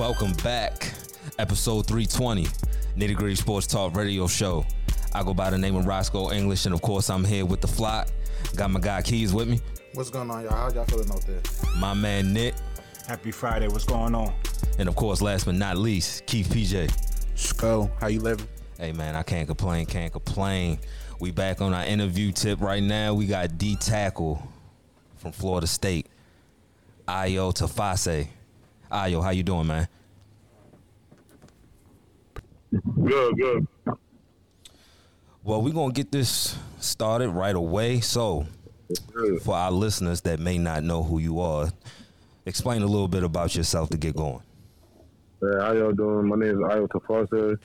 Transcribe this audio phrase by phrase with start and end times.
[0.00, 0.94] Welcome back.
[1.38, 2.46] Episode 320,
[2.96, 4.64] Nitty Gritty Sports Talk Radio Show.
[5.14, 7.66] I go by the name of Roscoe English, and of course, I'm here with the
[7.66, 8.08] flock.
[8.56, 9.60] Got my guy Keys with me.
[9.92, 10.52] What's going on, y'all?
[10.52, 11.42] How y'all feeling out there?
[11.76, 12.54] My man Nick.
[13.06, 13.68] Happy Friday.
[13.68, 14.32] What's going on?
[14.78, 16.90] And of course, last but not least, Keith PJ.
[17.38, 18.48] Sco, how you living?
[18.78, 20.78] Hey man, I can't complain, can't complain.
[21.20, 23.12] We back on our interview tip right now.
[23.12, 24.42] We got D tackle
[25.18, 26.06] from Florida State,
[27.06, 28.28] Ayo Tifase.
[28.90, 29.88] Ayo, how you doing, man?
[32.72, 33.66] Good, good.
[35.42, 38.00] Well, we're gonna get this started right away.
[38.00, 38.46] So,
[39.42, 41.70] for our listeners that may not know who you are,
[42.46, 44.42] explain a little bit about yourself to get going.
[45.40, 46.28] Hey, how y'all doing?
[46.28, 47.56] My name is Ayo Tifase.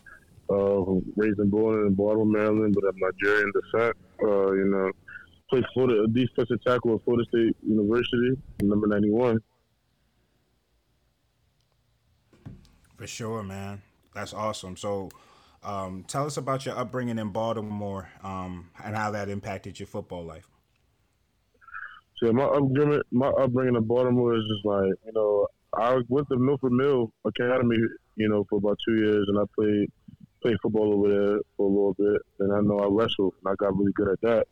[0.47, 3.97] Uh, raised and born in Baltimore, Maryland, but I'm Nigerian descent.
[4.21, 4.91] Uh, you know,
[5.49, 9.39] played Florida, defensive tackle at Florida State University, number 91.
[12.97, 13.81] For sure, man.
[14.13, 14.77] That's awesome.
[14.77, 15.09] So,
[15.63, 20.23] um, tell us about your upbringing in Baltimore um, and how that impacted your football
[20.23, 20.47] life.
[22.21, 26.37] So my upbringing, my upbringing in Baltimore is just like you know, I went to
[26.37, 27.77] Milford Mill Academy,
[28.15, 29.91] you know, for about two years, and I played
[30.41, 33.55] played football over there for a little bit, and I know I wrestled, and I
[33.55, 34.47] got really good at that.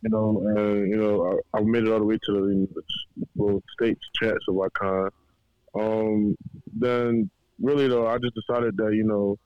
[0.00, 2.82] You know, and you know, I, I made it all the way to the,
[3.36, 5.10] the states champs of kind.
[5.78, 6.36] Um,
[6.72, 7.30] then
[7.64, 9.38] really though, I just decided that you know,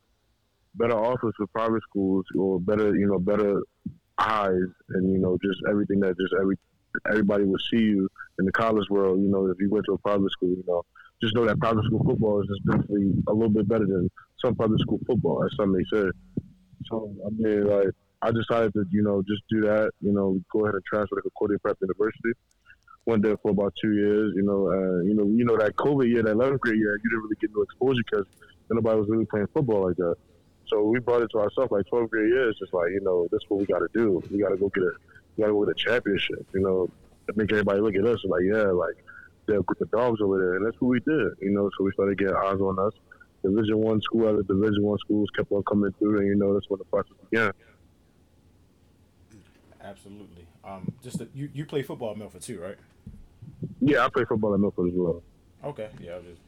[0.75, 3.63] better offers for private schools or better, you know, better
[4.19, 6.57] eyes and you know, just everything that just every
[7.09, 8.09] everybody would see you
[8.39, 9.21] in the college world.
[9.21, 10.83] You know, if you went to a private school, you know,
[11.23, 14.11] just know that private school football is just definitely a little bit better than
[14.45, 16.09] some private school football, as some may say.
[16.87, 17.89] So I mean, like.
[18.21, 19.93] I decided to, you know, just do that.
[20.01, 22.33] You know, go ahead and transfer to Concordia Prep University
[23.09, 24.35] went there for about two years.
[24.37, 27.11] You know, uh, you know, you know that COVID year, that 11th grade year, you
[27.11, 28.27] didn't really get no exposure because
[28.71, 30.17] nobody was really playing football like that.
[30.69, 32.51] So we brought it to ourselves like 12th grade year.
[32.51, 34.23] It's just like you know, this is what we got to do.
[34.31, 34.93] We got to go get a,
[35.37, 36.47] we got to go get a championship.
[36.53, 36.91] You know,
[37.35, 38.97] make everybody look at us like, yeah, like
[39.47, 41.33] they're the dogs over there, and that's what we did.
[41.41, 42.93] You know, so we started getting eyes on us.
[43.43, 46.69] Division one school after Division one schools kept on coming through, and you know that's
[46.69, 47.53] when the process began.
[49.81, 50.47] Absolutely.
[50.65, 52.77] Um, just a, you you play football at Milford too, right?
[53.81, 55.23] Yeah, I play football at Milford as well.
[55.65, 56.19] Okay, yeah.
[56.19, 56.41] Just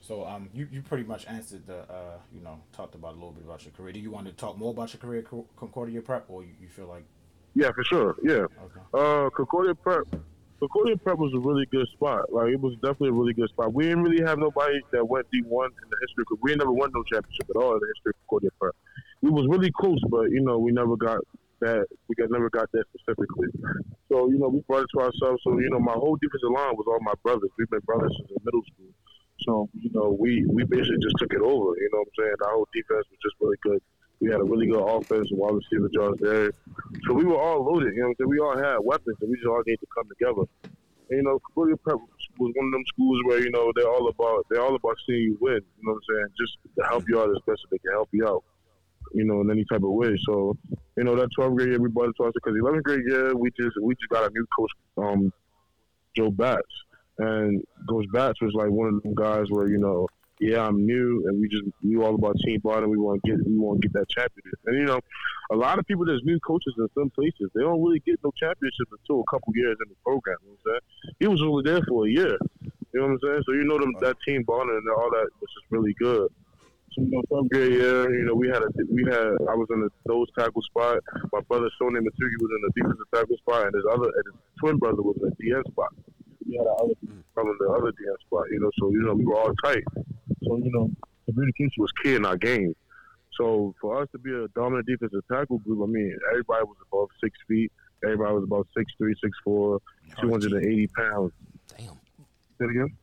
[0.00, 3.32] so um, you you pretty much answered the uh, you know, talked about a little
[3.32, 3.92] bit about your career.
[3.92, 5.24] Do you want to talk more about your career
[5.56, 7.04] Concordia Prep, or you, you feel like?
[7.54, 8.16] Yeah, for sure.
[8.22, 8.46] Yeah.
[8.64, 8.80] Okay.
[8.94, 10.06] Uh, Concordia Prep.
[10.58, 12.32] Concordia Prep was a really good spot.
[12.32, 13.72] Like it was definitely a really good spot.
[13.72, 16.24] We didn't really have nobody that went D one in the history.
[16.40, 18.74] We never won no championship at all in the history of Concordia Prep.
[19.22, 21.18] We was really close, but you know we never got
[21.62, 21.86] that.
[22.08, 23.48] We got never got that specifically.
[24.10, 25.40] So you know we brought it to ourselves.
[25.44, 27.50] So you know my whole defensive line was all my brothers.
[27.56, 28.92] We've been brothers since middle school.
[29.46, 31.78] So you know we we basically just took it over.
[31.78, 32.36] You know what I'm saying?
[32.44, 33.80] Our whole defense was just really good.
[34.20, 36.52] We had a really good offense, wide receiver Josh there.
[37.06, 37.94] So we were all loaded.
[37.94, 38.30] You know, what I'm saying?
[38.30, 40.46] we all had weapons, and we just all need to come together.
[41.10, 41.98] And, you know, Concordia Prep
[42.38, 45.22] was one of them schools where you know they're all about they're all about seeing
[45.22, 45.58] you win.
[45.58, 46.28] You know what I'm saying?
[46.38, 48.44] Just to help you out as best as they can help you out
[49.14, 50.16] you know, in any type of way.
[50.26, 50.56] So,
[50.96, 53.36] you know, that 12th grade year, we brought it to us because 11th grade year,
[53.36, 55.32] we just we just got a new coach, um,
[56.16, 56.62] Joe Batts,
[57.18, 60.08] and Coach Batts was like one of them guys where you know,
[60.40, 62.90] yeah, I'm new, and we just knew all about team bonding.
[62.90, 65.00] We want to get we want to get that championship, and you know,
[65.50, 68.32] a lot of people that's new coaches in some places they don't really get no
[68.36, 70.36] championship until a couple years in the program.
[70.42, 71.14] You know what I'm saying?
[71.20, 72.38] He was only there for a year.
[72.92, 73.42] You know what I'm saying?
[73.46, 76.30] So you know them, that team bonding and all that was just really good.
[76.96, 79.80] You know, some great year, you know, we had a we had I was in
[79.80, 80.98] the nose tackle spot.
[81.32, 84.34] My brother Sonny Matugi was in the defensive tackle spot, and his other and his
[84.60, 85.94] twin brother was in the DN spot.
[86.46, 87.20] We had our other hmm.
[87.34, 88.70] brother in the other DN spot, you know.
[88.78, 89.84] So you know, we were all tight.
[90.44, 90.90] So you know,
[91.24, 92.74] communication was key in our game.
[93.38, 97.08] So for us to be a dominant defensive tackle group, I mean, everybody was above
[97.22, 97.72] six feet.
[98.04, 99.80] Everybody was about six three, six four,
[100.20, 101.32] two hundred and eighty pounds.
[101.68, 101.94] Damn.
[102.58, 102.96] Say it again.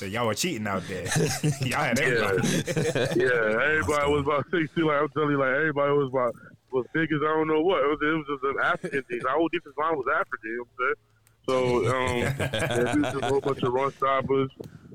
[0.00, 1.04] So y'all were cheating out there.
[1.60, 2.40] y'all had everybody.
[3.20, 4.80] Yeah, yeah everybody was about sixty.
[4.80, 6.34] Like I'm telling you, like everybody was about
[6.72, 7.84] was big as I don't know what.
[7.84, 9.20] It was it was just an African thing.
[9.28, 10.48] Our whole defense line was African.
[10.48, 11.00] You know what I'm saying?
[11.44, 14.50] So um, yeah, we was just a whole bunch of run stoppers.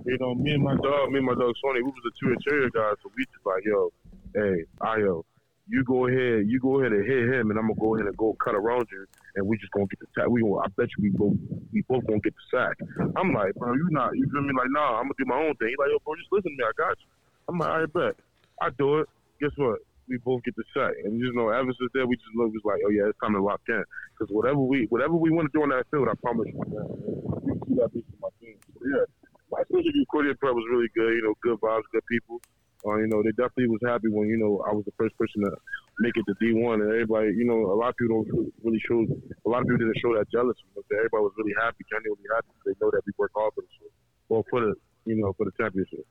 [0.08, 2.34] You know, me and my dog, me and my dog Sonny, we was the two
[2.34, 2.98] interior guys.
[3.04, 3.94] So we just like, yo,
[4.34, 5.22] hey, Ayo,
[5.68, 8.18] you go ahead, you go ahead and hit him, and I'm gonna go ahead and
[8.18, 10.28] go cut around you, and we just gonna get the sack.
[10.30, 11.34] We gonna, I bet you we both,
[11.74, 12.78] we both gonna get the sack.
[13.16, 14.54] I'm like, bro, you not, you feel me?
[14.56, 15.70] Like, nah, I'm gonna do my own thing.
[15.70, 17.08] He like, yo, bro, just listen to me, I got you.
[17.50, 18.16] I'm like, I bet,
[18.62, 19.10] I do it.
[19.42, 19.80] Guess what?
[20.08, 22.66] We both get the sack, and you know, ever since then, we just look, just
[22.66, 23.84] like, oh yeah, it's time to lock in,
[24.14, 27.78] because whatever we, whatever we want to do on that field, I promise you, man,
[27.78, 28.56] that beat my team.
[28.74, 29.06] So, yeah,
[29.50, 31.10] that's First of Prep was really good.
[31.10, 32.42] You know, good vibes, good people.
[32.86, 35.42] Uh, you know, they definitely was happy when you know I was the first person
[35.42, 35.52] to
[36.00, 38.82] make it to D one, and everybody, you know, a lot of people don't really
[38.88, 39.02] show.
[39.02, 40.62] A lot of people didn't show that jealousy.
[40.76, 42.48] But everybody was really happy, genuinely happy.
[42.54, 43.90] Because they know that we work hard for the show,
[44.30, 44.74] well for the
[45.06, 46.06] you know for the championship.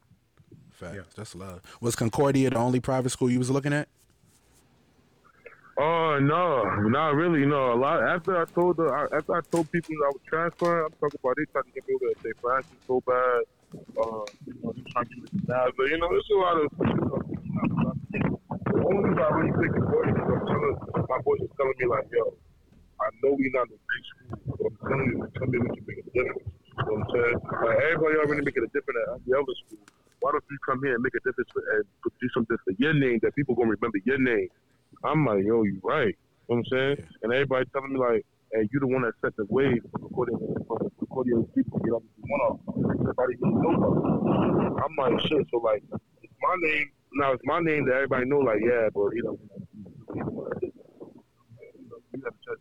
[0.72, 1.14] Fact.
[1.14, 1.62] That's love.
[1.80, 3.86] Was Concordia the only private school you was looking at?
[5.78, 7.46] Oh no, not really.
[7.46, 8.02] No, a lot.
[8.02, 11.44] After I told the, after I told people I was transferring, I'm talking about they
[11.52, 12.36] tried to get me over at St.
[12.40, 13.42] Francis so bad.
[13.74, 14.26] Uh,
[14.92, 16.70] trying to get that, but you know, there's a lot of.
[18.14, 20.76] The only reason I really picked Concordia is I'm telling
[21.08, 22.34] my boys is telling me like, yo,
[23.00, 25.84] I know we not the big school, but I'm telling you, come here, we can
[25.86, 26.42] make a difference.
[26.44, 27.38] You know what I'm saying?
[27.64, 29.82] Like everybody already making a difference at the other school.
[30.20, 32.94] Why don't you come here and make a difference for, and do something for your
[32.94, 34.48] name that people gonna remember your name?
[35.02, 36.14] I'm like, yo, you right.
[36.48, 36.96] You know what I'm saying?
[37.22, 40.38] And everybody telling me like, hey, you're the one that set the wave for recording
[40.68, 40.78] for
[41.54, 42.60] people up and one off.
[42.78, 45.46] Everybody really knows about I'm like, shit.
[45.50, 45.82] So like,
[46.22, 47.32] it's my name now.
[47.32, 48.38] It's my name that everybody know.
[48.38, 49.38] Like, yeah, but you know,
[50.14, 50.22] you
[52.24, 52.56] have to.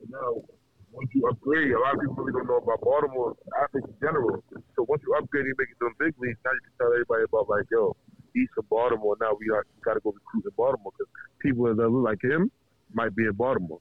[0.00, 0.42] And now,
[0.90, 4.42] once you upgrade, a lot of people really don't know about Baltimore athletes in general.
[4.74, 6.38] So once you upgrade, you make it to the big leagues.
[6.44, 7.94] Now you can tell everybody about like, yo,
[8.34, 9.16] east of Baltimore.
[9.20, 12.50] Now we got to go recruit in Baltimore because people that look like him
[12.94, 13.80] might be in Baltimore.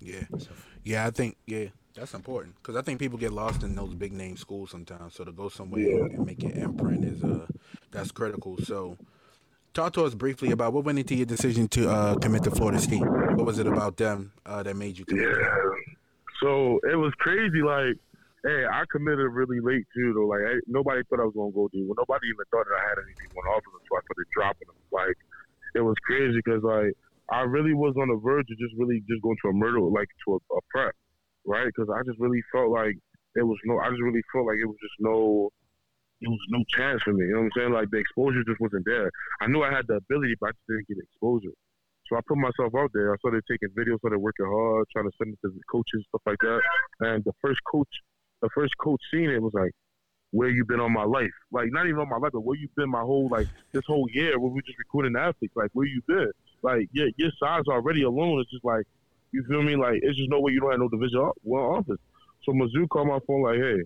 [0.00, 0.24] Yeah,
[0.84, 4.12] yeah, I think yeah, that's important because I think people get lost in those big
[4.12, 5.14] name schools sometimes.
[5.14, 6.04] So to go somewhere yeah.
[6.04, 7.46] and make an imprint is uh
[7.90, 8.56] that's critical.
[8.58, 8.96] So
[9.74, 12.80] talk to us briefly about what went into your decision to uh, commit to Florida
[12.80, 13.04] State.
[13.04, 15.28] What was it about them uh, that made you commit?
[15.28, 15.46] Yeah,
[16.40, 17.62] so it was crazy.
[17.62, 17.96] Like
[18.44, 20.30] Hey, I committed really late too, though.
[20.30, 21.82] Like, I, nobody thought I was gonna go do.
[21.84, 24.30] Well, nobody even thought that I had anything going off of them, so I started
[24.30, 24.78] dropping them.
[24.94, 25.18] Like,
[25.74, 26.94] it was crazy because like
[27.30, 30.08] I really was on the verge of just really just going to a murder, like
[30.24, 30.94] to a, a prep,
[31.46, 31.66] right?
[31.66, 32.96] Because I just really felt like
[33.36, 33.78] it was no.
[33.78, 35.50] I just really felt like it was just no.
[36.20, 37.26] It was no chance for me.
[37.26, 37.72] You know what I'm saying?
[37.72, 39.08] Like the exposure just wasn't there.
[39.40, 41.54] I knew I had the ability, but I just didn't get exposure.
[42.10, 43.14] So I put myself out there.
[43.14, 46.22] I started taking videos, started working hard, trying to send it to the coaches, stuff
[46.26, 46.60] like that.
[47.00, 47.86] And the first coach
[48.42, 49.72] the first coach seen it was like,
[50.30, 51.30] where you been all my life?
[51.50, 54.06] Like not even all my life, but where you been my whole like this whole
[54.12, 55.54] year where we just recruiting athletes.
[55.56, 56.30] Like where you been?
[56.62, 58.84] Like yeah, your size already alone is just like
[59.32, 59.76] you feel me?
[59.76, 62.00] Like it's just no way you don't have no division one office.
[62.44, 63.82] So Mizzou called my phone like, hey,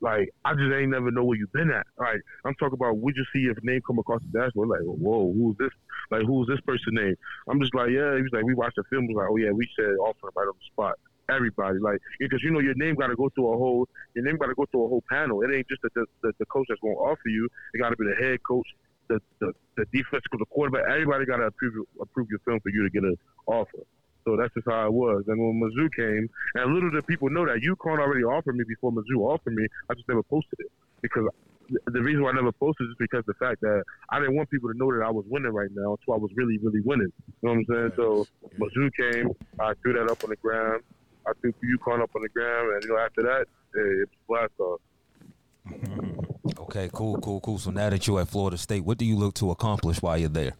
[0.00, 1.86] like I just ain't never know where you been at.
[1.98, 4.68] Like I'm talking about, we just see your name come across the dashboard.
[4.68, 5.72] Like, whoa, who's this?
[6.10, 7.14] Like, who's this person name?
[7.48, 8.16] I'm just like, yeah.
[8.16, 9.06] He was like, we watched the film.
[9.06, 10.94] Was like, oh yeah, we said offer right on the spot
[11.30, 11.78] everybody.
[11.78, 14.46] Like because you know your name got to go through a whole your name got
[14.46, 15.42] to go through a whole panel.
[15.42, 17.48] It ain't just the the, the coach that's going to offer you.
[17.74, 18.66] It got to be the head coach,
[19.08, 20.84] the the, the defense, the quarterback.
[20.90, 23.16] Everybody got to approve approve your film for you to get an
[23.46, 23.84] offer.
[24.24, 25.24] So that's just how it was.
[25.28, 28.92] And when Mizzou came, and little did people know that UConn already offered me before
[28.92, 30.70] Mizzou offered me, I just never posted it
[31.00, 31.24] because
[31.68, 34.70] the reason why I never posted is because the fact that I didn't want people
[34.70, 37.12] to know that I was winning right now, so I was really, really winning.
[37.42, 37.92] You know what I'm saying?
[37.96, 38.26] So
[38.58, 40.82] Mizzou came, I threw that up on the ground.
[41.26, 44.52] I threw UConn up on the ground, and you know after that, it was blast
[44.60, 46.24] off.
[46.58, 47.58] Okay, cool, cool, cool.
[47.58, 50.28] So now that you're at Florida State, what do you look to accomplish while you're
[50.28, 50.52] there?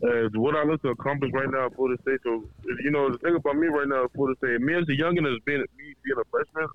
[0.00, 2.20] What I look to accomplish right now at Florida State.
[2.22, 2.44] So,
[2.84, 5.26] you know, the thing about me right now at Florida State, me as a youngin
[5.26, 6.68] is being me being a freshman.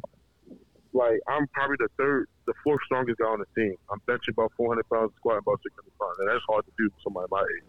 [0.94, 3.76] Like I'm probably the third, the fourth strongest guy on the team.
[3.90, 7.02] I'm benching about 400 pounds, squatting about 600 pounds, and that's hard to do for
[7.04, 7.64] somebody my age.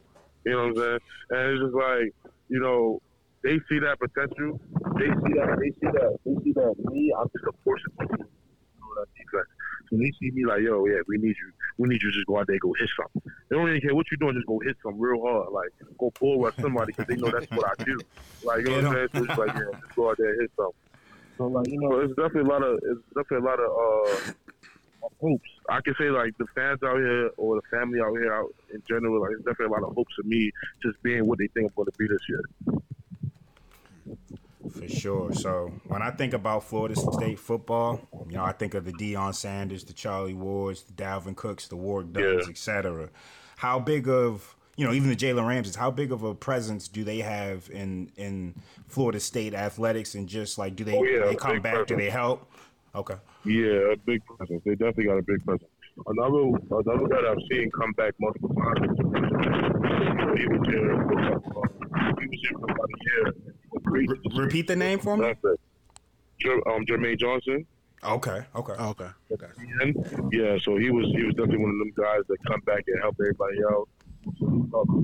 [0.44, 1.00] You know what I'm saying?
[1.30, 2.14] And it's just like,
[2.48, 3.00] you know,
[3.42, 4.60] they see that potential.
[4.98, 5.56] They see that.
[5.60, 6.18] They see that.
[6.24, 7.14] They see that me.
[7.16, 9.48] I'm just a portion of that defense.
[9.90, 11.52] So they see me like, yo, yeah, we need you.
[11.78, 13.30] We need you to just go out there and go hit something.
[13.48, 14.34] They don't even care what you're doing.
[14.34, 15.52] Just go hit something real hard.
[15.52, 17.98] Like go forward somebody because they know that's what I do.
[18.42, 19.08] Like you know what I'm saying?
[19.14, 20.74] So it's like, yeah, just go out there and hit something.
[21.36, 22.78] So like, you know, it's definitely a lot of.
[22.82, 23.70] It's definitely a lot of.
[24.28, 24.32] uh
[25.20, 25.50] hopes.
[25.68, 28.82] I can say like the fans out here or the family out here out in
[28.88, 30.50] general, like it's definitely a lot of hopes of me
[30.82, 32.42] just being what they think I'm going to be this year.
[34.70, 35.32] For sure.
[35.32, 39.34] So when I think about Florida State football, you know, I think of the Deion
[39.34, 42.50] Sanders, the Charlie Wards, the Dalvin Cooks, the Warrick Dunns, yeah.
[42.50, 43.10] etc.
[43.56, 47.04] How big of you know, even the Jalen Ramseys, how big of a presence do
[47.04, 48.54] they have in in
[48.88, 51.74] Florida State athletics and just like do they, oh, yeah, they come back?
[51.74, 51.88] Presence.
[51.88, 52.50] Do they help?
[52.94, 53.14] Okay.
[53.44, 54.62] Yeah, a big presence.
[54.64, 55.70] They definitely got a big presence.
[56.06, 58.98] Another another guy I've seen come back multiple times.
[60.38, 60.90] He was here.
[62.18, 63.53] He was here for about a year.
[63.84, 65.26] Re- repeat the name for me.
[65.26, 67.66] Um, Jermaine Johnson.
[68.02, 68.44] Okay.
[68.54, 68.72] Okay.
[68.72, 69.08] Okay.
[69.32, 69.94] Okay.
[70.32, 70.58] Yeah.
[70.62, 73.16] So he was he was definitely one of them guys that come back and help
[73.20, 73.88] everybody out.
[74.38, 75.00] So he taught me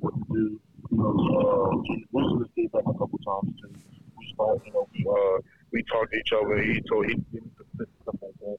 [0.00, 0.60] what to do.
[0.90, 3.72] You know, uh, Wilson stayed back a couple times too.
[4.18, 5.40] We started, you know, uh,
[5.72, 6.62] we talked to each other.
[6.62, 7.16] He told he
[8.02, 8.58] stuff like that.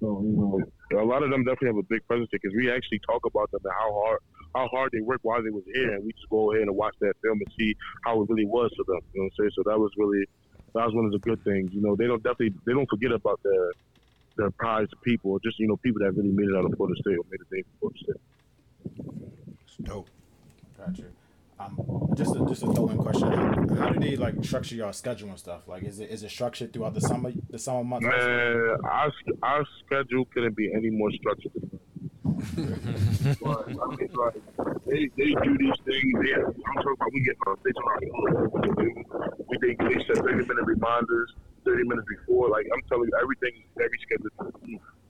[0.00, 3.00] So you know, a lot of them definitely have a big presence because we actually
[3.00, 4.20] talk about them and how hard
[4.54, 6.94] how hard they worked while they was here, and we just go ahead and watch
[7.00, 9.00] that film and see how it really was for them.
[9.12, 9.50] You know what I'm saying?
[9.56, 10.24] So that was really
[10.74, 11.72] that was one of the good things.
[11.72, 13.72] You know, they don't definitely they don't forget about their
[14.36, 17.00] their prized people, or just you know people that really made it out of Florida
[17.00, 19.54] State or made it name for Florida State.
[19.66, 20.08] It's dope.
[20.78, 21.04] Gotcha.
[21.58, 23.30] Um, just a, just a throw in question.
[23.30, 25.68] How, how do they like structure your schedule and stuff?
[25.68, 28.06] Like, is it is it structured throughout the summer the summer months?
[28.06, 31.52] Man, our our schedule couldn't be any more structured.
[33.42, 34.34] But, I mean, like,
[34.86, 36.12] they, they do these things.
[36.22, 37.82] They, I'm talking about we get uh, notification
[38.52, 38.88] on do.
[39.48, 42.48] We think they set 30 minute reminders 30 minutes before.
[42.48, 44.32] Like I'm telling you, everything is very scheduled.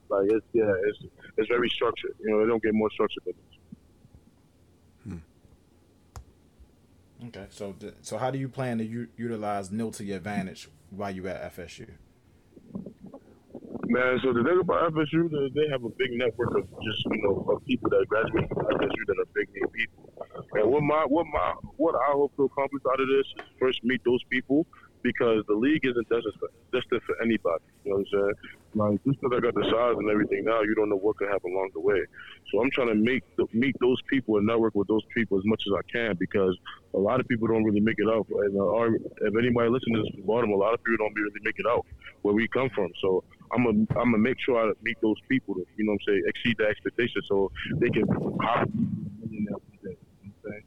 [0.08, 0.98] Like it's yeah, it's
[1.36, 2.14] it's very structured.
[2.20, 3.34] You know, they don't get more structured than
[5.10, 5.20] this.
[7.20, 7.28] Hmm.
[7.28, 11.10] Okay, so so how do you plan to u- utilize NIL to your advantage while
[11.10, 11.88] you at FSU?
[13.88, 17.22] Man, so the thing about FSU, they- they have a big network of just you
[17.22, 20.12] know of people that graduate from FSU that are big name people.
[20.54, 23.84] And what my what my what I hope to accomplish out of this is first
[23.84, 24.66] meet those people
[25.02, 27.64] because the league isn't destined for, destined for anybody.
[27.84, 28.34] You know what I'm saying?
[28.74, 31.28] Like just because I got the size and everything now, you don't know what could
[31.28, 32.00] happen along the way.
[32.50, 35.44] So I'm trying to make the, meet those people and network with those people as
[35.46, 36.56] much as I can because
[36.94, 38.26] a lot of people don't really make it out.
[38.30, 41.30] And uh, if anybody listens to this from Baltimore, a lot of people don't really
[41.44, 41.84] make it out
[42.22, 42.88] where we come from.
[43.00, 46.00] So I'm gonna I'm gonna make sure I meet those people to you know what
[46.08, 49.30] I'm saying exceed the expectations so they can millionaires one.
[49.30, 50.64] You know what I'm saying?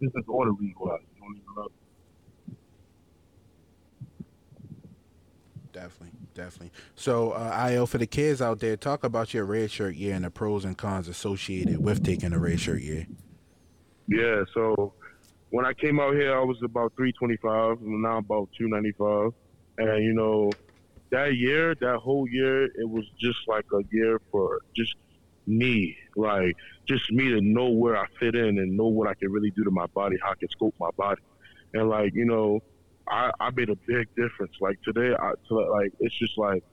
[0.00, 1.00] This is order league wise.
[1.14, 1.68] You don't even know.
[5.72, 6.72] Definitely, definitely.
[6.96, 10.24] So, uh, Ayo, for the kids out there, talk about your red shirt year and
[10.24, 13.06] the pros and cons associated with taking a red shirt year.
[14.06, 14.92] Yeah, so
[15.50, 17.78] when I came out here, I was about 325.
[17.80, 19.32] and Now I'm about 295.
[19.78, 20.50] And, you know,
[21.12, 24.94] that year, that whole year, it was just like a year for just
[25.46, 25.96] me.
[26.16, 26.56] Like,
[26.88, 29.62] just me to know where I fit in and know what I can really do
[29.64, 31.20] to my body, how I can scope my body.
[31.74, 32.60] And, like, you know,
[33.08, 34.54] I, I made a big difference.
[34.60, 36.64] Like, today, I, so, like, it's just like,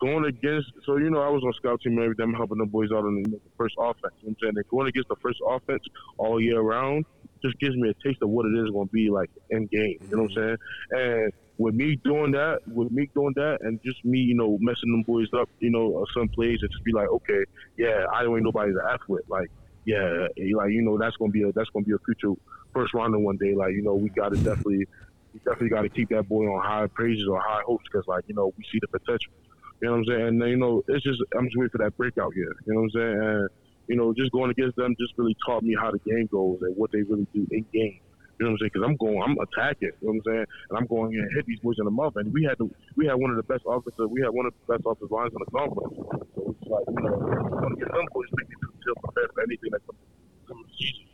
[0.00, 2.66] going against, so you know, I was on scout team and everything, I'm helping the
[2.66, 4.14] boys out on the first offense.
[4.20, 4.52] You know what I'm saying?
[4.56, 5.82] And going against the first offense
[6.18, 7.04] all year round
[7.42, 9.98] just gives me a taste of what it is going to be like in game.
[10.10, 10.96] You know what I'm mm-hmm.
[10.96, 11.22] saying?
[11.22, 14.90] And with me doing that, with me doing that, and just me, you know, messing
[14.90, 17.44] them boys up, you know, some plays and just be like, okay,
[17.76, 19.28] yeah, I don't ain't nobody to F with.
[19.28, 19.50] Like,
[19.84, 22.34] yeah, eh, like you know, that's gonna be a that's gonna be a future
[22.72, 23.54] first rounder one day.
[23.54, 24.86] Like, you know, we got to definitely,
[25.32, 28.24] we definitely got to keep that boy on high praises or high hopes because, like,
[28.28, 29.32] you know, we see the potential.
[29.80, 30.28] You know what I'm saying?
[30.28, 32.54] And you know, it's just I'm just waiting for that breakout here.
[32.66, 33.22] You know what I'm saying?
[33.22, 33.48] And
[33.88, 36.76] you know, just going against them just really taught me how the game goes and
[36.76, 38.00] what they really do in game.
[38.38, 38.70] You know what I'm saying?
[38.72, 39.90] Because I'm going, I'm attacking.
[40.00, 40.46] You know what I'm saying?
[40.70, 42.14] And I'm going in and hit these boys in the mouth.
[42.16, 44.54] And we had the, we had one of the best offensive, we had one of
[44.54, 45.94] the best offensive lines in the conference.
[46.36, 49.42] So it's like, you know, I'm going to get them boys thinking to prepare for
[49.42, 49.98] anything that comes
[50.46, 51.04] comes the season.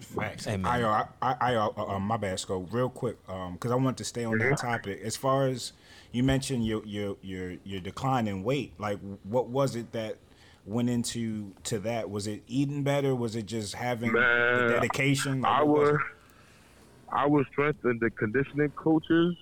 [0.00, 0.44] Facts.
[0.46, 0.72] Hey, man.
[0.72, 2.72] I, uh, I, I, uh, uh, my bad, Scope.
[2.72, 5.00] Real quick, because I want to stay on that topic.
[5.04, 5.72] As far as
[6.12, 10.16] you mentioned your your your your decline in weight, like what was it that
[10.66, 12.10] went into to that?
[12.10, 13.14] Was it eating better?
[13.14, 15.40] Was it just having the Man, dedication?
[15.40, 16.00] Like, what was
[17.10, 19.36] Our, our strength and the conditioning coaches,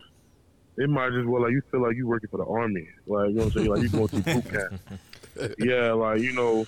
[0.77, 2.87] it might as well like you feel like you working for the army.
[3.07, 3.71] Like you know what I'm saying?
[3.71, 5.55] Like you going to boot camp.
[5.59, 6.67] yeah, like you know,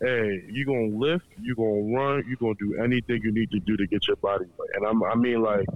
[0.00, 3.76] hey, you gonna lift, you gonna run, you gonna do anything you need to do
[3.76, 4.68] to get your body right.
[4.74, 5.66] And I'm, I mean, like,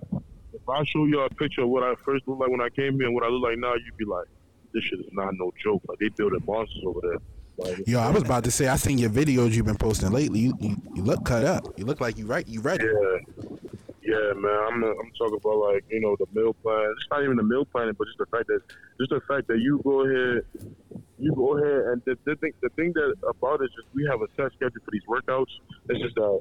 [0.53, 2.95] if I show you a picture of what I first looked like when I came
[2.95, 4.27] here and what I look like now, you'd be like,
[4.75, 5.83] this shit is not no joke.
[5.89, 7.19] Like they building monsters over there.
[7.59, 10.39] Like, Yo, I was about to say, I seen your videos you've been posting lately.
[10.41, 11.67] You, you, you look cut up.
[11.77, 12.47] You look like you right.
[12.47, 12.85] You ready?
[12.85, 13.47] Yeah,
[14.09, 14.59] yeah, man.
[14.69, 16.95] I'm uh, I'm talking about like you know the meal plan.
[16.97, 18.61] It's not even the meal planning, but just the fact that
[18.99, 20.45] just the fact that you go ahead,
[21.19, 24.07] you go ahead, and the, the thing the thing that about it is just we
[24.09, 25.51] have a set schedule for these workouts.
[25.91, 26.41] It's just that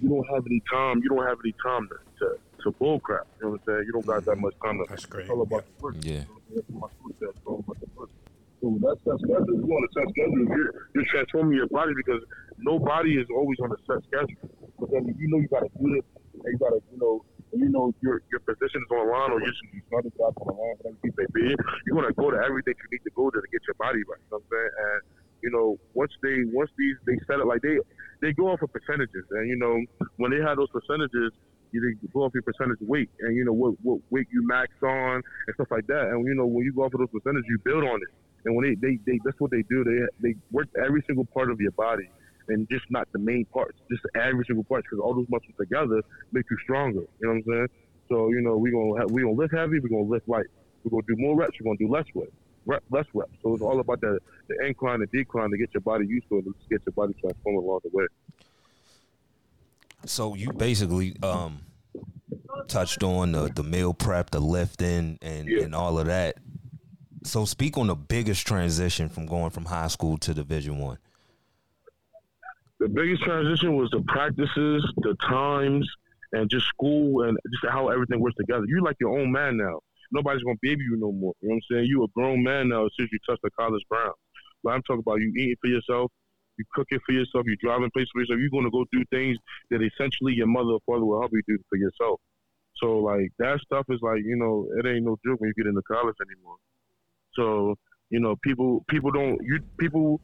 [0.00, 1.00] you don't have any time.
[1.02, 3.26] You don't have any time to to, to bull crap.
[3.38, 3.84] You know what I'm saying?
[3.86, 4.40] You don't got that mm-hmm.
[4.42, 4.78] much time.
[4.78, 5.22] To, That's great.
[5.22, 5.94] It's all about the work.
[6.02, 6.24] Yeah.
[8.66, 9.62] Food that's set schedule.
[9.62, 10.42] You on a set schedule.
[10.50, 12.18] You're, you're transforming your body because
[12.58, 14.50] nobody is always on a set schedule.
[14.74, 16.02] But then you know you got to do this.
[16.34, 17.22] And you got to, you know,
[17.54, 19.54] you know your your position is on the line or your
[19.86, 21.54] starting job on the line, whatever it may be.
[21.86, 24.18] You're gonna go to everything you need to go to to get your body right.
[24.18, 24.72] You know what I'm saying?
[24.82, 24.98] And
[25.46, 27.78] you know, once they once these they set it like they
[28.18, 29.78] they go off of percentages, and you know
[30.18, 31.30] when they have those percentages,
[31.70, 31.80] you
[32.12, 35.52] go off your percentage weight, and you know what what weight you max on and
[35.54, 36.10] stuff like that.
[36.10, 38.10] And you know when you go off of those percentages, you build on it.
[38.46, 39.84] And when they, they, they that's what they do.
[39.84, 39.98] They
[40.30, 42.08] they work every single part of your body,
[42.48, 46.00] and just not the main parts, just every single part, because all those muscles together
[46.32, 47.00] make you stronger.
[47.20, 47.68] You know what I'm saying?
[48.08, 50.46] So you know we gonna have, we gonna lift heavy, we gonna lift light.
[50.84, 52.32] We're gonna do more reps, we're gonna do less weight.
[52.66, 53.32] rep, less reps.
[53.42, 56.38] So it's all about the, the incline and decline to get your body used to
[56.38, 58.06] it and get your body transformed along the way.
[60.04, 61.62] So you basically um,
[62.68, 65.64] touched on the, the meal prep, the lifting, and, Yeah.
[65.64, 66.36] and all of that.
[67.26, 70.98] So speak on the biggest transition from going from high school to Division One.
[72.78, 75.88] the biggest transition was the practices, the times,
[76.32, 78.64] and just school and just how everything works together.
[78.68, 79.80] You're like your own man now.
[80.12, 81.34] Nobody's gonna baby you no more.
[81.40, 81.86] You know what I'm saying?
[81.86, 84.14] You a grown man now as soon as you touch the college ground.
[84.62, 86.12] But I'm talking about you eating for yourself,
[86.58, 88.38] you cooking for yourself, you driving places for yourself.
[88.38, 89.36] You're gonna go through things
[89.70, 92.20] that essentially your mother or father will help you do for yourself.
[92.76, 95.68] So like that stuff is like you know it ain't no joke when you get
[95.68, 96.56] into college anymore.
[97.36, 97.76] So
[98.10, 100.20] you know people people don't you people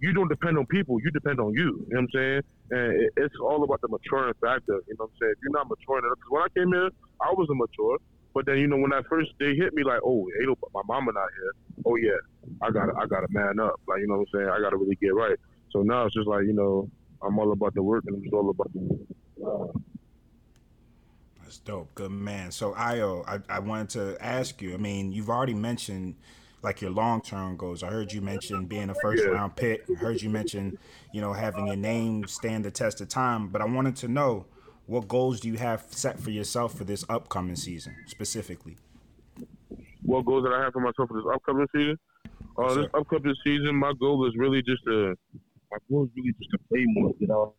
[0.00, 1.86] you don't depend on people, you depend on you.
[1.88, 2.42] You know what I'm saying?
[2.70, 4.80] And it, it's all about the maturing factor.
[4.88, 5.32] You know what I'm saying?
[5.32, 7.98] If you're not maturing because when I came here, I was immature.
[8.32, 11.12] But then, you know, when I first they hit me like, oh, no, my mama
[11.12, 11.52] not here.
[11.84, 12.16] Oh yeah,
[12.62, 13.80] I got to I got to man up.
[13.86, 14.48] Like you know what I'm saying?
[14.48, 15.36] I got to really get right.
[15.70, 16.88] So now it's just like you know,
[17.22, 19.06] I'm all about the work and I'm just all about the.
[19.44, 19.78] Uh,
[21.50, 21.92] That's dope.
[21.96, 22.52] Good man.
[22.52, 24.72] So Ayo, I, I wanted to ask you.
[24.72, 26.14] I mean, you've already mentioned
[26.62, 27.82] like your long term goals.
[27.82, 29.30] I heard you mention being a first Yeah.
[29.30, 29.84] round pick.
[29.90, 30.78] I heard you mention,
[31.10, 33.48] you know, having your name stand the test of time.
[33.48, 34.46] But I wanted to know
[34.86, 38.76] what goals do you have set for yourself for this upcoming season specifically?
[40.04, 41.98] what goals that I have for myself for this upcoming season?
[42.56, 45.16] Uh, Yes, this upcoming season, my goal is really just to,
[45.72, 47.54] my goal is really just to play more, you know,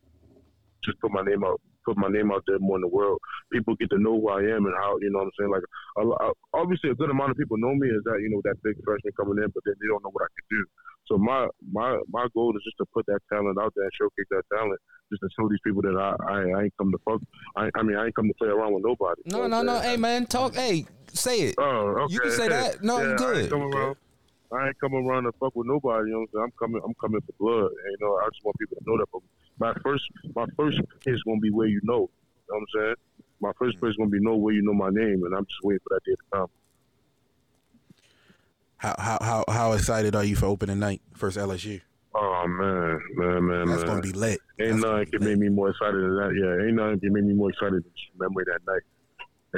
[0.84, 3.20] just put my name out, put my name out there more in the world.
[3.52, 5.52] People get to know who I am and how, you know what I'm saying?
[5.52, 8.76] Like, obviously a good amount of people know me as that, you know, that big
[8.84, 10.66] freshman coming in, but then they don't know what I can do.
[11.08, 14.30] So my, my, my goal is just to put that talent out there and showcase
[14.30, 17.22] that talent, just to show these people that I, I, I ain't come to fuck.
[17.58, 19.22] I, I mean, I ain't come to play around with nobody.
[19.26, 19.82] You No, know no, no.
[19.82, 20.56] Hey, man, talk.
[20.56, 21.56] Hey, say it.
[21.58, 22.14] Oh, okay.
[22.14, 22.84] You can say that.
[22.84, 23.52] No, yeah, you I good.
[23.52, 23.96] around.
[24.54, 26.10] I ain't coming around to fuck with nobody.
[26.10, 26.44] You know what I'm saying?
[26.44, 26.82] I'm coming.
[26.86, 27.72] I'm coming for blood.
[27.72, 29.08] And, you know, I just want people to know that.
[29.12, 29.22] But
[29.62, 30.04] my first,
[30.36, 32.10] my first is gonna be where you know.
[32.10, 32.96] You know what I'm saying?
[33.40, 35.64] My first pick is gonna be know where you know my name, and I'm just
[35.64, 36.48] waiting for that day to come.
[38.78, 41.82] How how how how excited are you for opening night first LSU?
[42.16, 43.90] Oh man, man, man, That's man.
[43.92, 44.40] gonna be lit.
[44.60, 45.30] Ain't That's gonna nothing can lit.
[45.30, 46.32] make me more excited than that.
[46.34, 48.82] Yeah, ain't nothing can make me more excited than just remembering that night.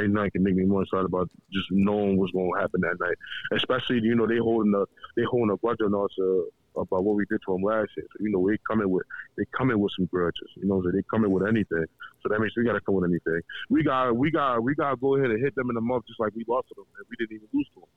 [0.03, 2.99] Ain't nothing can make me more excited about just knowing what's going to happen that
[2.99, 3.15] night.
[3.53, 4.83] Especially, you know, they holding a
[5.15, 6.43] they holding a grudge on us uh,
[6.75, 8.05] about what we did to them last year.
[8.11, 9.03] So, you know, they coming with
[9.37, 10.49] they coming with some grudges.
[10.55, 11.85] You know, so they coming with anything.
[12.21, 13.41] So that means we got to come with anything.
[13.69, 16.03] We got we got we got to go ahead and hit them in the mouth
[16.07, 17.89] just like we lost to them, and we didn't even lose to them.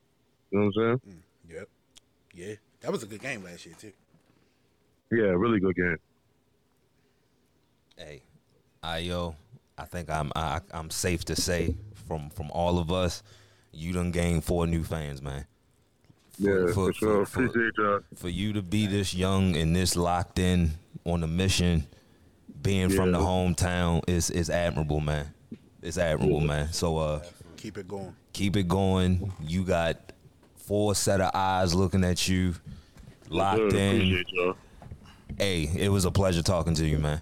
[0.51, 1.15] You know what I'm saying?
[1.15, 1.69] Mm, yep.
[2.33, 2.55] Yeah.
[2.81, 3.91] That was a good game last year too.
[5.11, 5.97] Yeah, really good game.
[7.97, 8.21] Hey,
[8.83, 9.35] Ayo,
[9.77, 11.75] I think I'm I, I'm safe to say
[12.07, 13.23] from from all of us,
[13.71, 15.45] you done gained four new fans, man.
[16.39, 17.25] Yeah, for, sure.
[17.25, 17.99] for- Appreciate y'all.
[18.15, 20.71] for you to be this young and this locked in
[21.05, 21.87] on the mission,
[22.61, 25.33] being from the hometown is is admirable, man.
[25.81, 26.71] It's admirable, man.
[26.73, 27.23] So uh,
[27.55, 28.15] Keep it going.
[28.33, 29.31] keep it going.
[29.41, 30.11] You got
[30.57, 32.53] four set of eyes looking at you,
[33.29, 33.95] locked Sure, in.
[34.01, 34.55] Appreciate.
[35.37, 37.21] Hey, it was a pleasure talking to you, man.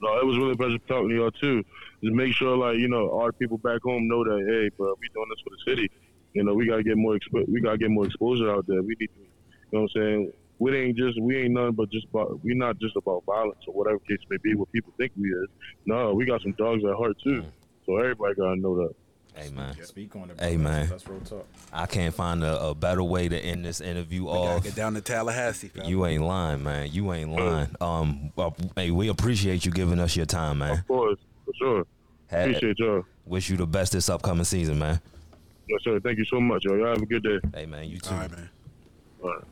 [0.00, 1.62] No, it was really a pleasure talking to y'all too.
[2.02, 5.08] Just make sure, like you know, our people back home know that, hey, bro, we
[5.14, 5.90] doing this for the city.
[6.34, 8.82] You know, we gotta get more, expo- we gotta get more exposure out there.
[8.82, 9.26] We need, to, you
[9.72, 12.78] know, what I'm saying, we ain't just, we ain't nothing but just about, we not
[12.78, 14.54] just about violence or whatever case may be.
[14.54, 15.48] What people think we is.
[15.86, 17.44] No, we got some dogs at heart too.
[17.86, 18.94] So everybody gotta know that.
[19.34, 19.74] Hey, man.
[19.82, 20.38] Speak on it.
[20.38, 20.88] Hey, man.
[20.90, 21.46] That's real talk.
[21.72, 24.62] I can't find a, a better way to end this interview Gotta off.
[24.62, 25.68] get down to Tallahassee.
[25.68, 25.86] fam.
[25.86, 26.90] You ain't lying, man.
[26.92, 27.68] You ain't lying.
[27.80, 30.78] Um, well, hey, we appreciate you giving us your time, man.
[30.78, 31.86] Of course, for sure.
[32.26, 33.04] Had- Appreciate y'all.
[33.24, 35.00] wish you the best this upcoming season, man.
[35.68, 36.00] Yes, sir.
[36.00, 36.76] Thank you so much, y'all.
[36.76, 37.38] Y'all have a good day.
[37.54, 38.10] Hey, man, you too.
[38.14, 38.50] All right, man.
[39.22, 39.44] All right.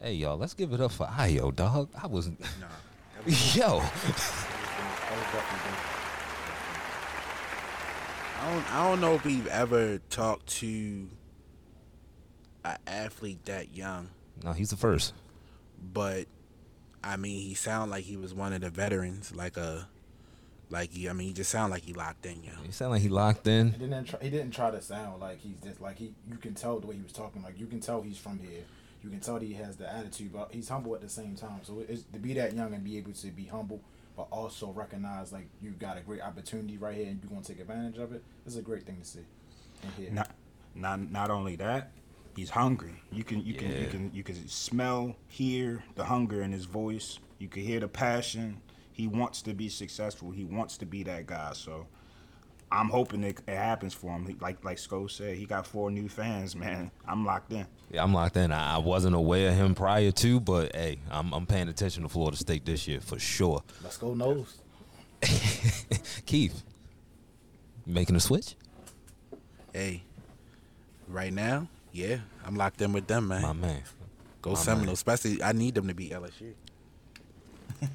[0.00, 1.88] Hey, y'all, let's give it up for Ayo, dog.
[2.00, 2.34] I was, Nah.
[3.26, 3.80] yo,
[8.40, 11.08] I don't I don't know if we've ever talked to
[12.64, 14.08] an athlete that young,
[14.42, 15.14] no, he's the first.
[15.92, 16.26] but
[17.02, 19.88] I mean he sounded like he was one of the veterans, like a
[20.70, 22.52] like he I mean he just sounded like he locked in, yo.
[22.64, 23.72] He sound like he locked in.
[23.72, 26.14] He didn't try, he didn't try to sound like he's just like he.
[26.28, 27.42] You can tell the way he was talking.
[27.42, 28.64] Like you can tell he's from here.
[29.02, 31.60] You can tell that he has the attitude, but he's humble at the same time.
[31.62, 33.80] So it's to be that young and be able to be humble,
[34.16, 37.60] but also recognize like you got a great opportunity right here and you're gonna take
[37.60, 38.22] advantage of it.
[38.46, 39.20] It's a great thing to see.
[40.10, 40.30] Not,
[40.74, 41.92] not, not only that,
[42.34, 43.02] he's hungry.
[43.12, 47.18] You can, you can, you can, you can smell, hear the hunger in his voice.
[47.38, 48.62] You can hear the passion.
[48.94, 50.30] He wants to be successful.
[50.30, 51.52] He wants to be that guy.
[51.52, 51.86] So,
[52.70, 54.26] I'm hoping it, it happens for him.
[54.26, 56.56] He, like like Sco said, he got four new fans.
[56.64, 57.66] Man, I'm locked in.
[57.90, 58.50] Yeah, I'm locked in.
[58.52, 62.08] I, I wasn't aware of him prior to, but hey, I'm, I'm paying attention to
[62.08, 63.62] Florida State this year for sure.
[63.82, 64.58] Let's go nose.
[66.26, 66.62] Keith,
[67.86, 68.54] you making a switch?
[69.72, 70.02] Hey,
[71.08, 73.42] right now, yeah, I'm locked in with them, man.
[73.42, 73.82] My man.
[74.42, 74.86] Go my Seminoles.
[74.86, 74.92] man.
[74.92, 76.52] Especially, I need them to beat LSU.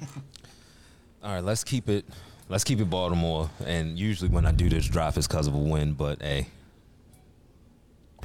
[1.22, 2.04] All right, let's keep it.
[2.48, 3.50] Let's keep it Baltimore.
[3.64, 5.92] And usually when I do this drop, it's because of a win.
[5.92, 6.46] But hey,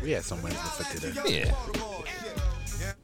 [0.01, 1.13] We had some wins for today.
[1.27, 1.53] yeah,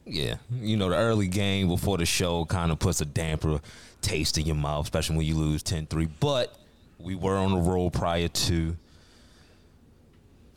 [0.06, 0.36] yeah.
[0.52, 3.60] You know, the early game before the show kind of puts a damper
[4.02, 6.10] taste in your mouth, especially when you lose 10-3.
[6.20, 6.56] But
[6.98, 8.78] we were on a roll prior to.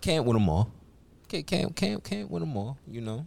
[0.01, 0.71] Can't win them all.
[1.29, 2.79] Can't can't can't can't win them all.
[2.87, 3.27] You know.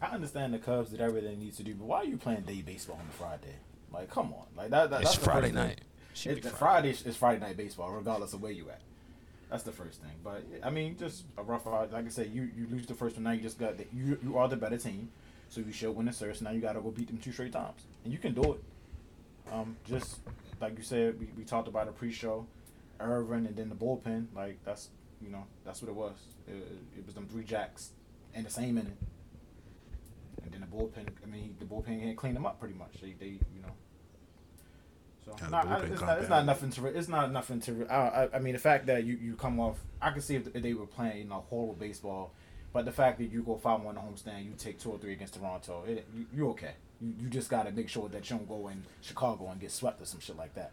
[0.00, 2.42] I understand the Cubs did everything they need to do, but why are you playing
[2.42, 3.54] day baseball on a Friday?
[3.94, 4.90] Like, come on, like that.
[4.90, 5.80] that It's that's Friday first night.
[6.14, 6.92] Should It, Friday.
[6.92, 8.80] Friday is Friday night baseball, regardless of where you at.
[9.50, 10.10] That's the first thing.
[10.22, 11.66] But I mean, just a rough.
[11.66, 13.24] Like I said, you you lose the first one.
[13.24, 15.10] Now you just got the, you you are the better team,
[15.48, 16.42] so you should win the series.
[16.42, 18.64] Now you got to go beat them two straight times, and you can do it.
[19.52, 20.18] Um, just
[20.60, 22.46] like you said, we, we talked about a pre-show,
[22.98, 24.26] Irvin, and then the bullpen.
[24.34, 24.88] Like that's
[25.22, 26.16] you know that's what it was.
[26.48, 26.54] It,
[26.98, 27.90] it was them three jacks
[28.34, 28.96] in the same inning.
[30.42, 33.00] And then the bullpen, I mean, the bullpen can't clean them up pretty much.
[33.00, 33.72] They, they you know.
[35.24, 36.80] So Yeah, the I- it's, not, it's not nothing to.
[36.82, 37.72] re- It's not nothing to.
[37.72, 40.36] re- I, I, I mean, the fact that you, you come off, I can see
[40.36, 42.32] if, if they were playing you know horrible baseball,
[42.72, 45.34] but the fact that you go five one homestand, you take two or three against
[45.34, 46.72] Toronto, it, you, you're okay.
[47.00, 49.70] You, you just got to make sure that you don't go in Chicago and get
[49.70, 50.72] swept or some shit like that.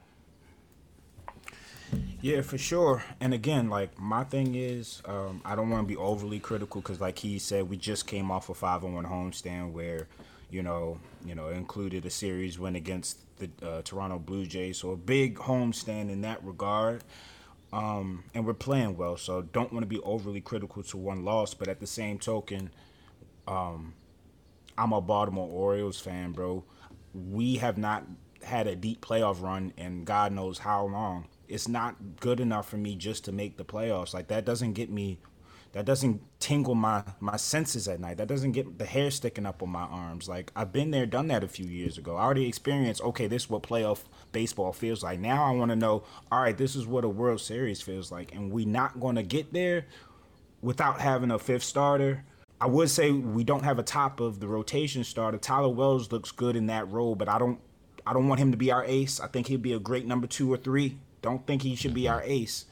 [2.21, 3.03] Yeah, for sure.
[3.19, 7.01] And again, like my thing is, um, I don't want to be overly critical because,
[7.01, 10.07] like he said, we just came off a five on one homestand where,
[10.51, 14.91] you know, you know, included a series win against the uh, Toronto Blue Jays, so
[14.91, 17.03] a big homestand in that regard.
[17.73, 21.53] Um, and we're playing well, so don't want to be overly critical to one loss.
[21.53, 22.69] But at the same token,
[23.47, 23.93] um,
[24.77, 26.63] I'm a Baltimore Orioles fan, bro.
[27.13, 28.05] We have not
[28.43, 31.27] had a deep playoff run in God knows how long.
[31.47, 34.13] It's not good enough for me just to make the playoffs.
[34.13, 35.19] Like that doesn't get me
[35.73, 38.17] that doesn't tingle my my senses at night.
[38.17, 40.27] That doesn't get the hair sticking up on my arms.
[40.27, 42.17] Like I've been there, done that a few years ago.
[42.17, 45.19] I already experienced, okay, this is what playoff baseball feels like.
[45.19, 48.35] Now I want to know, all right, this is what a World Series feels like.
[48.35, 49.85] And we not going to get there
[50.61, 52.25] without having a fifth starter.
[52.59, 55.37] I would say we don't have a top of the rotation starter.
[55.37, 57.59] Tyler Wells looks good in that role, but I don't
[58.05, 59.19] I don't want him to be our ace.
[59.19, 60.97] I think he'd be a great number 2 or 3.
[61.21, 62.65] Don't think he should be our ace.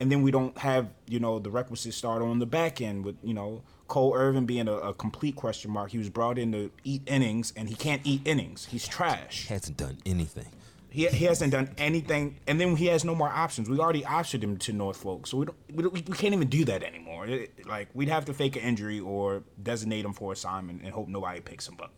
[0.00, 3.16] And then we don't have, you know, the requisite starter on the back end with,
[3.22, 5.90] you know, Cole Irvin being a, a complete question mark.
[5.92, 8.66] He was brought in to eat innings and he can't eat innings.
[8.66, 9.46] He's trash.
[9.46, 10.48] He hasn't done anything.
[10.90, 13.68] He, he hasn't done anything, and then he has no more options.
[13.68, 16.64] We already optioned him to Norfolk, so we don't, we, don't, we can't even do
[16.66, 17.26] that anymore.
[17.26, 21.08] It- like we'd have to fake an injury or designate him for assignment and hope
[21.08, 21.92] nobody picks him up.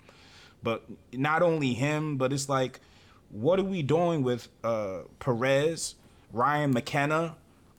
[0.62, 2.80] But not only him, but it's like,
[3.28, 5.96] what are we doing with uh, Perez,
[6.32, 7.37] Ryan McKenna,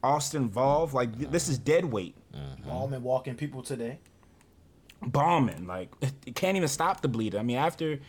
[0.07, 0.93] Austin Voth?
[0.93, 2.15] Like th- this is dead weight.
[2.35, 2.69] Mm-hmm.
[2.69, 3.99] Baumann walking people today.
[5.01, 5.89] Baumann, like
[6.25, 7.35] it can't even stop the bleed.
[7.35, 7.99] I mean, after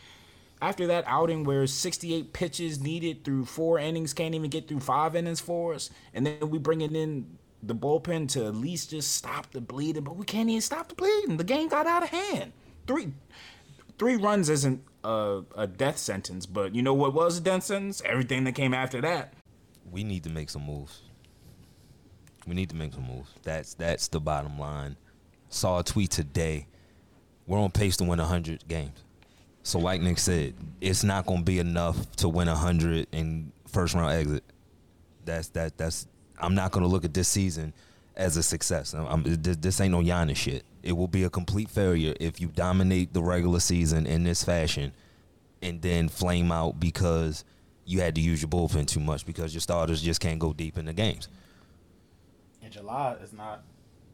[0.60, 5.14] after that outing where 68 pitches needed through four innings, can't even get through five
[5.14, 9.12] innings for us, and then we bring it in the bullpen to at least just
[9.12, 11.36] stop the bleeding, but we can't even stop the bleeding.
[11.36, 12.52] The game got out of hand.
[12.86, 13.12] Three
[13.98, 18.00] three runs isn't a, a death sentence, but you know what was a death sentence?
[18.04, 19.34] Everything that came after that.
[19.90, 21.02] we need to make some moves.
[22.48, 23.30] We need to make some moves.
[23.42, 24.96] That's that's the bottom line.
[25.50, 26.66] Saw a tweet today.
[27.46, 29.04] We're on pace to win 100 games.
[29.62, 33.94] So like Nick said, it's not going to be enough to win 100 in first
[33.94, 34.44] round exit.
[35.24, 36.06] That's that that's
[36.38, 37.74] I'm not going to look at this season
[38.16, 38.94] as a success.
[38.94, 40.64] I'm, I'm- this, ain't no Giannis shit.
[40.82, 44.92] It will be a complete failure if you dominate the regular season in this fashion
[45.60, 47.44] and then flame out because
[47.84, 50.78] you had to use your bullpen too much because your starters just can't go deep
[50.78, 51.28] in the games.
[52.68, 53.62] In July is not.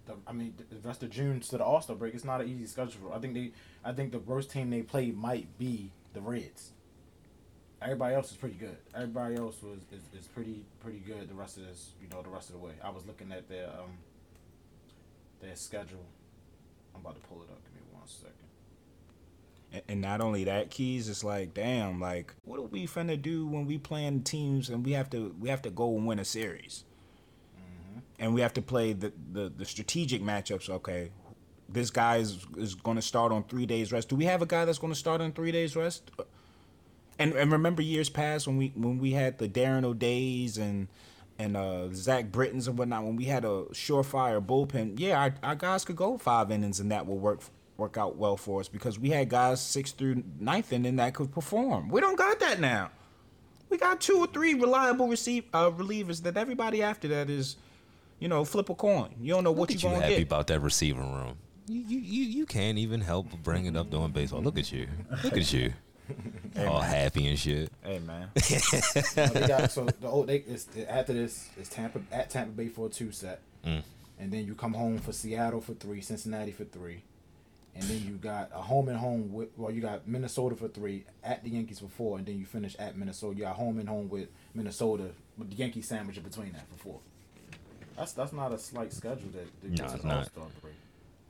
[0.07, 2.49] The, I mean, the rest of June to the All Star break, it's not an
[2.49, 3.13] easy schedule.
[3.15, 3.53] I think they,
[3.85, 6.73] I think the worst team they played might be the Reds.
[7.81, 8.77] Everybody else is pretty good.
[8.95, 11.29] Everybody else was is, is pretty pretty good.
[11.29, 12.73] The rest of this, you know, the rest of the way.
[12.83, 13.99] I was looking at their um
[15.41, 16.05] their schedule.
[16.95, 17.59] I'm about to pull it up.
[17.65, 18.33] Give me one second.
[19.73, 21.09] And- And not only that, keys.
[21.09, 24.93] It's like, damn, like, what are we finna do when we playing teams and we
[24.93, 26.85] have to we have to go and win a series,
[28.25, 30.71] and we have to play the the, the strategic matchups.
[30.71, 31.11] Okay,
[31.69, 34.09] this guy is is going to start on three days rest.
[34.09, 36.11] Do we have a guy that's going to start on three days rest?
[37.19, 40.89] And and remember years past when we when we had the Darren O'Days and
[41.39, 45.55] and uh, Zach Britton's and whatnot, when we had a surefire bullpen, yeah, our, our
[45.55, 47.41] guys could go five innings and that will work
[47.77, 51.31] work out well for us because we had guys six through ninth inning that could
[51.31, 51.91] perform.
[51.91, 52.91] We don't got that now.
[53.69, 57.57] We got two or three reliable receive uh, relievers that everybody after that is,
[58.21, 59.15] you know, flip a coin.
[59.21, 60.27] You don't know what Look you're at you gonna happy get.
[60.29, 61.37] about that receiving room.
[61.67, 64.43] You, you you you can't even help but bring it up doing baseball.
[64.43, 64.87] Look at you.
[65.23, 65.73] Look at you.
[66.59, 67.71] All happy and shit.
[67.83, 72.53] Hey man, they got so the old they it's, after this is Tampa at Tampa
[72.53, 73.83] Bay for a two set, Mm.
[74.21, 77.03] and then you come home for Seattle for three, Cincinnati for three,
[77.75, 81.05] and then you got a home and home with well you got Minnesota for three,
[81.23, 83.39] at the Yankees for four, and then you finish at Minnesota.
[83.39, 86.77] You got home and home with Minnesota with the Yankee sandwich in between that for
[86.77, 87.01] four.
[87.97, 90.17] That's that's not a slight schedule that, that No, gets not.
[90.17, 90.75] All Star break.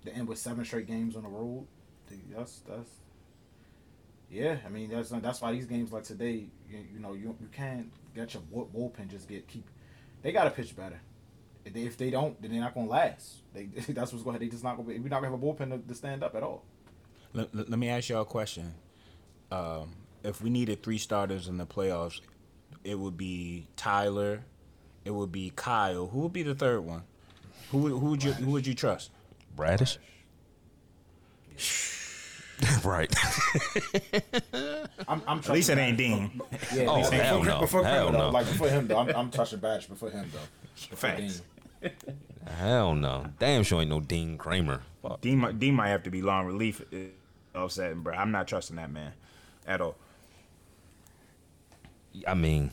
[0.05, 1.67] The end with seven straight games on the road.
[2.35, 2.91] That's that's
[4.31, 7.49] yeah, I mean that's that's why these games like today, you, you know, you you
[7.53, 9.65] can't get your bullpen just get keep.
[10.23, 11.01] They got to pitch better.
[11.65, 13.37] If they, if they don't, then they're not gonna last.
[13.53, 14.35] They that's what's going.
[14.35, 14.89] to They just not gonna.
[14.89, 16.65] Be, we're not gonna have a bullpen to, to stand up at all.
[17.33, 18.75] let, let let me ask y'all a question.
[19.51, 22.21] Um, if we needed three starters in the playoffs,
[22.83, 24.45] it would be Tyler,
[25.05, 26.07] it would be Kyle.
[26.09, 27.03] Who would be the third one?
[27.71, 29.11] Who would who would you who would you trust?
[29.57, 29.99] Bradish.
[32.85, 33.15] right.
[35.09, 36.41] I'm, I'm At least it ain't Dean.
[36.75, 37.61] Yeah, Oh, hell before, no.
[37.61, 38.31] before Hell Green, though, no.
[38.31, 40.39] Like before him though, I'm, I'm trusting Badge before him though.
[40.91, 41.43] Before Facts.
[41.83, 41.93] Dean.
[42.59, 43.27] Hell no.
[43.39, 44.81] Damn sure ain't no Dean Kremer.
[45.03, 45.21] Fuck.
[45.21, 46.83] Dean might, Dean might have to be long relief.
[46.93, 46.97] uh,
[47.59, 48.15] Offset, bro.
[48.15, 49.13] I'm not trusting that man
[49.67, 49.97] at all.
[52.27, 52.71] I mean,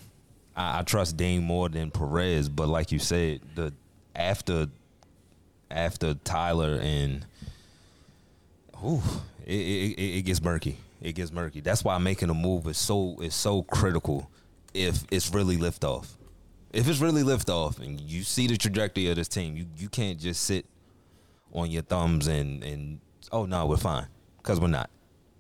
[0.56, 3.74] I, I trust Dean more than Perez, but like you said, the
[4.16, 4.68] after
[5.70, 7.26] after Tyler and
[8.86, 9.02] ooh,
[9.46, 10.78] it, it, it, gets murky.
[11.02, 11.62] It gets murky.
[11.62, 14.30] That's why making a move is so is so critical.
[14.74, 16.08] If it's really liftoff,
[16.72, 20.20] if it's really liftoff, and you see the trajectory of this team, you you can't
[20.20, 20.66] just sit
[21.54, 23.00] on your thumbs and and
[23.32, 24.90] oh no, we're fine because we're not.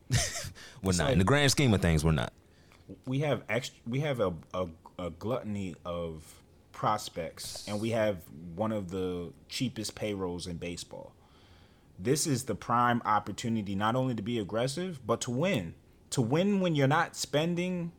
[0.84, 1.12] we're not.
[1.12, 2.34] In the grand scheme of things, we're not.
[3.06, 4.68] We have extra, we have a, a,
[5.00, 8.18] a gluttony of prospects and we have
[8.56, 11.14] one of the cheapest payrolls in baseball.
[12.00, 15.76] This is the prime opportunity not only to be aggressive but to win.
[16.12, 17.92] To win when you're not spending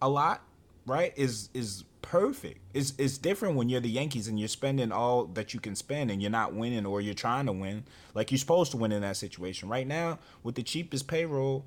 [0.00, 0.42] a lot
[0.86, 2.60] right is is perfect.
[2.74, 6.10] It's, it's different when you're the yankees and you're spending all that you can spend
[6.10, 7.84] and you're not winning or you're trying to win.
[8.14, 9.68] Like you're supposed to win in that situation.
[9.68, 11.64] Right now with the cheapest payroll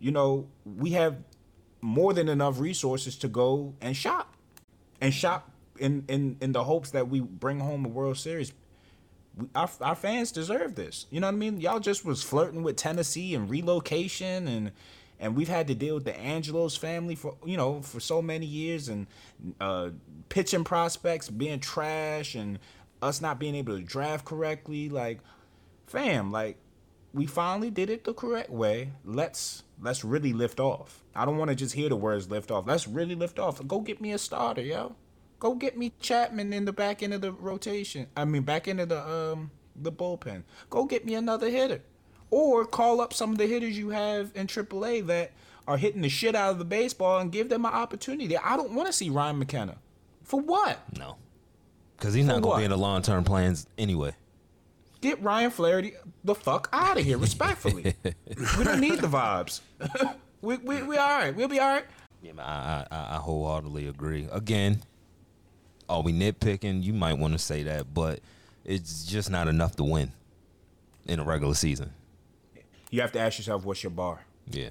[0.00, 1.18] you know we have
[1.80, 4.34] more than enough resources to go and shop.
[5.00, 8.52] And shop in in in the hopes that we bring home a world series.
[9.36, 11.06] We, our, our fans deserve this.
[11.10, 11.60] You know what i mean?
[11.60, 14.72] Y'all just was flirting with tennessee and relocation and
[15.18, 18.44] and we've had to deal with the angelos family for you know for so many
[18.44, 19.06] years and
[19.60, 19.90] uh
[20.28, 22.58] pitching prospects being trash and
[23.02, 24.88] us not being able to draft correctly.
[24.88, 25.20] Like
[25.86, 26.56] fam like
[27.12, 28.92] we finally did it the correct way.
[29.04, 31.02] Let's let's really lift off.
[31.14, 32.66] I don't want to just hear the words lift off.
[32.66, 33.66] Let's really lift off.
[33.66, 34.94] Go get me a starter, yo.
[35.38, 38.06] Go get me Chapman in the back end of the rotation.
[38.16, 40.44] I mean back end of the um the bullpen.
[40.68, 41.82] Go get me another hitter.
[42.30, 45.32] Or call up some of the hitters you have in AAA that
[45.66, 48.36] are hitting the shit out of the baseball and give them an opportunity.
[48.36, 49.78] I don't want to see Ryan McKenna.
[50.22, 50.78] For what?
[50.96, 51.16] No,
[51.96, 54.14] because he's not gonna be in the long term plans anyway.
[55.00, 57.94] Get Ryan Flaherty the fuck out of here, respectfully.
[58.58, 59.60] we don't need the vibes.
[60.42, 61.34] we, we, we all right.
[61.34, 61.84] We'll be all right.
[62.22, 64.28] Yeah, man, I, I I wholeheartedly agree.
[64.30, 64.82] Again,
[65.88, 66.82] are we nitpicking?
[66.82, 68.20] You might want to say that, but
[68.64, 70.12] it's just not enough to win
[71.06, 71.92] in a regular season.
[72.90, 74.20] You have to ask yourself, what's your bar?
[74.50, 74.70] Yeah,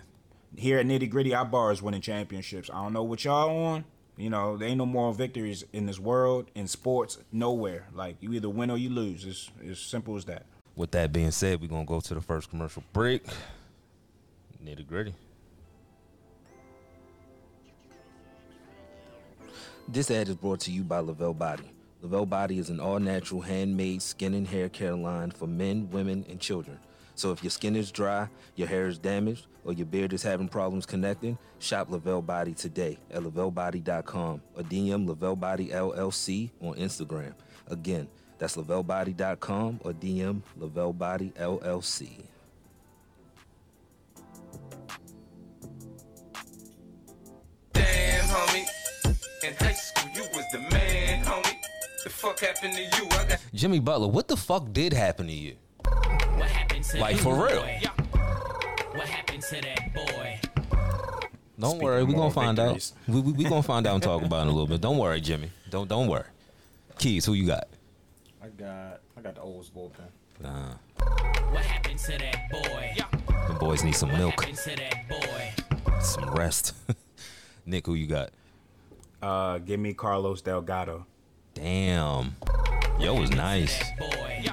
[0.55, 2.69] Here at Nitty Gritty, our bar is winning championships.
[2.69, 3.85] I don't know what y'all on.
[4.19, 7.87] You know, there ain't no moral victories in this world, in sports, nowhere.
[7.93, 9.23] Like, you either win or you lose.
[9.23, 10.45] It's as simple as that.
[10.75, 13.25] With that being said, we're gonna go to the first commercial break.
[14.61, 15.15] Nitty gritty.
[19.87, 21.71] This ad is brought to you by Lavelle Body.
[22.01, 26.25] Lavelle Body is an all natural handmade skin and hair care line for men, women,
[26.27, 26.77] and children.
[27.15, 30.47] So if your skin is dry, your hair is damaged, or your beard is having
[30.47, 37.33] problems connecting, shop Lavelle Body today at lavellebody.com or DM Lavelle Body LLC on Instagram.
[37.67, 38.07] Again,
[38.39, 42.09] that's lavellebody.com or DM Lavelle Body LLC.
[47.73, 48.65] Damn, homie.
[49.43, 51.53] In high school, you was the man, homie.
[52.03, 53.07] The fuck happened to you?
[53.11, 55.57] I got Jimmy Butler, what the fuck did happen to you?
[55.83, 57.63] What happened to Like, you, for real?
[59.51, 59.59] Boy?
[59.59, 60.39] What happened to that boy?
[61.59, 62.93] Don't Speaking worry, we're gonna find victories.
[63.07, 63.13] out.
[63.15, 64.81] We we, we gonna find out and talk about it a little bit.
[64.81, 65.51] Don't worry, Jimmy.
[65.69, 66.25] Don't don't worry.
[66.97, 67.67] Keys, who you got?
[68.43, 70.09] I got I got the Olds bullpen.
[70.41, 70.73] Nah,
[71.51, 72.95] What happened to that boy?
[73.47, 75.99] the boys need some What milk, happened to that boy?
[76.01, 76.73] some rest.
[77.65, 78.29] Nick, who you got?
[79.21, 81.05] Uh, give me Carlos Delgado.
[81.53, 82.37] Damn,
[82.99, 83.77] yo was nice.
[83.79, 84.43] That boy.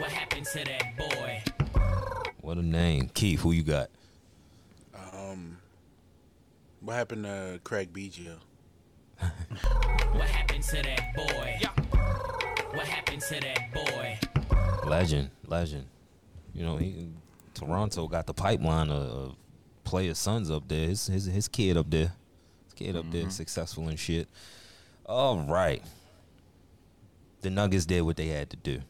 [0.00, 1.09] What happened to that boy?
[2.50, 3.42] What a name, Keith.
[3.42, 3.90] Who you got?
[4.92, 5.58] Um,
[6.80, 8.38] What happened to Craig Biggio?
[10.10, 11.60] What happened to that boy?
[12.76, 14.18] What happened to that boy?
[14.84, 15.86] Legend, legend.
[16.52, 17.10] You know, he,
[17.54, 19.36] Toronto got the pipeline of, of
[19.84, 20.88] player sons up there.
[20.88, 22.10] His, his his kid up there,
[22.64, 24.26] his kid up there, successful and shit.
[25.06, 25.84] All right,
[27.42, 28.80] the Nuggets did what they had to do.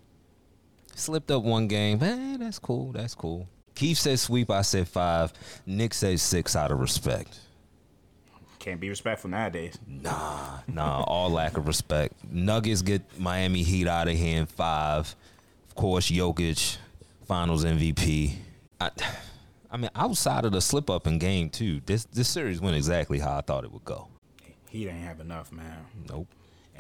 [0.95, 2.01] Slipped up one game.
[2.01, 2.93] Hey, eh, that's cool.
[2.93, 3.49] That's cool.
[3.75, 4.51] Keith said sweep.
[4.51, 5.33] I said five.
[5.67, 7.39] Nick said six out of respect.
[8.59, 9.79] Can't be respectful nowadays.
[9.87, 12.13] Nah, nah, all lack of respect.
[12.31, 15.15] Nuggets get Miami Heat out of here in five.
[15.69, 16.77] Of course, Jokic,
[17.27, 18.35] Finals MVP.
[18.79, 18.91] I,
[19.71, 23.19] I mean, outside of the slip up in game two, this this series went exactly
[23.19, 24.09] how I thought it would go.
[24.69, 25.87] He didn't have enough, man.
[26.09, 26.29] Nope.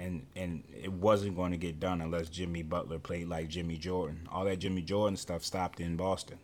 [0.00, 4.28] And and it wasn't going to get done unless Jimmy Butler played like Jimmy Jordan.
[4.32, 6.38] All that Jimmy Jordan stuff stopped in Boston.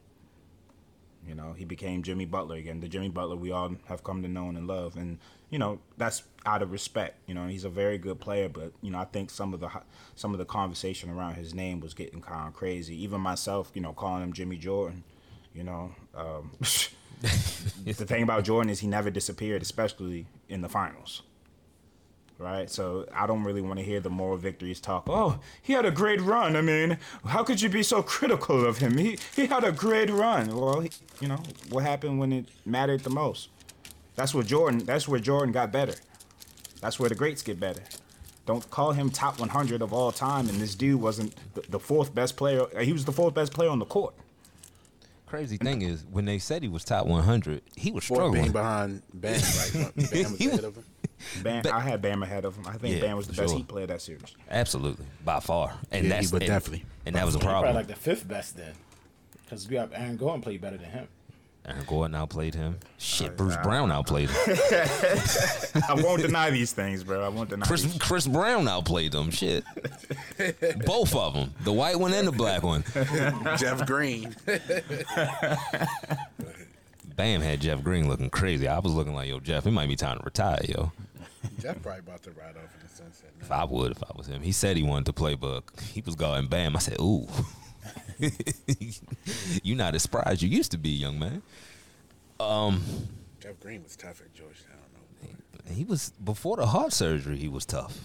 [1.27, 2.81] You know, he became Jimmy Butler again.
[2.81, 4.97] The Jimmy Butler we all have come to know and love.
[4.97, 5.19] And
[5.51, 7.19] you know, that's out of respect.
[7.27, 9.71] You know, he's a very good player, but you know, I think some of the
[10.15, 13.01] some of the conversation around his name was getting kind of crazy.
[13.03, 15.03] Even myself, you know, calling him Jimmy Jordan.
[15.55, 16.51] You know, um,
[17.21, 21.23] the thing about Jordan is he never disappeared, especially in the finals
[22.39, 22.71] right?
[22.71, 25.05] So I don't really want to hear the moral victories talk.
[25.09, 26.57] Oh, oh, he had a great run.
[26.57, 28.97] I mean, how could you be so critical of him?
[28.99, 30.55] He he had a great run.
[30.55, 33.49] Well, he, you know what happened when it mattered the most.
[34.15, 34.81] That's where Jordan.
[34.85, 35.95] That's where Jordan got better.
[36.81, 37.83] That's where the greats get better.
[38.47, 40.49] Don't call him top 100 of all time.
[40.49, 42.63] And this dude wasn't the, the fourth best player.
[42.77, 44.15] Uh, he was the fourth best player on the court.
[45.27, 48.53] Crazy thing is, when they said he was top 100, he was Fourth being struggling.
[48.53, 49.33] behind Bam,
[49.75, 49.75] right?
[49.75, 50.85] Bam was He was- ahead of him.
[51.43, 52.67] Bam, But- I had Bam ahead of him.
[52.67, 53.59] I think Yeah, Bam was the best sure.
[53.59, 54.35] Heat player that series.
[54.51, 55.75] Absolutely, by far.
[55.91, 56.85] And Yeah, that's he would and, definitely.
[57.07, 57.77] And that was a He probably problem.
[57.77, 58.73] like the fifth best then,
[59.45, 61.09] because we have Aaron Gordon played better than him.
[61.69, 62.79] Aaron Gordon outplayed him.
[62.97, 64.39] Shit, Bruce Brown outplayed him.
[65.89, 67.25] I won't deny these things, bro.
[67.25, 67.67] I won't deny.
[67.67, 67.99] Chris these.
[67.99, 69.33] Chris Brown outplayed them.
[69.33, 69.65] Shit,
[70.87, 72.85] both of them, the white one and the black one.
[73.57, 74.37] Jeff Green.
[77.17, 78.69] Bam had Jeff Green looking crazy.
[78.69, 80.93] I was looking like, yo, Jeff, it might be time to retire, yo.
[81.61, 83.31] Jeff probably about to ride off in the sunset.
[83.41, 84.43] If I would, if I was him.
[84.43, 86.77] He said he wanted to play, but he was going Bam.
[86.77, 87.27] I said, ooh,
[89.63, 91.43] you're not as spry as you used to be, young man.
[92.39, 92.83] Um,
[93.41, 94.77] Jeff Green was tough at Georgetown.
[95.23, 95.73] though.
[95.73, 97.37] He was before the heart surgery.
[97.37, 97.99] He was tough.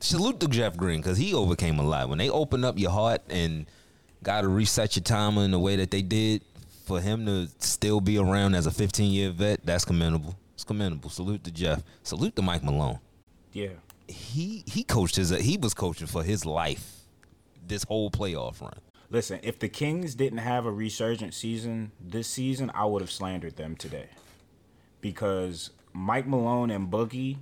[0.00, 2.08] Salute to Jeff Green because he overcame a lot.
[2.08, 3.66] When they opened up your heart and
[4.22, 6.42] got to reset your timer in the way that they did,
[6.86, 10.36] for him to still be around as a 15 year vet, that's commendable.
[10.56, 11.10] It's commendable.
[11.10, 11.82] Salute to Jeff.
[12.02, 12.98] Salute to Mike Malone.
[13.52, 13.74] Yeah.
[14.08, 15.28] He he coached his.
[15.28, 17.00] He was coaching for his life.
[17.66, 18.78] This whole playoff run.
[19.10, 23.56] Listen, if the Kings didn't have a resurgent season this season, I would have slandered
[23.56, 24.08] them today.
[25.02, 27.36] Because Mike Malone and Boogie,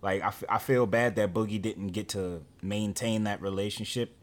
[0.00, 4.16] like, I, f- I feel bad that Boogie didn't get to maintain that relationship.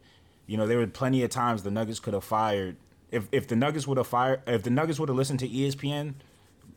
[0.48, 2.78] You know, there were plenty of times the Nuggets could have fired.
[3.12, 6.14] If, if the Nuggets would have fired, if the Nuggets would have listened to ESPN,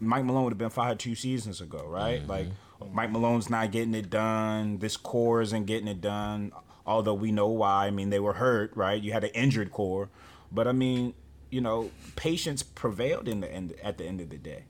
[0.00, 2.20] Mike Malone would have been fired two seasons ago, right?
[2.20, 2.30] Mm-hmm.
[2.30, 2.46] Like
[2.92, 4.78] Mike Malone's not getting it done.
[4.78, 6.52] This core isn't getting it done.
[6.86, 7.86] Although we know why.
[7.86, 9.02] I mean, they were hurt, right?
[9.02, 10.08] You had an injured core,
[10.50, 11.14] but I mean,
[11.50, 14.64] you know, patience prevailed in the end at the end of the day.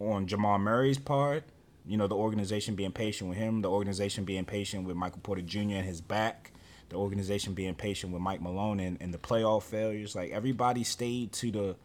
[0.00, 1.44] On Jamal Murray's part,
[1.86, 5.42] you know, the organization being patient with him, the organization being patient with Michael Porter
[5.42, 5.58] Jr.
[5.58, 6.52] and his back,
[6.88, 10.14] the organization being patient with Mike Malone and, and the playoff failures.
[10.14, 11.76] Like everybody stayed to the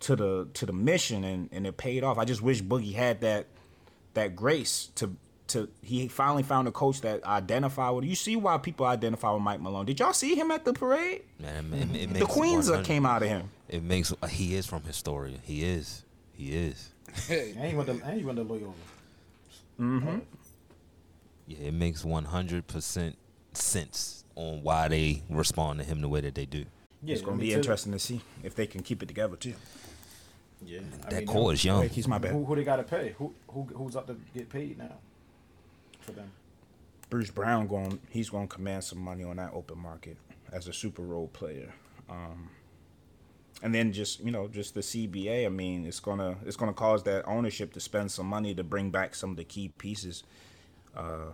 [0.00, 2.18] to the to the mission and, and it paid off.
[2.18, 3.46] I just wish Boogie had that
[4.14, 5.16] that grace to
[5.48, 8.04] to he finally found a coach that identified with.
[8.04, 9.86] You see why people identify with Mike Malone?
[9.86, 11.22] Did y'all see him at the parade?
[11.40, 13.50] Man, it, it The Queens that came out of him.
[13.68, 14.12] It makes.
[14.28, 15.38] He is from Astoria.
[15.42, 16.04] He is.
[16.32, 16.90] He is.
[17.30, 18.72] And he went to and he went to Loyola.
[19.80, 20.18] Mm-hmm.
[21.46, 23.16] Yeah, it makes one hundred percent
[23.54, 26.64] sense on why they respond to him the way that they do.
[27.02, 29.54] Yeah, It's gonna be to- interesting to see if they can keep it together too.
[30.64, 31.80] Yeah, I That mean, core is young.
[31.80, 32.32] Wait, he's my bad.
[32.32, 33.14] Who, who they got to pay?
[33.18, 34.94] Who who who's up to get paid now
[36.00, 36.30] for them?
[37.10, 40.16] Bruce Brown going he's going to command some money on that open market
[40.52, 41.72] as a super role player.
[42.10, 42.50] Um,
[43.62, 45.46] and then just you know just the CBA.
[45.46, 48.90] I mean, it's gonna it's gonna cause that ownership to spend some money to bring
[48.90, 50.22] back some of the key pieces.
[50.96, 51.32] Uh,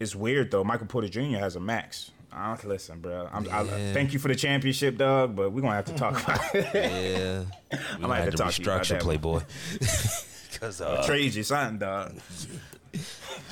[0.00, 0.64] it's weird though.
[0.64, 1.38] Michael Porter Jr.
[1.38, 2.10] has a max.
[2.34, 3.28] I don't listen, bro.
[3.32, 6.54] I'm, I, thank you for the championship, Doug, but we're gonna have to talk about
[6.54, 6.68] it.
[7.72, 9.00] Yeah, we might have to to talk to you about restructure.
[9.00, 9.40] Playboy.
[10.52, 12.14] Because uh, Trade you something, dog.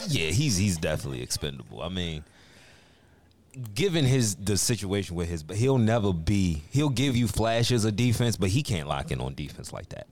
[0.07, 1.83] yeah, he's he's definitely expendable.
[1.83, 2.25] I mean,
[3.75, 6.63] given his the situation with his, but he'll never be.
[6.71, 10.07] He'll give you flashes of defense, but he can't lock in on defense like that.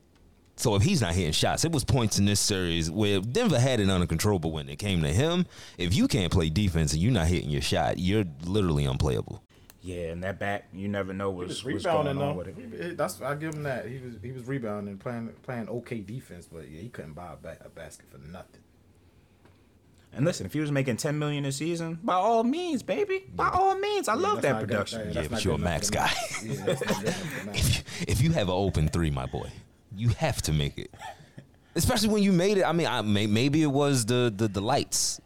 [0.59, 3.79] So if he's not hitting shots, it was points in this series where Denver had
[3.81, 5.47] it under control, but when it came to him,
[5.79, 9.43] if you can't play defense and you're not hitting your shot, you're literally unplayable.
[9.81, 12.39] Yeah, and that back, you never know He what's, was what's going rebounding on though.
[12.39, 12.97] with it.
[12.97, 13.87] That's I give him that.
[13.87, 17.37] He was he was rebounding, playing playing okay defense, but yeah, he couldn't buy a,
[17.37, 18.61] ba- a basket for nothing.
[20.13, 23.51] And listen, if he was making ten million a season, by all means, baby, by
[23.51, 24.69] all means, I love that not good.
[24.69, 25.01] production.
[25.01, 26.11] Yeah, Yeah, that's but you're a max guy.
[26.45, 29.11] Yeah, that's not good enough for the if you, if you have an open three,
[29.13, 29.49] my boy,
[29.99, 30.91] you have to make it.
[31.75, 32.65] Especially when you made it.
[32.65, 35.21] I mean, I, may, maybe it was the the, the lights,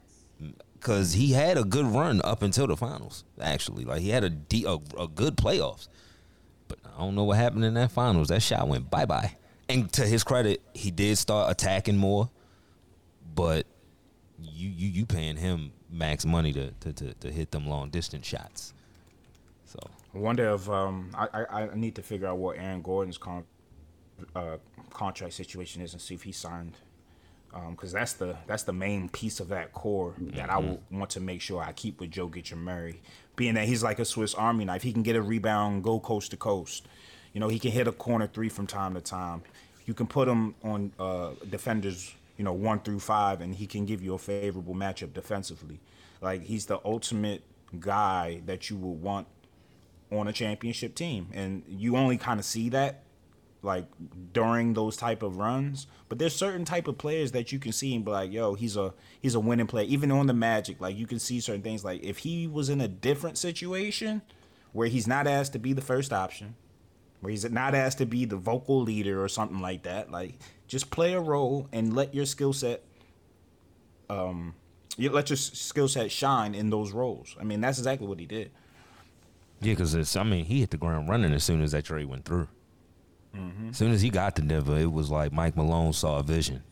[0.74, 3.24] because he had a good run up until the finals.
[3.40, 5.88] Actually, like he had a, de- a a good playoffs,
[6.68, 8.28] but I don't know what happened in that finals.
[8.28, 9.36] That shot went bye bye.
[9.68, 12.28] And to his credit, he did start attacking more,
[13.34, 13.66] but
[14.42, 18.26] you you you paying him max money to to to, to hit them long distance
[18.26, 18.74] shots.
[19.64, 19.78] So
[20.14, 23.44] I wonder if um, I, I need to figure out what Aaron Gordon's con-
[24.34, 24.56] uh,
[24.90, 26.76] contract situation is and see if he signed,
[27.70, 31.20] because that's the that's the main piece of that core that I will want to
[31.20, 33.00] make sure I keep with Jokic Murray,
[33.36, 34.82] being that he's like a Swiss Army knife.
[34.82, 36.86] He can get a rebound, go coast to coast.
[37.32, 39.42] You know, he can hit a corner three from time to time.
[39.86, 43.86] You can put him on uh, defenders, you know, one through five, and he can
[43.86, 45.80] give you a favorable matchup defensively.
[46.20, 47.42] Like he's the ultimate
[47.80, 49.26] guy that you would want
[50.10, 53.02] on a championship team, and you only kind of see that
[53.62, 53.86] like
[54.32, 55.86] during those type of runs.
[56.08, 58.76] But there's certain type of players that you can see and be like, yo, he's
[58.76, 59.86] a he's a winning player.
[59.88, 61.84] Even on the Magic, like you can see certain things.
[61.84, 64.22] Like if he was in a different situation
[64.72, 66.56] where he's not asked to be the first option,
[67.20, 70.34] where he's not asked to be the vocal leader or something like that, like
[70.66, 72.82] just play a role and let your skill set
[74.10, 74.54] um
[74.96, 77.36] you let your skill set shine in those roles.
[77.40, 78.50] I mean, that's exactly what he did.
[79.60, 80.16] Yeah, because.
[80.16, 82.48] I mean, he hit the ground running as soon as that trade went through.
[83.70, 86.62] As soon as he got to Denver, it was like Mike Malone saw a vision,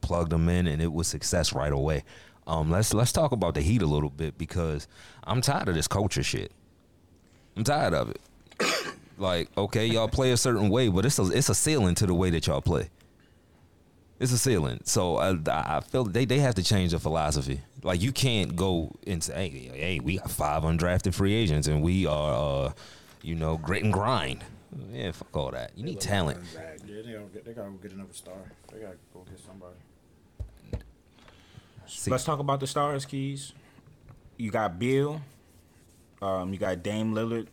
[0.00, 2.04] plugged him in, and it was success right away.
[2.46, 4.88] Um, let's let's talk about the Heat a little bit because
[5.24, 6.50] I'm tired of this culture shit.
[7.56, 8.20] I'm tired of it.
[9.18, 12.14] like, okay, y'all play a certain way, but it's a it's a ceiling to the
[12.14, 12.88] way that y'all play.
[14.18, 14.80] It's a ceiling.
[14.84, 17.60] So I, I feel they, they have to change the philosophy.
[17.82, 22.06] Like you can't go into hey hey we got five undrafted free agents and we
[22.06, 22.72] are uh,
[23.22, 24.44] you know grit and grind.
[24.90, 25.72] Yeah, fuck all that.
[25.76, 26.40] You need talent.
[26.54, 28.34] Yeah, they gotta get, they gotta go get another star.
[28.72, 29.76] They gotta go get somebody.
[31.86, 33.52] See, Let's talk about the stars, Keys.
[34.38, 35.20] You got Beal.
[36.22, 37.48] Um, you got Dame Lillard.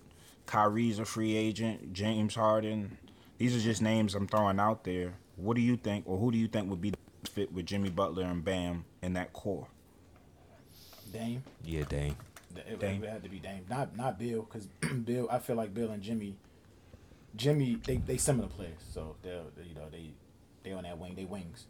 [0.46, 1.94] Kyrie's a free agent.
[1.94, 2.98] James Harden.
[3.38, 5.14] These are just names I'm throwing out there.
[5.36, 7.66] What do you think, or who do you think would be the best fit with
[7.66, 9.68] Jimmy Butler and Bam in that core?
[11.12, 11.44] Dame.
[11.64, 12.16] yeah, Dame.
[12.56, 13.04] It, Dame.
[13.04, 14.68] it had to be Dame, not not Beal, because
[15.06, 15.28] Beal.
[15.32, 16.36] I feel like Beal and Jimmy,
[17.36, 20.12] Jimmy, they they similar players, so they're they, you know they
[20.64, 21.66] they on that wing, they wings.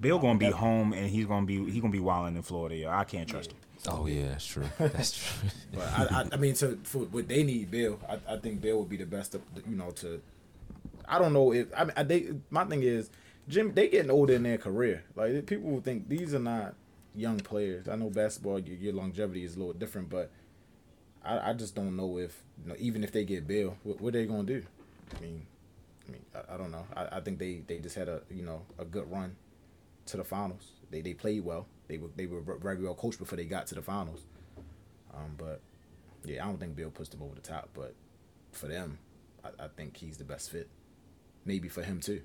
[0.00, 2.76] Beal gonna be home, and he's gonna be he gonna be wilding in Florida.
[2.76, 2.90] Yo.
[2.90, 3.58] I can't trust him.
[3.88, 4.64] Oh yeah, that's true.
[4.78, 5.48] That's true.
[5.74, 8.78] But I, I, I mean, to for what they need, Beal, I, I think Beal
[8.78, 9.34] would be the best.
[9.34, 10.20] Of, you know, to
[11.08, 12.32] I don't know if I mean I, they.
[12.50, 13.10] My thing is,
[13.48, 15.04] Jim, they getting older in their career.
[15.16, 16.74] Like people will think these are not
[17.14, 17.88] young players.
[17.88, 20.30] I know basketball, your, your longevity is a little different, but
[21.24, 24.12] I, I just don't know if you know, even if they get Beal, what, what
[24.12, 24.62] they gonna do?
[25.16, 25.46] I mean,
[26.08, 26.86] I mean, I, I don't know.
[26.96, 29.36] I, I think they, they just had a you know a good run
[30.06, 30.72] to the finals.
[30.90, 31.66] They they played well.
[31.88, 34.22] They were they were very well coached before they got to the finals.
[35.14, 35.60] Um, but
[36.24, 37.68] yeah, I don't think Beal puts them over the top.
[37.74, 37.94] But
[38.52, 38.98] for them,
[39.44, 40.68] I, I think he's the best fit.
[41.44, 42.22] Maybe for him too.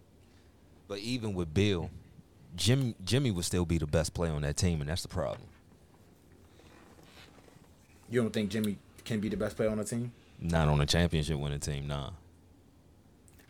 [0.87, 1.89] But even with Beal,
[2.55, 5.47] Jim Jimmy would still be the best player on that team, and that's the problem.
[8.09, 10.13] You don't think Jimmy can be the best player on the team?
[10.39, 12.11] Not on a championship winning team, nah.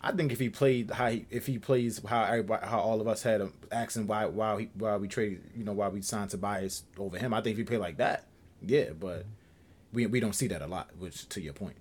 [0.07, 3.07] I think if he played how he, if he plays how everybody, how all of
[3.07, 6.29] us had him asking why why he, why we traded you know why we signed
[6.29, 7.33] Tobias over him.
[7.33, 8.25] I think if he played like that,
[8.65, 9.25] yeah, but
[9.91, 10.91] we we don't see that a lot.
[10.97, 11.75] Which to your point,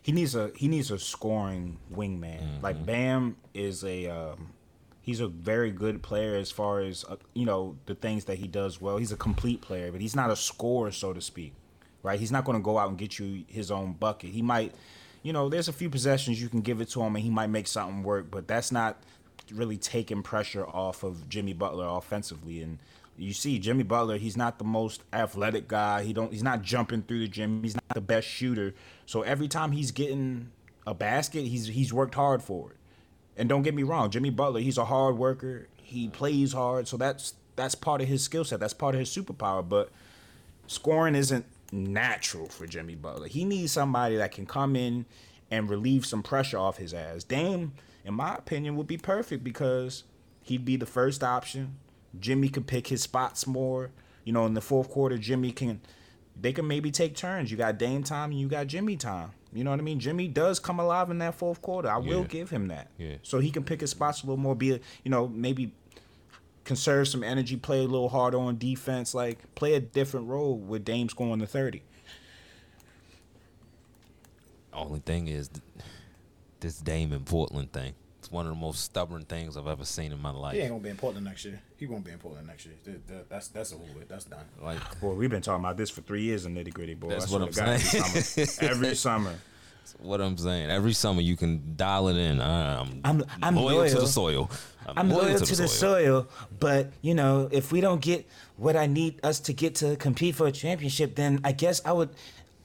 [0.00, 2.62] he needs a he needs a scoring wingman.
[2.62, 4.54] Like Bam is a um,
[5.02, 8.48] he's a very good player as far as uh, you know the things that he
[8.48, 8.96] does well.
[8.96, 11.52] He's a complete player, but he's not a scorer, so to speak.
[12.02, 12.18] Right?
[12.20, 14.30] He's not going to go out and get you his own bucket.
[14.30, 14.72] He might,
[15.26, 17.48] you know, there's a few possessions you can give it to him and he might
[17.48, 18.96] make something work, but that's not
[19.52, 22.62] really taking pressure off of Jimmy Butler offensively.
[22.62, 22.78] And
[23.18, 26.04] you see Jimmy Butler, he's not the most athletic guy.
[26.04, 27.60] He don't he's not jumping through the gym.
[27.64, 28.72] He's not the best shooter.
[29.04, 30.52] So every time he's getting
[30.86, 32.76] a basket, he's he's worked hard for it.
[33.36, 35.66] And don't get me wrong, Jimmy Butler, he's a hard worker.
[35.74, 38.60] He plays hard, so that's that's part of his skill set.
[38.60, 39.68] That's part of his superpower.
[39.68, 39.90] But
[40.68, 43.28] scoring isn't natural for Jimmy Butler.
[43.28, 45.06] He needs somebody that can come in
[45.50, 47.24] and relieve some pressure off his ass.
[47.24, 47.72] Dame,
[48.04, 50.04] in my opinion, would be perfect because
[50.42, 51.76] he'd be the first option.
[52.18, 53.90] Jimmy could pick his spots more.
[54.24, 55.80] You know, in the fourth quarter, Jimmy can
[56.38, 57.50] they can maybe take turns.
[57.50, 59.30] You got Dame time and you got Jimmy time.
[59.52, 60.00] You know what I mean?
[60.00, 61.88] Jimmy does come alive in that fourth quarter.
[61.88, 62.90] I will give him that.
[62.98, 63.16] Yeah.
[63.22, 64.54] So he can pick his spots a little more.
[64.54, 65.72] Be a, you know maybe
[66.66, 70.84] conserve some energy, play a little harder on defense, like play a different role with
[70.84, 71.82] Dame scoring the thirty.
[74.72, 75.48] Only thing is
[76.60, 77.94] this Dame in Portland thing.
[78.18, 80.54] It's one of the most stubborn things I've ever seen in my life.
[80.54, 81.60] He ain't gonna be in Portland next year.
[81.76, 82.74] He won't be in Portland next year.
[82.84, 84.08] Th- th- That's that's over with.
[84.08, 84.44] That's done.
[84.60, 87.08] Like Boy, we've been talking about this for three years in nitty gritty, boy.
[87.10, 88.46] That's I what swear I'm to God, Every saying.
[88.46, 88.70] summer.
[88.72, 89.34] every summer.
[90.00, 90.70] What I'm saying.
[90.70, 92.40] Every summer you can dial it in.
[92.40, 94.50] I'm, I'm- I'm loyal, to the soil.
[94.96, 96.28] I'm loyal to the soil,
[96.60, 98.26] but you know, if we don't get
[98.56, 101.92] what I need us to get to compete for a championship, then I guess I
[101.92, 102.10] would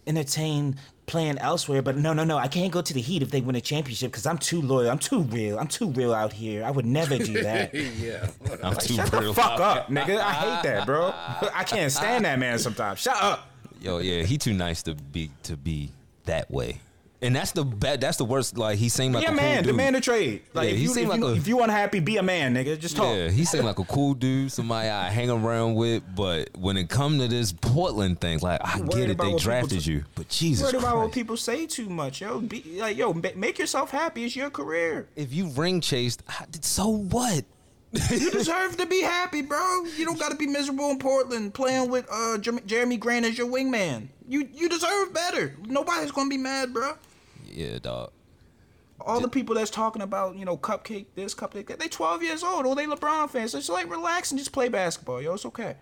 [0.07, 1.82] entertain playing elsewhere.
[1.82, 4.11] But no, no, no, I can't go to the Heat if they win a championship
[4.11, 4.89] because I'm too loyal.
[4.89, 5.57] I'm too real.
[5.59, 6.63] I'm too real out here.
[6.63, 7.74] I would never do that.
[7.74, 8.30] yeah.
[8.63, 10.17] I'm too Shut the fuck up, nigga.
[10.19, 11.11] I hate that, bro.
[11.53, 12.99] I can't stand that man sometimes.
[12.99, 13.47] Shut up.
[13.82, 15.89] Yo, yeah, he too nice to be to be
[16.26, 16.80] that way.
[17.24, 18.01] And that's the bad.
[18.01, 18.57] That's the worst.
[18.57, 19.63] Like he seemed like Be a a cool man.
[19.63, 19.74] dude.
[19.74, 20.41] Demand a trade.
[20.55, 22.55] Like Yeah, if you, seemed if, like you, a- if you unhappy, be a man,
[22.55, 22.80] nigga.
[22.80, 23.15] Just talk.
[23.15, 26.01] Yeah, he seemed like a cool dude, somebody I hang around with.
[26.15, 30.03] But when it come to this Portland thing, like I get it, they drafted you,
[30.15, 32.39] but Jesus Worried about what people say too much, yo.
[32.39, 34.26] Be, like, yo, make yourself happy.
[34.26, 35.07] It's your career.
[35.15, 37.45] if you ring chased, I- so what?
[38.09, 39.84] You deserve to be happy, bro.
[39.97, 43.47] You don't got to be miserable in Portland playing with uh, Jerami Grant as your
[43.47, 44.07] wingman.
[44.30, 45.55] You you deserve better.
[45.67, 46.93] Nobody's gonna be mad, bro.
[47.54, 48.12] Yeah, dog.
[48.99, 52.43] All the people that's talking about, you know, cupcake this, cupcake that, they 12 years
[52.43, 53.56] old Oh, they LeBron fans.
[53.56, 55.34] It's like relax and just play basketball, yo.
[55.34, 55.76] It's okay.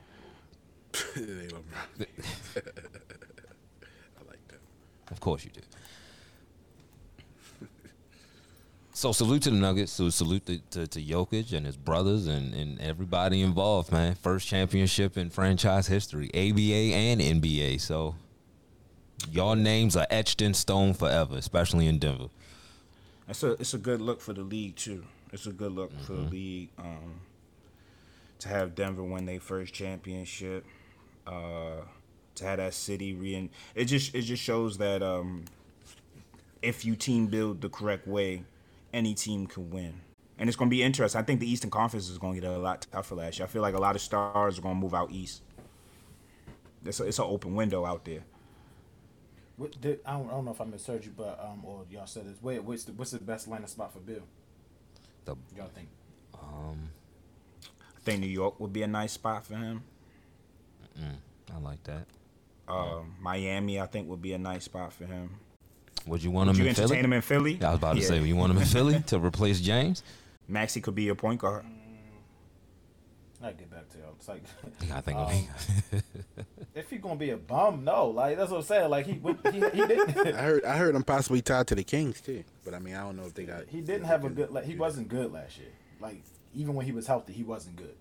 [1.16, 1.64] They love
[1.98, 2.06] me.
[2.56, 2.62] I
[4.28, 4.60] like that.
[5.12, 5.62] Of course you do.
[9.00, 9.94] So salute to the Nuggets.
[9.94, 14.16] So salute to, to, to Jokic and his brothers and, and everybody involved, man.
[14.16, 17.80] First championship in franchise history, ABA and NBA.
[17.80, 18.16] So
[19.32, 22.30] y'all names are etched in stone forever, especially in Denver.
[23.28, 25.04] It's a it's a good look for the league too.
[25.32, 27.22] It's a good look for the league um,
[28.40, 30.66] to have Denver win their first championship.
[31.28, 31.82] Uh,
[32.36, 35.46] to have that city re it just it just shows that um,
[36.62, 38.44] if you team build the correct way,
[38.94, 40.02] any team can win.
[40.38, 41.20] And it's going to be interesting.
[41.20, 43.46] I think the Eastern Conference is going to get a lot tougher last year.
[43.46, 45.42] I feel like a lot of stars are going to move out east.
[46.86, 48.24] It's a, it's an open window out there.
[49.60, 52.08] What did, I, don't, I don't know if I misheard you, but um, or y'all
[52.08, 52.42] said this.
[52.42, 54.22] Wait, what's the, what's the best landing spot for Beal?
[55.26, 55.90] The, Y'all think?
[56.34, 56.90] um,
[57.98, 59.84] I think New York would be a nice spot for him.
[61.54, 62.06] I like that.
[62.70, 65.32] Uh, Miami, I think, would be a nice spot for him.
[66.06, 67.00] Would you want Would him you in entertain Philly?
[67.04, 67.60] him in Philly?
[67.62, 68.08] I was about to Yeah.
[68.08, 70.04] say, you want him in Philly to replace James?
[70.48, 71.66] Maxey could be a point guard.
[73.42, 74.14] I get back to y'all.
[74.18, 74.44] It's like
[74.88, 76.02] Yeah, I think Um,
[76.76, 78.08] if he gonna be a bum, no.
[78.10, 78.90] Like that's what I'm saying.
[78.90, 81.84] Like he what- he, he didn't I heard I heard him possibly tied to the
[81.84, 83.68] Kings too, but I mean I don't know if they got.
[83.68, 84.52] he didn't have a good.
[84.52, 85.70] Like, he wasn't good last year.
[86.02, 86.22] Like
[86.54, 87.96] even when he was healthy, he wasn't good.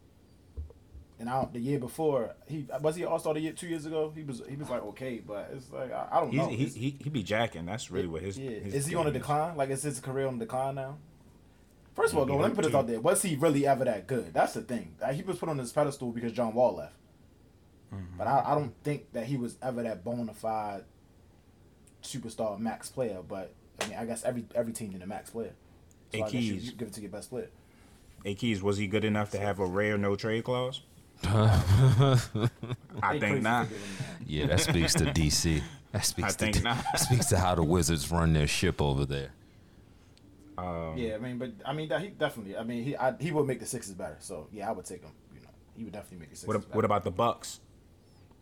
[1.20, 4.12] And I the year before, he was he All Star the year two years ago.
[4.14, 6.48] He was he was like okay, but it's like I, I don't He's, know.
[6.48, 7.66] he, he he be jacking.
[7.66, 8.38] That's really what his.
[8.38, 9.56] yeah, his is he on a game decline?
[9.56, 10.98] Like is his career on decline now?
[11.98, 13.00] First of all, though, let me put this out there.
[13.00, 14.32] Was he really ever that good?
[14.32, 14.94] That's the thing.
[15.12, 16.94] He was put on this pedestal because John Wall left.
[17.92, 18.18] Mm-hmm.
[18.18, 20.84] But I, I don't think that he was ever that bona fide
[22.02, 23.18] superstar max player.
[23.26, 25.54] But I mean, I guess every every team need a max player.
[26.12, 26.66] So Hey, I guess you, Keys.
[26.66, 27.50] you give it to your best player.
[28.24, 30.82] Hey Keys, was he good enough to have a rare no trade clause?
[31.24, 32.42] I think
[33.02, 33.12] not.
[33.12, 33.68] giving him that.
[34.26, 35.62] Yeah, that speaks to DC.
[35.92, 36.76] That speaks I to think not.
[36.92, 39.30] that speaks to how the Wizards run their ship over there.
[40.96, 42.56] Yeah, I mean, but I mean, that he definitely.
[42.56, 44.16] I mean, he I, he would make the Sixers better.
[44.20, 45.10] So yeah, I would take him.
[45.34, 46.48] You know, he would definitely make the Sixers.
[46.54, 46.76] What better.
[46.76, 47.60] what about the Bucks?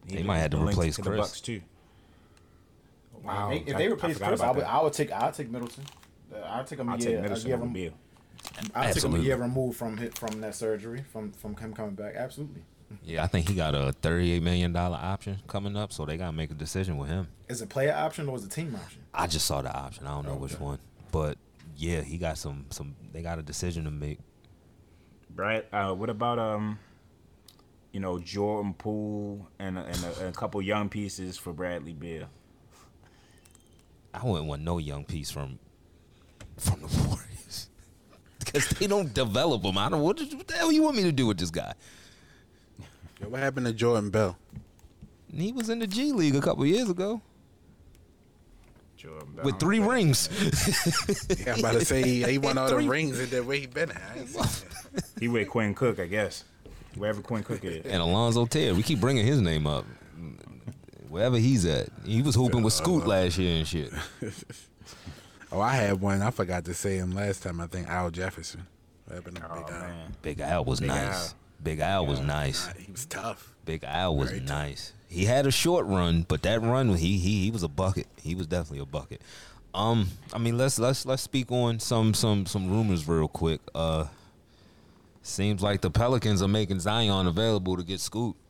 [0.08, 1.10] They might have to replace to Khris.
[1.16, 1.60] The Bucks too.
[3.22, 4.64] Wow, If they, if I- they replace forgot Khris, I would.
[4.64, 5.84] I would take I would take Middleton.
[6.34, 7.92] Uh, I'd take him a I'll year, take a Middleton year over rem- Beal.
[7.92, 9.20] I'd take him a Absolutely.
[9.26, 12.14] year removed from hit from that surgery, from from him coming back.
[12.14, 12.62] Absolutely.
[13.02, 16.32] Yeah, I think he got a thirty-eight million dollar option coming up, so they gotta
[16.32, 17.26] make a decision with him.
[17.48, 19.00] Is it player option or is it team option?
[19.12, 20.06] I just saw the option.
[20.06, 20.78] I don't know which one,
[21.10, 21.36] but
[21.76, 22.96] yeah, he got some some.
[23.12, 24.18] They got a decision to make.
[25.30, 26.78] Brad, uh, what about um,
[27.92, 31.92] you know, Jordan Poole and a, and a, and a couple young pieces for Bradley
[31.92, 32.28] Beal?
[34.14, 35.58] I wouldn't want no young piece from
[36.56, 37.68] from the Warriors
[38.38, 39.76] because they don't develop them.
[39.76, 40.00] I don't.
[40.00, 41.74] What, what the hell you want me to do with this guy?
[43.20, 44.38] Yo, what happened to Jordan Bell?
[45.34, 47.20] He was in the G League a couple years ago
[49.06, 49.44] Jordan Bell.
[49.44, 50.28] with three rings.
[51.46, 53.66] Yeah, I'm about to say he, he won all the rings and then where he
[53.66, 54.02] been at.
[54.14, 54.42] I ain't seen
[54.94, 55.04] that.
[55.20, 56.44] He with Quinn Cook, I guess.
[56.96, 57.84] Wherever Quinn Cook is.
[57.84, 58.76] and Alonzo Ted.
[58.76, 59.84] We keep bringing his name up.
[61.08, 63.92] Wherever he's at, he was hooping with Scoot uh, last year and shit.
[65.52, 66.22] Oh, I had one.
[66.22, 67.60] I forgot to say him last time.
[67.60, 68.66] I think Al Jefferson.
[69.06, 70.08] What happened to Oh Big Al?
[70.22, 71.28] Big Al was Big nice.
[71.30, 71.34] Al.
[71.62, 72.68] Big Al was nice.
[72.76, 73.54] He was tough.
[73.64, 74.48] Big Al was Very tough.
[74.48, 74.92] nice.
[75.08, 78.06] He had a short run, but that run he he he was a bucket.
[78.20, 79.20] He was definitely a bucket.
[79.74, 83.60] Um, I mean let's let's let's speak on some some some rumors real quick.
[83.74, 84.06] Uh,
[85.22, 88.40] seems like the Pelicans are making Zion available to get scooped.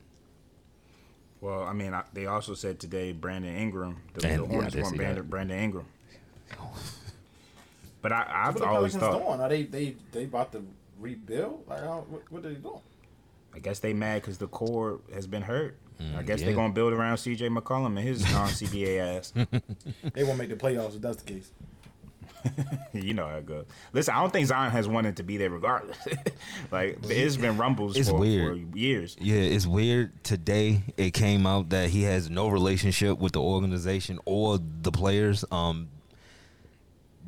[1.40, 4.78] Well, I mean, I, they also said today Brandon Ingram, the, And- the Hornets I
[4.78, 5.26] did want Brandon.
[5.26, 5.86] Brandon Ingram.
[8.02, 9.40] But I, I've What the always Pelicans thought, doing?
[9.40, 10.62] Are they they they about to
[11.00, 11.64] rebuild?
[11.68, 12.80] Like, what, what are they doing?
[13.56, 15.78] I guess they mad because the core has been hurt.
[15.98, 16.46] I guess Mm, yeah.
[16.46, 17.48] they're gonna build around C.J.
[17.48, 19.32] McCollum and his non-CBA ass.
[20.12, 21.50] They won't make the playoffs if that's the case.
[22.92, 23.64] you know how it goes.
[23.92, 25.96] Listen, I don't think Zion has wanted to be there regardless.
[26.70, 28.70] like it's been rumbles It's for, weird.
[28.70, 29.16] for years.
[29.20, 30.22] Yeah, it's weird.
[30.22, 35.44] Today it came out that he has no relationship with the organization or the players.
[35.50, 35.88] Um,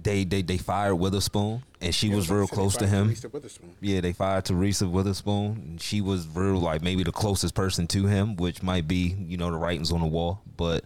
[0.08, 3.08] they they they fired Witherspoon, and she was real close to him.
[3.08, 3.74] Lisa Witherspoon.
[3.80, 8.06] Yeah, they fired Teresa Witherspoon, and she was real like maybe the closest person to
[8.06, 10.40] him, which might be you know the writings on the wall.
[10.56, 10.84] But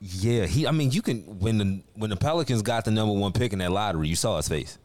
[0.00, 0.66] yeah, he.
[0.66, 3.58] I mean, you can when the when the Pelicans got the number one pick in
[3.60, 4.78] that lottery, you saw his face.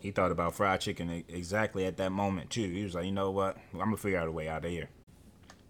[0.00, 2.68] He thought about fried chicken exactly at that moment too.
[2.68, 3.56] He was like, you know what?
[3.72, 4.88] I'm gonna figure out a way out of here.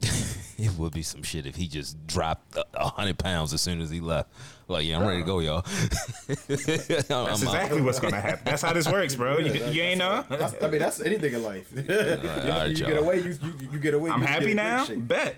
[0.57, 3.81] It would be some shit if he just dropped a- a hundred pounds as soon
[3.81, 4.31] as he left.
[4.67, 5.61] Like, yeah, I'm ready to go, y'all.
[6.27, 8.45] That's I'm, exactly what's gonna happen.
[8.45, 9.39] That's how this works, bro.
[9.39, 10.25] You, you ain't know.
[10.29, 11.71] That's, I mean, that's anything in life.
[11.75, 14.11] you, right, you get away, you, you, you get away.
[14.11, 14.87] I'm you happy now.
[14.97, 15.37] Bet.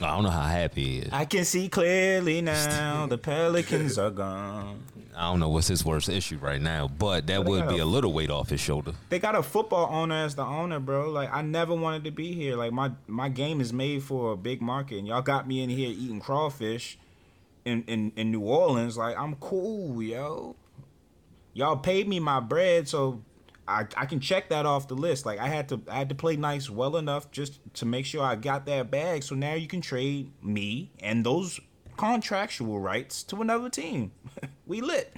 [0.00, 1.12] I don't know how happy he is.
[1.12, 3.06] I can see clearly now.
[3.06, 4.82] The Pelicans are gone.
[5.14, 7.84] I don't know what's his worst issue right now, but that Well, would be a
[7.84, 8.92] a- little weight off his shoulder.
[9.10, 11.10] They got a football owner as the owner, bro.
[11.10, 12.56] Like I never wanted to be here.
[12.56, 15.68] Like my my game is made for a big market, and y'all got me in
[15.68, 16.96] here eating crawfish
[17.64, 18.96] in in, in New Orleans.
[18.96, 20.56] Like I'm cool, yo.
[21.52, 23.22] Y'all paid me my bread, so
[23.66, 25.26] I I can check that off the list.
[25.26, 28.22] Like I had to I had to play nice well enough just to make sure
[28.22, 29.22] I got that bag.
[29.22, 31.60] So now you can trade me and those
[31.96, 34.12] contractual rights to another team.
[34.66, 35.14] we lit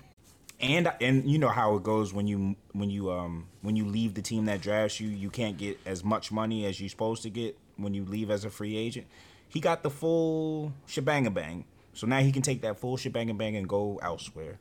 [0.63, 4.15] and and you know how it goes when you when you um when you leave
[4.15, 7.31] the team that drafts you you can't get as much money as you're supposed to
[7.31, 9.07] get when you leave as a free agent
[9.49, 13.39] he got the full shebang bang so now he can take that full shebang and
[13.39, 14.59] bang and go elsewhere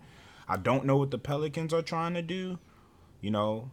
[0.47, 2.57] i don't know what the pelicans are trying to do
[3.21, 3.69] you know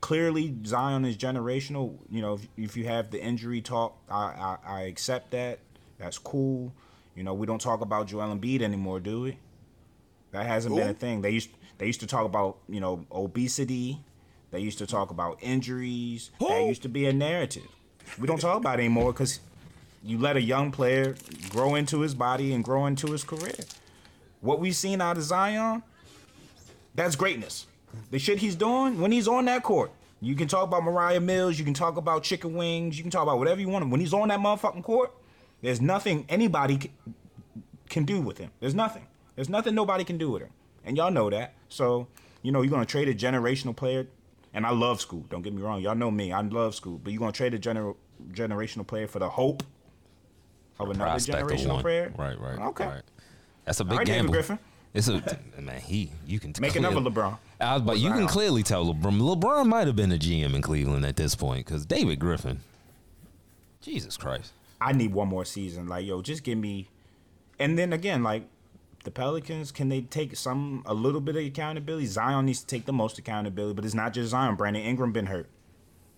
[0.00, 4.58] clearly zion is generational you know if, if you have the injury talk I, I
[4.66, 5.60] i accept that
[5.98, 6.72] that's cool
[7.14, 9.38] you know we don't talk about joel Embiid anymore do we
[10.34, 11.22] that hasn't been a thing.
[11.22, 14.00] They used they used to talk about you know obesity.
[14.50, 16.30] They used to talk about injuries.
[16.40, 17.68] That used to be a narrative.
[18.18, 19.38] We don't talk about it anymore because
[20.04, 21.16] you let a young player
[21.48, 23.54] grow into his body and grow into his career.
[24.40, 25.82] What we've seen out of Zion,
[26.94, 27.66] that's greatness.
[28.10, 29.90] The shit he's doing when he's on that court.
[30.20, 31.58] You can talk about Moriah Mills.
[31.58, 32.96] You can talk about chicken wings.
[32.96, 33.88] You can talk about whatever you want.
[33.90, 35.12] When he's on that motherfucking court,
[35.62, 36.90] there's nothing anybody
[37.88, 38.50] can, do with him.
[38.60, 39.06] There's nothing.
[39.36, 40.50] There's nothing nobody can do with him.
[40.84, 41.54] And y'all know that.
[41.68, 42.08] So,
[42.42, 44.06] you know, you're gonna trade a generational player.
[44.52, 45.24] And I love school.
[45.30, 45.80] Don't get me wrong.
[45.80, 46.32] Y'all know me.
[46.32, 46.98] I love school.
[47.02, 47.96] But you're gonna trade a gener-
[48.32, 49.62] generational player for the hope
[50.78, 52.12] of another Prospect of generational player.
[52.16, 52.58] Right, right.
[52.58, 52.86] Okay.
[52.86, 53.02] Right.
[53.64, 54.32] That's a big right, David gamble.
[54.32, 54.58] Griffin.
[54.92, 55.80] It's a man.
[55.80, 57.38] He you can Make clearly- another LeBron.
[57.60, 59.20] I was, but you can clearly tell LeBron.
[59.20, 62.60] LeBron might have been a GM in Cleveland at this point because David Griffin.
[63.80, 64.52] Jesus Christ.
[64.80, 65.88] I need one more season.
[65.88, 66.88] Like, yo, just give me.
[67.58, 68.44] And then again, like
[69.04, 72.06] the Pelicans, can they take some a little bit of accountability?
[72.06, 74.56] Zion needs to take the most accountability, but it's not just Zion.
[74.56, 75.48] Brandon Ingram been hurt.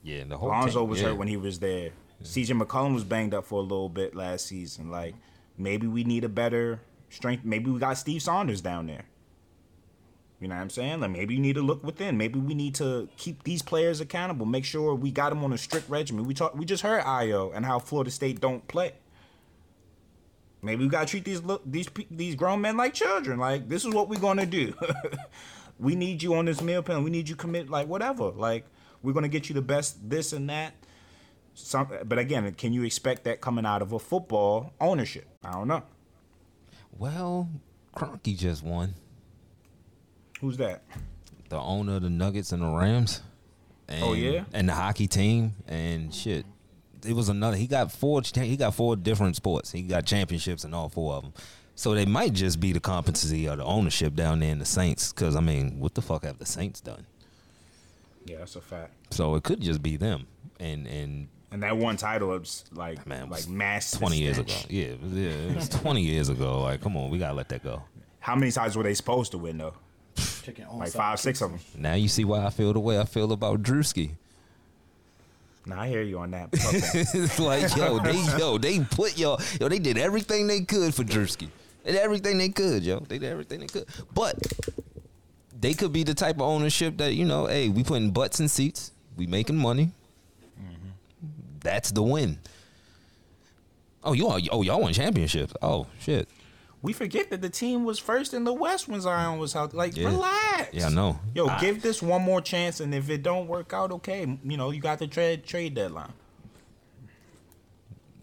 [0.03, 1.09] Yeah, the whole Lonzo team, was yeah.
[1.09, 1.91] hurt when he was there.
[2.23, 4.91] CJ McCollum was banged up for a little bit last season.
[4.91, 5.15] Like
[5.57, 7.45] maybe we need a better strength.
[7.45, 9.05] Maybe we got Steve Saunders down there.
[10.41, 11.01] You know what I'm saying?
[11.01, 12.19] Like maybe you need to look within.
[12.19, 14.45] Maybe we need to keep these players accountable.
[14.45, 16.25] Make sure we got them on a strict regimen.
[16.25, 16.55] We talk.
[16.55, 18.93] We just heard Ayo and how Florida State don't play.
[20.63, 23.39] Maybe we gotta treat these look these these grown men like children.
[23.39, 24.75] Like this is what we're gonna do.
[25.79, 27.03] we need you on this meal plan.
[27.03, 28.31] We need you commit like whatever.
[28.31, 28.67] Like
[29.03, 30.75] we're gonna get you the best this and that.
[31.59, 35.27] Some, but again, can you expect that coming out of a football ownership?
[35.43, 35.83] I don't know.
[36.99, 37.49] Well,
[37.97, 38.95] Kroenke just won.
[40.41, 40.83] Who's that?
[41.49, 43.23] The owner of the Nuggets and the Rams.
[43.89, 44.45] And, Oh, yeah?
[44.53, 46.45] and the hockey team and shit.
[47.07, 47.57] It was another.
[47.57, 48.21] He got four.
[48.35, 49.73] He got four different sports.
[49.73, 51.33] He got championships in all four of them.
[51.75, 55.13] So they might just be the competency of the ownership down there in the Saints.
[55.13, 57.07] Because I mean, what the fuck have the Saints done?
[58.27, 58.93] Yeah, that's a fact.
[59.15, 60.27] So it could just be them.
[60.59, 64.39] And and And that one title was like Man, it like was mass twenty years
[64.39, 64.53] ago.
[64.69, 66.63] Yeah, yeah, it was twenty years ago.
[66.63, 67.83] Like, come on, we gotta let that go.
[68.19, 69.75] How many times were they supposed to win though?
[70.43, 71.61] Chicken Like side five, six of them.
[71.77, 74.11] Now you see why I feel the way I feel about Drewski.
[75.65, 76.51] Now I hear you on that.
[76.53, 77.11] That.
[77.15, 81.05] it's like yo, they yo, they put yo, yo, they did everything they could for
[81.05, 81.49] Drewski.
[81.85, 82.99] They did everything they could, yo.
[83.01, 83.87] They did everything they could.
[84.13, 84.37] But
[85.59, 88.49] they could be the type of ownership that, you know, hey, we putting butts in
[88.49, 89.93] seats, we making money.
[91.67, 92.39] That's the win.
[94.05, 95.53] Oh, you all oh y'all won championships.
[95.61, 96.29] Oh shit.
[96.81, 99.75] we forget that the team was first in the West when Zion was out.
[99.75, 100.07] Like, Yeah.
[100.07, 100.69] relax.
[100.73, 101.19] Yeah, I know.
[101.35, 104.57] Yo, I- give this one more chance, and if it don't work out, okay, you
[104.57, 106.13] know, you got the trade trade deadline.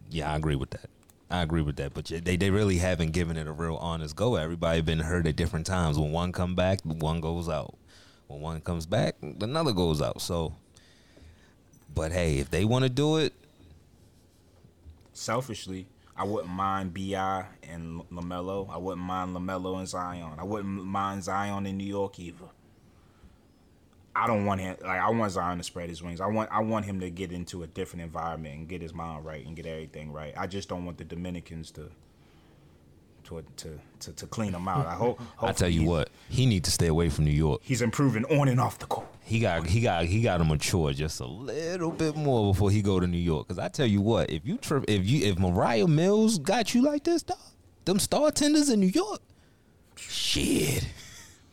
[0.10, 0.89] Yeah, I agree with that.
[1.30, 1.94] I agree with that.
[1.94, 4.36] But they, they really haven't given it a real honest go.
[4.36, 6.00] Everybody been hurt at different times.
[6.00, 7.76] When one come back, one goes out.
[8.28, 10.22] When one comes back, another goes out.
[10.22, 10.56] So,
[11.94, 13.34] but hey, if they want to do it,
[15.16, 15.88] Selfishly,
[16.18, 18.70] I wouldn't mind Bi and Lamelo.
[18.70, 20.34] I wouldn't mind Lamelo and Zion.
[20.39, 22.46] I wouldn't mind Zion in New York either.
[24.16, 26.22] I don't want him like I want Zion to spread his wings.
[26.22, 29.26] I want I want him to get into a different environment and get his mind
[29.26, 30.34] right and get everything right.
[30.38, 31.89] I just don't want the Dominicans to
[33.26, 34.86] to to to, to clean him out.
[34.86, 35.20] I hope.
[35.39, 37.62] I tell you what, he need to stay away from New York.
[37.64, 39.08] he's improving on and off the court.
[39.26, 42.82] He got he got he got to mature just a little bit more before he
[42.82, 43.47] go to New York.
[43.47, 46.82] Cause I tell you what, if you trip, if you if Moriah Mills got you
[46.82, 47.38] like this, dog,
[47.86, 49.21] them star tenders in New York,
[49.95, 50.88] shit,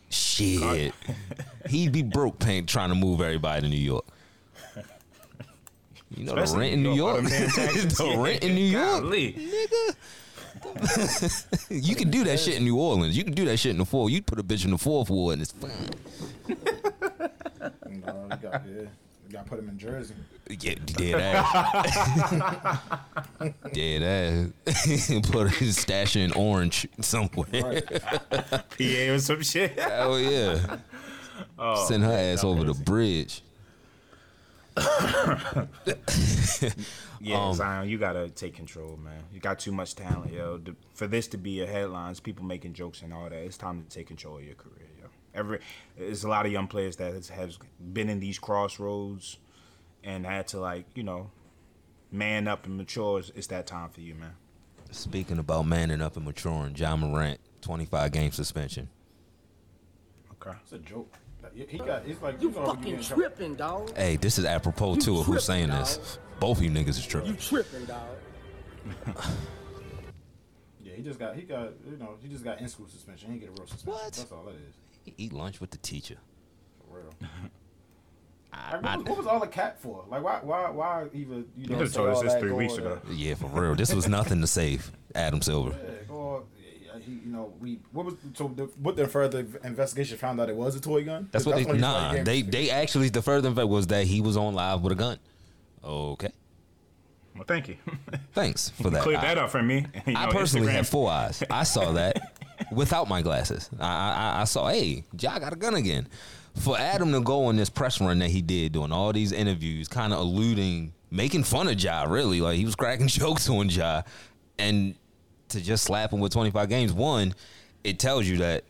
[0.08, 0.92] shit,
[1.68, 4.04] he'd be broke paying trying to move everybody to New York.
[6.16, 7.96] You know the Especially rent in New York, all them damn taxes.
[7.98, 9.94] the rent in New York, nigga.
[11.70, 13.16] you can do that shit in New Orleans.
[13.16, 14.12] You can do that shit in the fourth.
[14.12, 15.70] You put a bitch in the fourth ward and it's fine.
[17.90, 18.88] You know, you got, yeah, you
[19.32, 20.14] got to put him in Jersey.
[20.48, 22.88] Yeah, dead ass.
[23.72, 24.02] dead
[24.66, 25.10] ass.
[25.30, 27.82] Put his stash in orange somewhere.
[28.30, 29.78] PA or some shit.
[29.78, 30.78] Hell yeah.
[31.58, 33.42] Oh, Send her ass over the bridge.
[37.22, 39.22] Yeah, Um, Zion, you gotta take control, man.
[39.30, 40.58] You got too much talent, yo.
[40.94, 43.88] For this to be a headlines, people making jokes and all that, it's time to
[43.90, 44.99] take control of your career, yo.
[45.34, 45.60] Every
[45.96, 47.58] there's a lot of young players that has, has
[47.92, 49.38] been in these crossroads
[50.02, 51.30] and had to like, you know,
[52.10, 53.18] man up and mature.
[53.20, 54.32] It's, it's that time for you, man.
[54.90, 58.88] Speaking about manning up and maturing, Ja Morant, 25 game suspension.
[60.32, 60.56] Okay.
[60.62, 61.14] It's a joke.
[61.54, 62.04] He- He got.
[62.06, 63.96] It's like You fucking get in trouble- tripping, dog.
[63.96, 66.18] Hey, this is apropos too of who's saying this.
[66.40, 67.30] Both of you niggas is tripping.
[67.30, 67.86] You tripping.
[67.86, 69.26] tripping, dog.
[70.82, 71.36] Yeah, he just got.
[71.36, 71.72] He got.
[71.88, 73.30] You know, he just got in school suspension.
[73.32, 73.92] He didn't get a real suspension.
[73.92, 74.12] What?
[74.12, 74.74] That's all that is.
[75.16, 76.16] Eat lunch with the teacher.
[76.88, 77.12] For real.
[78.52, 80.04] Like, what, was, what was all the cat for?
[80.08, 81.86] Like, why, why, why even you know?
[81.86, 83.00] told us this three weeks ago.
[83.04, 83.74] the- Yeah, for real.
[83.76, 85.70] This was nothing to save Adam Silver.
[85.70, 86.44] Yeah, go
[87.00, 90.56] He, you know, we what was so the, what the further investigation found out it
[90.56, 91.28] was a toy gun.
[91.30, 92.10] That's what they when he nah.
[92.10, 92.52] getting They suspicious.
[92.68, 95.18] they actually the further fact was that he was on live with a gun.
[95.84, 96.32] Okay,
[97.36, 97.76] Well, thank you.
[98.34, 99.02] thanks for that.
[99.02, 99.86] Cleared I- that up for me.
[100.06, 101.42] You I know, personally Instagram- have four eyes.
[101.48, 102.39] I saw that
[102.70, 103.68] without my glasses.
[103.78, 106.08] I, I I saw, hey, Ja got a gun again.
[106.56, 109.86] For Adam to go on this press run that he did, doing all these interviews,
[109.86, 114.02] kind of alluding, making fun of Ja, really, like he was cracking jokes on Ja,
[114.58, 114.94] and
[115.48, 117.34] to just slap him with 25 games, one,
[117.84, 118.64] it tells you that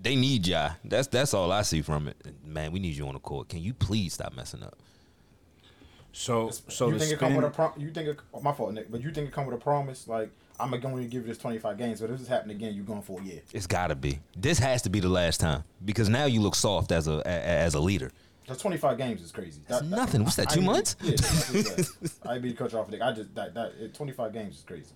[0.00, 0.72] they need Ja.
[0.84, 2.16] That's that's all I see from it.
[2.44, 3.48] Man, we need you on the court.
[3.48, 4.76] Can you please stop messing up?
[6.12, 8.52] So, so you the think it come with a prom- you think it, oh, my
[8.52, 10.30] fault Nick but you think it come with a promise like
[10.60, 13.02] I'm going to give you this 25 games but if this happen again you're going
[13.02, 14.20] for a year It's got to be.
[14.36, 17.28] This has to be the last time because now you look soft as a, a
[17.28, 18.10] as a leader.
[18.46, 20.22] that's 25 games is crazy That's That- nothing.
[20.24, 20.96] What's that, two ain't- months?
[21.02, 22.26] yeah that's just.
[22.26, 24.94] I be the coach off Nick I just that, that 25 games is crazy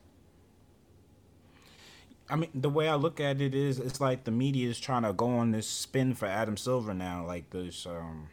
[2.30, 5.02] I mean, the way I look at it is, it's like the media is trying
[5.02, 8.28] to go on this spin for Adam Silver now, like this um,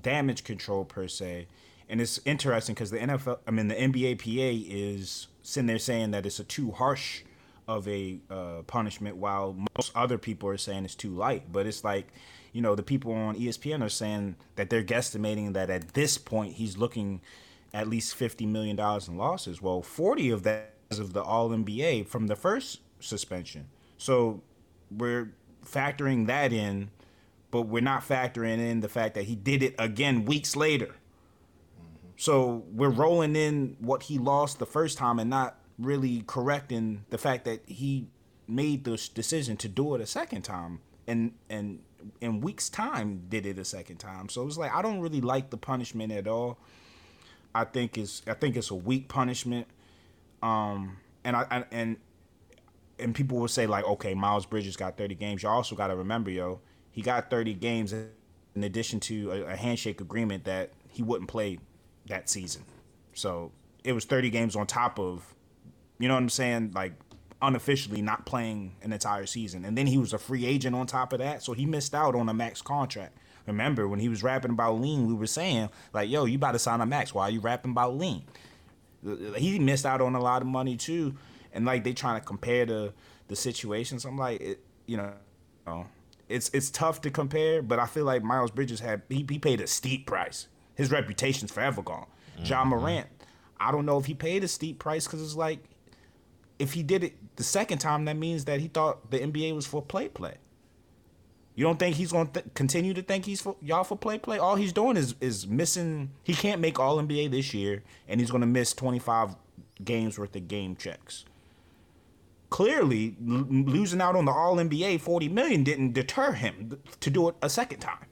[0.00, 1.46] damage control per se.
[1.90, 6.10] And it's interesting because the NFL, I mean, the NBA PA is sitting there saying
[6.10, 7.22] that it's a too harsh
[7.66, 11.50] of a uh, punishment, while most other people are saying it's too light.
[11.50, 12.08] But it's like,
[12.52, 16.54] you know, the people on ESPN are saying that they're guesstimating that at this point
[16.54, 17.22] he's looking
[17.72, 19.62] at least fifty million dollars in losses.
[19.62, 23.68] Well, forty of that is of the All NBA from the first suspension.
[23.96, 24.42] So
[24.90, 25.32] we're
[25.64, 26.90] factoring that in,
[27.50, 30.96] but we're not factoring in the fact that he did it again weeks later.
[32.18, 37.16] So we're rolling in what he lost the first time and not really correcting the
[37.16, 38.08] fact that he
[38.48, 41.78] made the decision to do it a second time and and
[42.20, 44.28] in weeks time did it a second time.
[44.28, 46.58] So it's like I don't really like the punishment at all.
[47.54, 49.68] I think it's I think it's a weak punishment.
[50.42, 51.98] Um and I, I and
[52.98, 55.44] and people will say like, okay, Miles Bridges got 30 games.
[55.44, 56.58] You also got to remember, yo,
[56.90, 61.60] he got 30 games in addition to a, a handshake agreement that he wouldn't play
[62.08, 62.64] that season.
[63.14, 63.52] So
[63.84, 65.34] it was 30 games on top of,
[65.98, 66.92] you know what I'm saying, like
[67.40, 69.64] unofficially not playing an entire season.
[69.64, 72.14] And then he was a free agent on top of that, so he missed out
[72.14, 73.16] on a max contract.
[73.46, 76.58] Remember when he was rapping about lean, we were saying like, "Yo, you about to
[76.58, 77.14] sign a max?
[77.14, 78.24] Why are you rapping about lean?"
[79.36, 81.14] He missed out on a lot of money too,
[81.52, 82.92] and like they trying to compare the
[83.28, 84.04] the situations.
[84.04, 85.86] I'm like, it, you know,
[86.28, 89.60] it's it's tough to compare, but I feel like Miles Bridges had he, he paid
[89.62, 90.48] a steep price.
[90.78, 92.06] His reputation's forever gone.
[92.44, 92.70] Ja mm-hmm.
[92.70, 93.08] Morant,
[93.58, 95.58] I don't know if he paid a steep price because it's like
[96.60, 99.66] if he did it the second time, that means that he thought the NBA was
[99.66, 100.36] for play play.
[101.56, 104.18] You don't think he's going to th- continue to think he's for y'all for play
[104.18, 104.38] play?
[104.38, 106.12] All he's doing is is missing.
[106.22, 109.34] He can't make All NBA this year, and he's going to miss twenty five
[109.84, 111.24] games worth of game checks.
[112.50, 117.28] Clearly, l- losing out on the All NBA forty million didn't deter him to do
[117.28, 118.06] it a second time.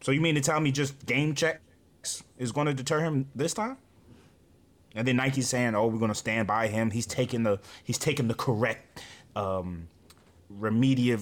[0.00, 3.54] So you mean to tell me just game checks is going to deter him this
[3.54, 3.76] time?
[4.94, 6.90] And then Nike's saying, "Oh, we're going to stand by him.
[6.90, 9.02] He's taking the he's taking the correct
[9.36, 9.88] um,
[10.48, 11.20] remedial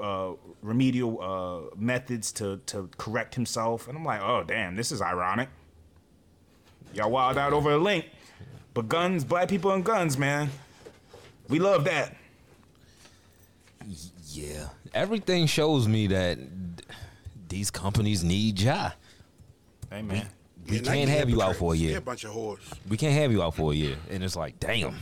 [0.00, 5.02] uh, remedial uh, methods to to correct himself." And I'm like, "Oh, damn, this is
[5.02, 5.48] ironic.
[6.94, 8.06] Y'all wild out over a link,
[8.74, 10.48] but guns, black people and guns, man,
[11.48, 12.16] we love that."
[14.28, 16.38] Yeah, everything shows me that
[17.50, 18.92] these companies need Ja.
[19.90, 20.26] Hey, man.
[20.66, 21.98] We Yeah, can't have you out for a year.
[21.98, 22.60] a bunch of whores.
[22.88, 24.94] We can't have you out for a year, and it's like, damn,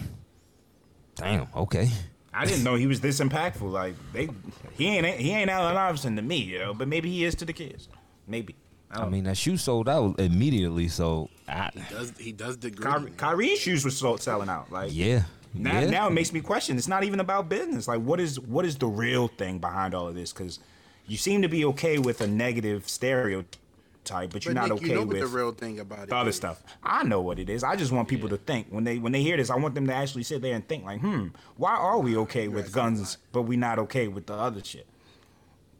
[1.14, 1.88] damn, okay.
[2.32, 3.70] I didn't know he was this impactful.
[3.70, 4.28] Like they,
[4.76, 7.44] he ain't he ain't Allen Iverson to me, you know, but maybe he is to
[7.44, 7.88] the kids.
[8.26, 8.54] Maybe.
[8.90, 13.10] I, I mean, that shoe sold out immediately, so I, Does he does the Kyrie,
[13.16, 14.70] Kyrie's shoes were sold, selling out.
[14.70, 15.90] Like yeah, Now, yeah.
[15.90, 16.76] now it makes me question.
[16.78, 17.88] It's not even about business.
[17.88, 20.32] Like, what is what is the real thing behind all of this?
[20.32, 20.60] Because
[21.08, 24.86] you seem to be okay with a negative stereotype, but you're But not Nick, okay
[24.88, 26.36] you know with what the real thing about it the other is.
[26.36, 26.62] stuff.
[26.82, 27.64] I know what it is.
[27.64, 29.50] I just want people to think when they when they hear this.
[29.50, 32.48] I want them to actually sit there and think like, hmm, why are we okay
[32.48, 34.86] with guns, but we not okay with the other shit?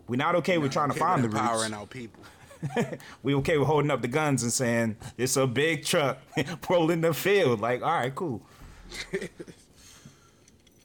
[0.09, 1.45] We're not okay with trying to find the with roots.
[1.45, 2.23] empowering our people.
[3.23, 6.19] we okay with holding up the guns and saying it's a big truck
[6.69, 7.61] rolling the field.
[7.61, 8.43] Like, all right, cool.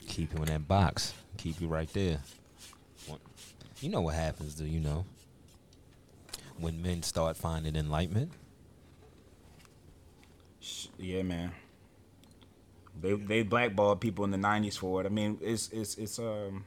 [0.07, 2.19] keep you in that box, keep you right there.
[3.83, 5.05] What- You know what happens, do you know?
[6.57, 8.31] When men start finding enlightenment,
[10.97, 11.51] Yeah, man.
[13.01, 15.05] They they blackballed people in the '90s for it.
[15.05, 16.63] I mean, it's it's it's um.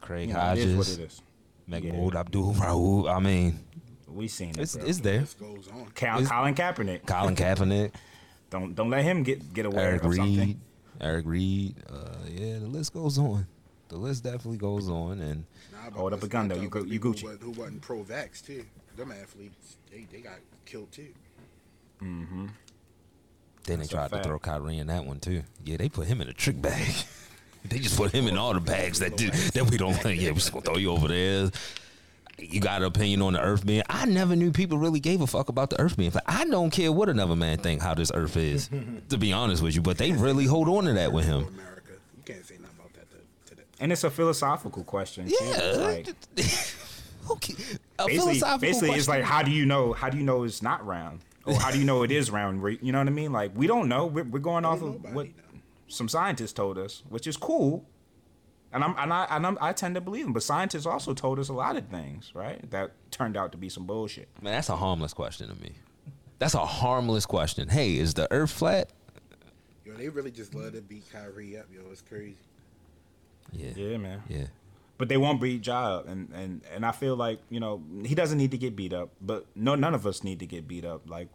[0.00, 1.22] Craig you know, it is what Hodges, it is.
[1.66, 3.10] Mahmoud Abdul Rauf.
[3.14, 3.58] I mean,
[4.06, 4.58] We seen it.
[4.58, 4.86] it's bro.
[4.86, 5.20] it's there.
[5.20, 5.86] This goes on.
[5.94, 7.06] Cal- it's- Colin Kaepernick.
[7.06, 7.92] Colin Kaepernick,
[8.50, 10.38] Don't don't let him get get away Eric of something.
[10.38, 10.58] Reid,
[11.00, 11.74] Eric Reid.
[11.90, 13.46] Uh, yeah, the list goes on.
[13.88, 15.53] The list definitely goes on, and Nah, but
[15.92, 16.56] Hold up let's a gun, though.
[16.56, 17.20] You go- you people Gucci.
[17.20, 18.64] Who, wa- who wasn't pro-vax too.
[18.96, 21.08] Them athletes, they, they got killed too.
[22.02, 22.46] Mm-hmm.
[22.46, 22.50] Then
[23.64, 25.42] they That's a tried to throw Kyrie in that one too.
[25.64, 26.92] Yeah, they put him in a trick bag.
[27.64, 29.94] they just put him in all the bags that did, that we don't.
[29.94, 30.20] Think.
[30.20, 31.50] Yeah, we're just gonna throw you over there.
[32.38, 33.82] You got an opinion on the Earth being?
[33.88, 36.10] I never knew people really gave a fuck about the Earth being.
[36.10, 36.24] flat.
[36.26, 38.68] I don't care what another man think how this Earth is.
[39.08, 41.44] to be honest with you, but they really hold on to that with him.
[41.46, 43.63] America, you can't say nothing about that to, to that.
[43.80, 45.26] And it's a philosophical question.
[45.26, 45.36] too.
[45.40, 46.08] It's Yeah, like,
[47.30, 47.54] okay.
[47.98, 50.62] A basically, philosophical basically it's like how do you know how do you know it's
[50.62, 52.62] not round or how do you know it is round?
[52.82, 53.32] You know what I mean?
[53.32, 54.06] Like we don't know.
[54.06, 55.32] We're, we're going off of what know.
[55.88, 57.84] some scientists told us, which is cool.
[58.72, 61.38] And I'm and I and I'm, I tend to believe them, but scientists also told
[61.38, 62.68] us a lot of things, right?
[62.70, 64.28] That turned out to be some bullshit.
[64.42, 65.74] Man, that's a harmless question to me.
[66.40, 67.68] That's a harmless question.
[67.68, 68.90] Hey, is the Earth flat?
[69.84, 71.66] Yo, they really just love to beat Kyrie up.
[71.72, 72.36] Yo, it's crazy.
[73.54, 73.70] Yeah.
[73.76, 74.22] Yeah, man.
[74.28, 74.46] Yeah.
[74.96, 78.14] But they won't beat Ja up, and and and I feel like you know he
[78.14, 80.84] doesn't need to get beat up, but no, none of us need to get beat
[80.84, 81.08] up.
[81.08, 81.28] Like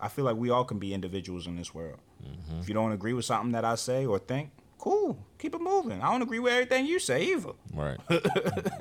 [0.00, 2.00] I feel like we all can be individuals in this world.
[2.22, 2.60] Mm-hmm.
[2.60, 6.02] If you don't agree with something that I say or think, cool, keep it moving.
[6.02, 7.52] I don't agree with everything you say either.
[7.72, 7.98] Right.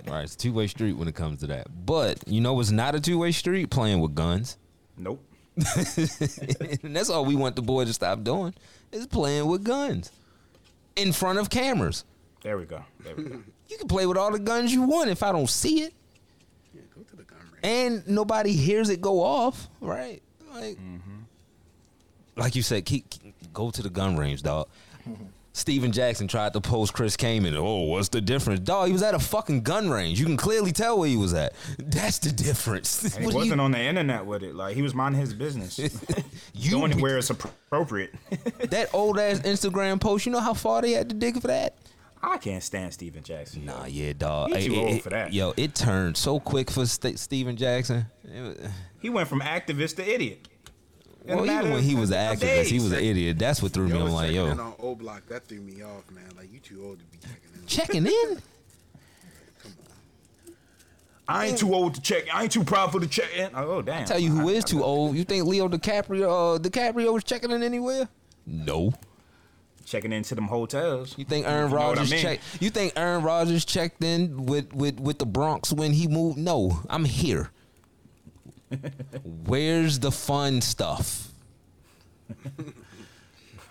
[0.07, 0.23] right.
[0.23, 1.67] It's a two way street when it comes to that.
[1.85, 3.69] But you know it's not a two way street?
[3.69, 4.57] Playing with guns.
[4.97, 5.23] Nope.
[5.55, 8.53] and that's all we want the boy to stop doing
[8.91, 10.11] is playing with guns
[10.95, 12.03] in front of cameras.
[12.41, 12.83] There we go.
[13.03, 13.41] There we go.
[13.69, 15.93] You can play with all the guns you want if I don't see it.
[16.73, 17.59] Yeah, go to the gun range.
[17.63, 20.21] and nobody hears it go off, right?
[20.53, 21.21] Like, mm-hmm.
[22.35, 24.67] like you said, keep, keep- go to the gun range, dog.
[25.53, 27.55] Stephen Jackson tried to post Chris Kaman.
[27.55, 28.87] Oh, what's the difference, dog?
[28.87, 30.19] He was at a fucking gun range.
[30.19, 31.53] You can clearly tell where he was at.
[31.77, 33.03] That's the difference.
[33.15, 34.53] And he wasn't you- on the internet with it.
[34.55, 35.79] Like he was minding his business.
[36.53, 38.13] You Going be- where it's appropriate.
[38.69, 40.25] that old ass Instagram post.
[40.25, 41.75] You know how far they had to dig for that?
[42.23, 43.65] I can't stand Stephen Jackson.
[43.65, 44.53] Nah, yeah, dog.
[44.55, 45.33] He too old it- for that.
[45.33, 48.05] Yo, it turned so quick for St- Stephen Jackson.
[48.23, 48.57] Was-
[48.99, 50.47] He went from activist to idiot.
[51.25, 53.37] In well, even when he was an of activist, he was an idiot.
[53.39, 53.99] That's what threw me.
[53.99, 56.23] I'm like, yo, on O Block, that threw me off, man.
[56.35, 57.67] Like you too old to be checking in.
[57.67, 58.41] checking in.
[61.27, 62.23] I ain't too old to check.
[62.33, 63.51] I ain't too proud for the check in.
[63.55, 64.05] Oh damn!
[64.05, 65.15] Tell you who I- is I- too old.
[65.15, 68.09] You think Leo DiCaprio uh, DiCaprio was checking in anywhere?
[68.45, 68.91] No.
[69.91, 71.15] Checking into them hotels.
[71.17, 72.21] You think Aaron You know I Rodgers mean?
[72.21, 72.43] checked?
[72.61, 76.37] You think Aaron Rodgers checked in with, with, with the Bronx when he moved?
[76.37, 77.51] No, I'm here.
[79.45, 81.33] Where's the fun stuff?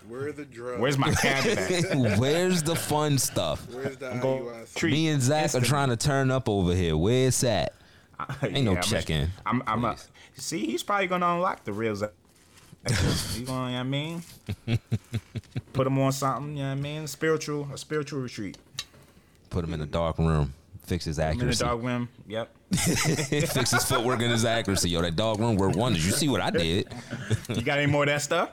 [0.09, 0.79] Where the drugs?
[0.79, 2.19] Where's my cab at?
[2.19, 3.67] Where's the fun stuff?
[3.73, 4.91] Where's the Go IUIC?
[4.91, 5.65] Me and Zach instant.
[5.65, 6.99] are trying to turn up over here.
[6.99, 7.73] Where's that?
[8.43, 9.31] Ain't no I'm check-in.
[9.47, 9.97] I'm, I'm a,
[10.37, 12.13] see, he's probably gonna unlock the real Zach.
[12.89, 14.23] You know what I mean?
[15.73, 16.57] Put him on something.
[16.57, 17.07] You know what I mean?
[17.07, 18.57] Spiritual, a spiritual retreat.
[19.51, 20.55] Put him in a dark room.
[20.85, 21.65] Fix his I'm in the accuracy.
[21.65, 22.09] dog room.
[22.27, 22.51] Yep.
[22.75, 24.91] Fix his footwork and his accuracy.
[24.91, 26.05] Yo, that dog room worth wonders.
[26.05, 26.89] You see what I did?
[27.49, 28.51] You got any more of that stuff?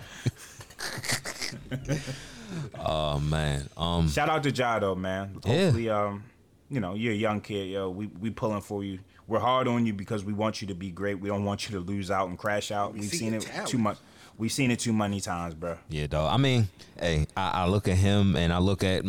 [2.79, 3.67] Oh man.
[3.77, 4.09] Um.
[4.09, 5.39] Shout out to Ja though, man.
[5.45, 6.05] Yeah.
[6.05, 6.23] Um,
[6.69, 7.89] you know, you're a young kid, yo.
[7.89, 8.99] We we pulling for you.
[9.27, 11.15] We're hard on you because we want you to be great.
[11.19, 12.93] We don't want you to lose out and crash out.
[12.93, 13.67] We We've see seen it talent.
[13.69, 13.97] too much.
[14.37, 15.77] We've seen it too many times, bro.
[15.89, 16.31] Yeah, dog.
[16.31, 16.67] I mean,
[16.99, 19.03] hey, I, I look at him and I look at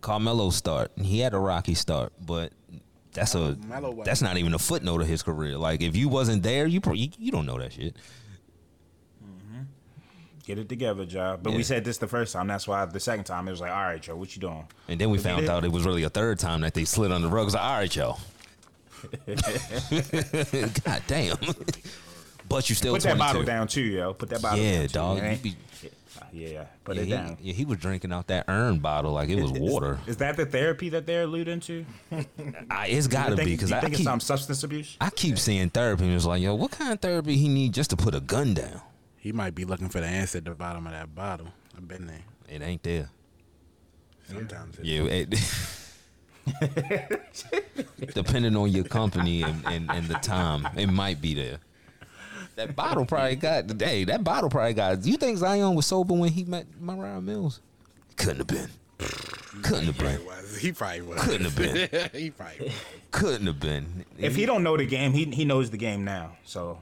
[0.00, 0.90] Carmelo's start.
[1.00, 2.52] He had a rocky start, but
[3.12, 3.56] that's a
[4.04, 5.56] that's not even a footnote of his career.
[5.56, 7.94] Like if you wasn't there, you pro- you, you don't know that shit.
[9.24, 9.62] Mm-hmm.
[10.44, 11.36] Get it together, Ja.
[11.36, 11.56] But Yeah.
[11.58, 12.48] we said this the first time.
[12.48, 14.66] That's why the second time it was like, all right, Joe, what you doing?
[14.88, 17.22] And then we found out it was really a third time that they slid on
[17.22, 17.42] the rug.
[17.42, 18.16] It was like, all right, yo.
[20.84, 21.36] God damn.
[22.48, 24.14] but you still Put that bottle down too, yo.
[24.14, 24.88] Put that bottle Yeah, down.
[24.88, 24.92] too.
[24.94, 25.18] dog.
[25.18, 25.56] It You be-
[26.32, 26.64] yeah, yeah.
[26.84, 27.36] Put yeah, it he, down.
[27.42, 29.98] yeah, he was drinking out that urn bottle like it was Is- water.
[30.06, 31.84] Is, that the therapy that they're alluding to?
[32.10, 32.26] I,
[32.70, 34.96] ah, it's got to be because you I think it's keep some substance abuse.
[35.00, 37.90] I keep seeing therapy and it's like, yo, what kind of therapy he need just
[37.90, 38.80] to put a gun down?
[39.16, 41.48] He might be looking for the answer at the bottom of that bottle.
[41.76, 42.22] I've been there.
[42.48, 43.08] It ain't there.
[44.28, 45.34] Sometimes it Yeah, it,
[48.14, 51.58] depending on your company and, and, and the time, it might be there.
[52.56, 54.04] That bottle probably got today.
[54.04, 55.04] That bottle probably got.
[55.04, 57.60] You think Zion was sober when he met Moriah Mills?
[58.16, 58.68] Couldn't have been.
[59.62, 60.18] Couldn't have been.
[60.20, 60.56] He was.
[60.58, 61.20] He probably was.
[61.22, 62.10] Couldn't have been.
[62.12, 62.72] he probably was.
[63.10, 64.04] Couldn't have been.
[64.18, 66.36] If he don't know the game, he he knows the game now.
[66.44, 66.78] So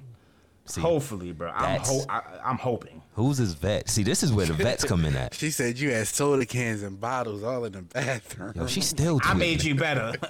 [0.70, 1.50] See, hopefully, bro.
[1.50, 3.02] I'm ho- I, I'm hoping.
[3.14, 3.88] who's his vet?
[3.88, 5.34] See, this is where the vets come in at.
[5.40, 8.52] She said you had soda cans and bottles all in the bathroom.
[8.54, 9.20] Yo, she still.
[9.24, 10.12] I made you better.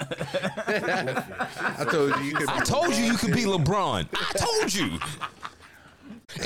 [0.66, 2.48] I told you you could.
[2.48, 4.06] I told you you could be LeBron.
[4.12, 4.98] I told you.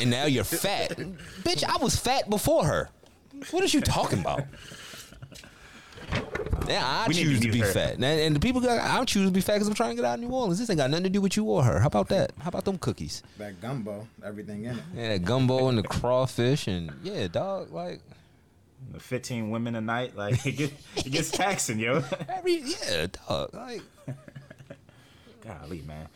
[0.01, 0.91] And now you're fat.
[1.43, 2.89] Bitch, I was fat before her.
[3.51, 4.45] What is you talking about?
[6.69, 7.67] Yeah, I We choose to to be her.
[7.67, 7.95] fat.
[7.95, 10.05] And, and the people got, I choose to be fat because I'm trying to get
[10.05, 10.59] out of New Orleans.
[10.59, 11.79] This ain't got nothing to do with you or her.
[11.81, 12.33] How about that?
[12.41, 13.23] How about them cookies?
[13.39, 14.85] That gumbo, everything in it.
[14.95, 17.71] Yeah, that gumbo and the crawfish and yeah, dog.
[17.71, 18.01] Like
[18.99, 22.03] 15 women a night, like it gets, it gets taxing, yo.
[22.29, 23.53] every yeah, dog.
[23.53, 23.83] Like
[25.43, 26.09] Golly, man.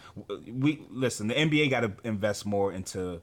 [0.51, 1.29] We listen.
[1.29, 3.21] The NBA got to invest more into.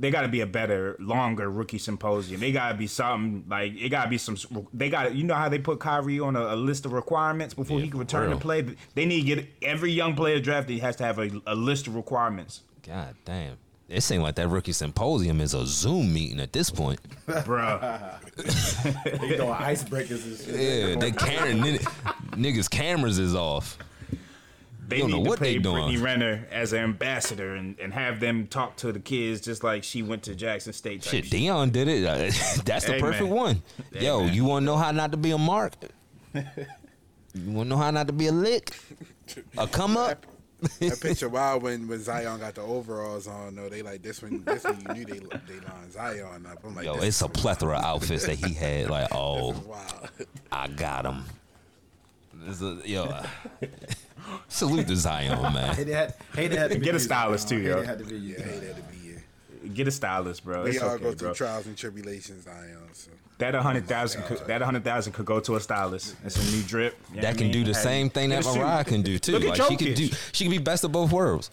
[0.00, 2.40] They got to be a better, longer rookie symposium.
[2.40, 3.88] They got to be something like it.
[3.88, 4.36] Got to be some.
[4.72, 5.14] They got.
[5.14, 7.90] You know how they put Kyrie on a, a list of requirements before Yeah, he
[7.90, 8.38] can return real.
[8.38, 8.64] to play.
[8.94, 11.96] They need to get every young player drafted has to have a, a list of
[11.96, 13.56] requirements, God damn.
[13.88, 17.00] It seemed like that rookie symposium is a Zoom meeting at this point.
[17.46, 17.78] bro.
[18.36, 20.88] They doing icebreakers and shit.
[20.90, 21.52] Yeah, they camera
[22.32, 23.78] niggas cameras is off.
[24.88, 25.76] They don't need know to what pay they doing.
[25.84, 29.84] Brittany Renner as an ambassador and, and have them talk to the kids just like
[29.84, 31.04] she went to Jackson State.
[31.04, 31.32] Shit, shit.
[31.42, 32.04] Deion did it.
[32.04, 32.16] Uh,
[32.64, 33.32] That's the Hey, perfect man.
[33.34, 33.62] one.
[33.92, 34.34] Hey, Yo, man.
[34.34, 35.74] you want to know how not to be a mark?
[37.34, 38.72] You wanna know how not to be a lick?
[39.58, 40.26] A come up?
[40.80, 43.54] I picture wild when, when Zion got the overalls on.
[43.54, 43.68] though.
[43.68, 44.42] they like this one.
[44.44, 46.58] This one you knew they they lined Zion up.
[46.64, 48.90] I'm like, Yo, it's a plethora of outfits that he had.
[48.90, 50.08] Like, oh, wild.
[50.50, 51.24] I got him.
[52.34, 53.20] This is- yo,
[54.48, 55.74] salute to Zion, man.
[55.74, 57.80] Hey, they had, hey, they had to be Get a stylist, too, yo.
[57.80, 59.24] they had to be you, hate that to be here.
[59.74, 60.64] Get a stylist, bro.
[60.64, 61.34] We It's all okay, go through bro.
[61.34, 62.76] trials and tribulations, Zion.
[62.92, 63.10] So.
[63.38, 66.16] That a hundred thousand, could, that a hundred thousand could go to a stylist.
[66.24, 66.98] It's a new drip.
[67.10, 68.42] You know That what I can do the Hey, same thing that.
[68.44, 69.32] Moriah can do too.
[69.32, 71.50] Look at like she could do, she could be best of both worlds.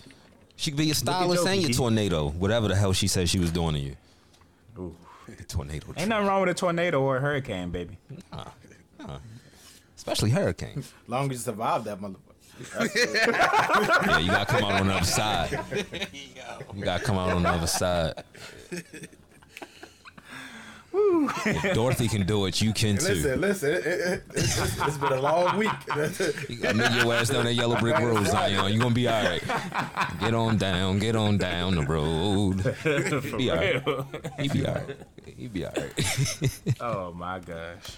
[0.55, 3.51] She could be a stylist and your tornado, whatever the hell she said she was
[3.51, 3.95] doing to you.
[4.80, 4.95] Ooh.
[5.28, 7.97] The tornado, Ain't nothing wrong with a tornado or a hurricane, baby.
[9.97, 10.93] especially hurricanes.
[11.07, 12.15] Long as you survive that motherfucker.
[12.60, 15.60] Yeah, you gotta come out on the other side.
[16.76, 18.24] You gotta come out on the other side.
[20.97, 23.14] If Dorothy can do it, you can too.
[23.14, 23.70] Listen, listen.
[23.74, 25.70] It, it, it, it's, it's been a long week.
[26.49, 28.74] You gotta make your ass down that yellow brick road, Zion.
[28.74, 29.41] You gonna be all right.
[30.20, 32.76] Get on down, get on down the road.
[32.86, 33.84] You be all right.
[34.39, 34.97] You be all right.
[35.38, 36.62] You be all right.
[36.80, 37.97] Oh my gosh.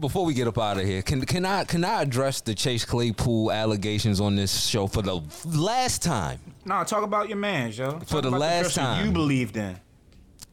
[0.00, 2.84] Before we get up out of here, can can I can I address the Chase
[2.84, 6.40] Claypool allegations on this show for the last time?
[6.64, 7.92] No, talk about your man, yo.
[7.92, 9.06] Talk For the about last person time.
[9.06, 9.76] you believed in,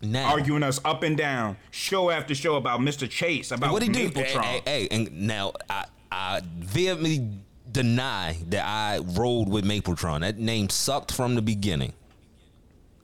[0.01, 3.09] Now, arguing us up and down, show after show about Mr.
[3.09, 4.09] Chase, about what he do?
[4.09, 4.43] Mapletron.
[4.43, 7.27] Hey, hey, hey, and now I I vehemently
[7.71, 10.21] deny that I rolled with Mapletron.
[10.21, 11.93] That name sucked from the beginning.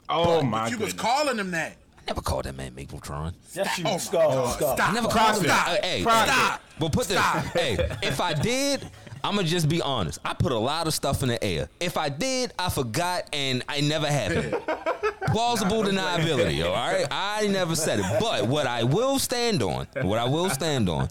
[0.07, 0.71] oh my god.
[0.71, 1.77] you was calling him that.
[2.07, 3.33] I never called that man Mapletron.
[3.53, 4.55] Yes, you Oh my skull, God.
[4.55, 4.75] skull.
[4.79, 5.43] I never called him.
[5.43, 5.67] Stop.
[5.83, 6.27] Hey, Stop.
[6.29, 7.19] hey, Well, put this.
[7.19, 8.89] Hey, if I did,
[9.25, 10.19] I'ma just be honest.
[10.23, 11.67] I put a lot of stuff in the air.
[11.81, 14.53] If I did, I forgot and I never happened.
[15.27, 16.63] Plausible deniability.
[16.65, 18.05] All right, I never said it.
[18.21, 21.09] But what I will stand on, what I will stand on.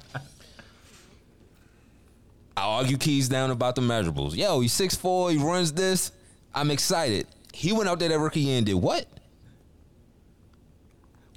[2.56, 4.34] I argue keys down about the measurables.
[4.34, 6.10] Yo, he's 6'4", he runs this.
[6.54, 7.26] I'm excited.
[7.52, 9.06] He went out there that rookie year and did what?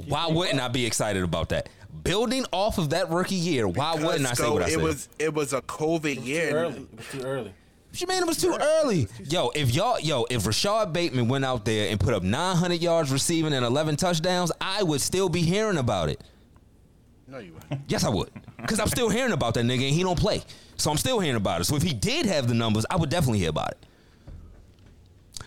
[0.07, 1.69] Why wouldn't I be excited about that?
[2.03, 4.71] Building off of that rookie year, why wouldn't I say Because, what though, I it
[4.71, 4.83] said?
[4.83, 6.51] was it was a COVID Too year.
[6.55, 6.75] early.
[6.75, 7.53] It was too early.
[7.89, 9.07] What you mean it was too early?
[9.25, 13.11] Yo, if y'all, yo, if Rashod Bateman went out there and put up 900 yards
[13.11, 16.21] receiving and 11 touchdowns, I would still be hearing about it.
[17.27, 17.81] No, you wouldn't.
[17.87, 18.29] Yes, I would.
[18.57, 20.43] Because I'm still hearing about that nigga and he don't play.
[20.77, 21.63] So I'm still hearing about it.
[21.65, 23.85] So if he did have the numbers, I would definitely hear about it.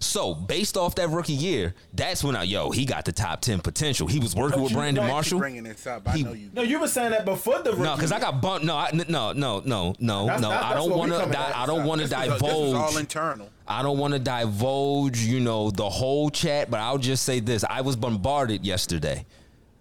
[0.02, 3.60] So based off that rookie year, that's when I, yo, he got the top 10
[3.60, 4.06] potential.
[4.08, 5.38] He was working But with Brandon Marshall.
[5.38, 6.08] bringing this up.
[6.08, 6.50] I He- know you.
[6.52, 7.82] No, you were saying that before the rookie.
[7.82, 8.64] No, because I got bumped.
[8.66, 10.26] No, I, no, no, no, no, no.
[10.26, 11.18] That's- I don't want to.
[11.20, 11.36] coming.
[11.36, 12.96] I don't want to This was, this was all divulge.
[13.00, 13.48] internal.
[13.66, 17.64] I don't want to divulge, you know, the whole chat, but I'll just say this.
[17.68, 19.24] I was bombarded yesterday.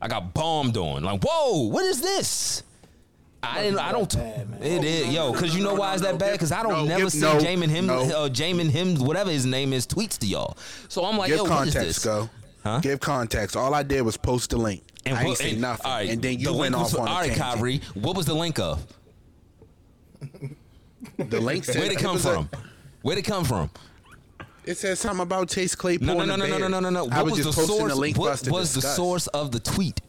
[0.01, 1.03] I got bombed on.
[1.03, 2.63] Like, whoa, what is this?
[3.43, 3.79] I didn't.
[3.79, 4.13] I don't.
[4.15, 4.47] bad.
[4.61, 6.33] It is, yo, because you know why is that bad?
[6.33, 7.99] Because I don't No, never see no, Jamin him, no.
[8.01, 10.57] uh, Jamin him, whatever his name is, tweets to y'all.
[10.89, 12.05] So I'm like, Give yo, what is context, this?
[12.05, 12.29] go.
[12.63, 12.79] Huh?
[12.81, 13.55] Give context.
[13.55, 14.83] All I did was post the link.
[15.07, 15.85] I ain't say nothing.
[15.85, 17.39] all right, and then you the went link was- off on All a tangent.
[17.41, 18.85] Kyrie, what was the link of?
[21.17, 22.49] The link said Where'd it come was a- from?
[23.01, 23.71] Where'd it come from?
[24.65, 26.05] it said something about Chase Claypool.
[26.05, 27.09] No, no, no, no, no, no, no, no, no.
[27.11, 27.93] I What was, was, just the posting source?
[27.93, 29.99] the link what to was the source of the tweet?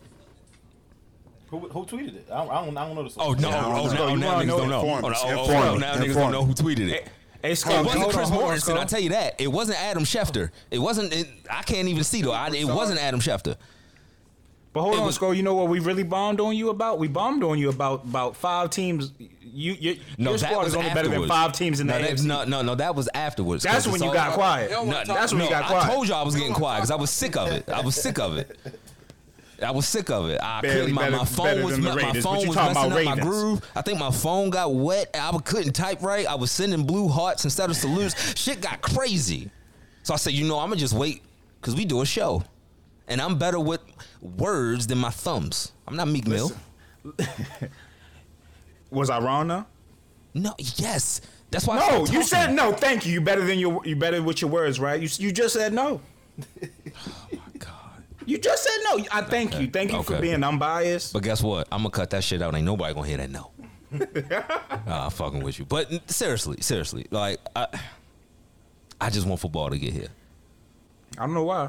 [1.53, 2.29] Who, who tweeted it?
[2.33, 3.27] I don't, I don't, I don't know the source.
[3.29, 3.51] Oh no!
[3.51, 3.75] Yeah, oh know.
[3.75, 4.81] now, oh, oh, oh, now niggas don't know.
[4.81, 7.09] Oh, us, oh, oh, inform oh, us, now niggas don't know who tweeted it.
[7.43, 8.79] Hey, It wasn't hold Chris on, hold Mortensen.
[8.79, 9.39] I tell you that.
[9.39, 10.51] It wasn't Adam Schefter.
[10.71, 11.13] It wasn't.
[11.13, 12.33] It, I can't even see though.
[12.33, 13.57] I, it wasn't Adam Schefter.
[14.73, 15.37] But hold It on, was- Sko.
[15.37, 16.99] You know what we really bombed on you about?
[16.99, 19.13] We bombed on you about about five teams.
[19.19, 22.17] You, you No, your squad is only better than five teams in the no, that,
[22.17, 22.25] AFC.
[22.25, 22.75] no, no, no.
[22.77, 23.65] That was afterwards.
[23.65, 24.71] That's 'cause when you all- got quiet.
[24.71, 25.85] No, That's when no, you got quiet.
[25.85, 27.69] I told you I was getting quiet because I was sick of it.
[27.69, 28.57] I was sick of it.
[29.63, 30.41] I was sick of it.
[30.43, 30.95] I Barely couldn't.
[30.95, 32.75] My, better- my phone better was than the my Raiders, but phone you was talking
[32.75, 33.27] messing about up my Ravens.
[33.27, 33.71] groove.
[33.77, 35.11] I think my phone got wet.
[35.15, 36.27] I couldn't type right.
[36.27, 38.39] I was sending blue hearts instead of salutes.
[38.39, 39.51] Shit got crazy.
[40.03, 41.23] So I said, you know, I'm gonna just wait
[41.61, 42.43] because we do a show,
[43.09, 43.81] and I'm better with
[44.21, 45.73] words than my thumbs.
[45.87, 46.51] I'm not Meek Mill.
[48.91, 49.65] Was I wrong though?
[50.35, 51.21] No, yes.
[51.51, 51.79] That's why.
[51.79, 52.23] I No, you talking.
[52.23, 52.73] said no.
[52.73, 53.13] Thank you.
[53.13, 55.01] You better than your you better with your words, right?
[55.01, 56.01] You you just said no.
[58.27, 59.05] You just said no.
[59.13, 59.69] I thank you.
[59.69, 60.23] Thank you for Okay.
[60.23, 61.13] being unbiased.
[61.13, 61.69] But guess what?
[61.73, 62.55] I'm gonna cut that shit out.
[62.55, 63.51] Ain't nobody gonna hear that no.
[64.87, 65.65] uh, fucking with you.
[65.65, 67.67] But n- seriously, seriously, like I,
[69.01, 70.09] I just want football to get here.
[71.19, 71.69] I don't know why.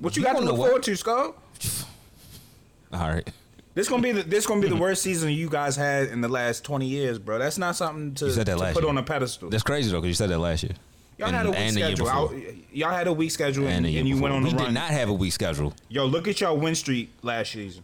[0.00, 1.34] What you You got to look know forward to, Skull?
[2.92, 3.28] All right.
[3.74, 6.28] This gonna be the this gonna be the worst season you guys had in the
[6.28, 7.38] last twenty years, bro.
[7.38, 8.88] That's not something to, You said that to last put year.
[8.90, 9.50] on a pedestal.
[9.50, 10.72] That's crazy though, because you said that last year.
[11.18, 12.06] Y'all And- had a weak and schedule.
[12.06, 12.34] before.
[12.34, 14.30] I- y'all had a weak schedule, and, And, and you before.
[14.30, 16.74] went on we a did not have a weak schedule, Yo, look at y'all win
[16.74, 17.82] streak last season.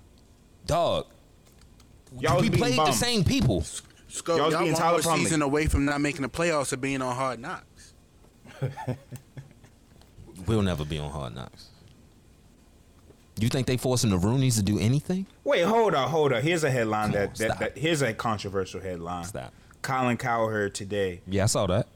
[0.66, 1.06] dog.
[2.20, 3.64] Y'all was we beating played the same people.
[4.06, 5.18] Scope, Y'all was y'all being one Tyler Plumlee.
[5.18, 7.92] season away from not making the playoffs or being on Hard Knocks.
[10.46, 11.68] We'll never be on Hard Knocks.
[13.38, 15.26] You think they forcing the Rooneys to do anything?
[15.42, 16.42] Wait, hold on, hold on.
[16.42, 19.24] Here's a headline Come that, on, that, that here's a controversial headline.
[19.24, 19.52] Stop.
[19.82, 21.20] Colin Cowherd today.
[21.26, 21.86] Yeah, I saw that.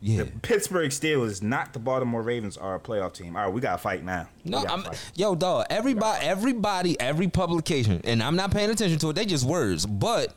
[0.00, 0.24] Yeah.
[0.24, 3.36] The Pittsburgh Steelers, not the Baltimore Ravens, are a playoff team.
[3.36, 4.28] All right, we gotta fight now.
[4.44, 5.12] No, I'm fight.
[5.16, 5.66] yo dog.
[5.70, 9.14] Everybody, everybody, every publication, and I'm not paying attention to it.
[9.14, 10.34] They just words, but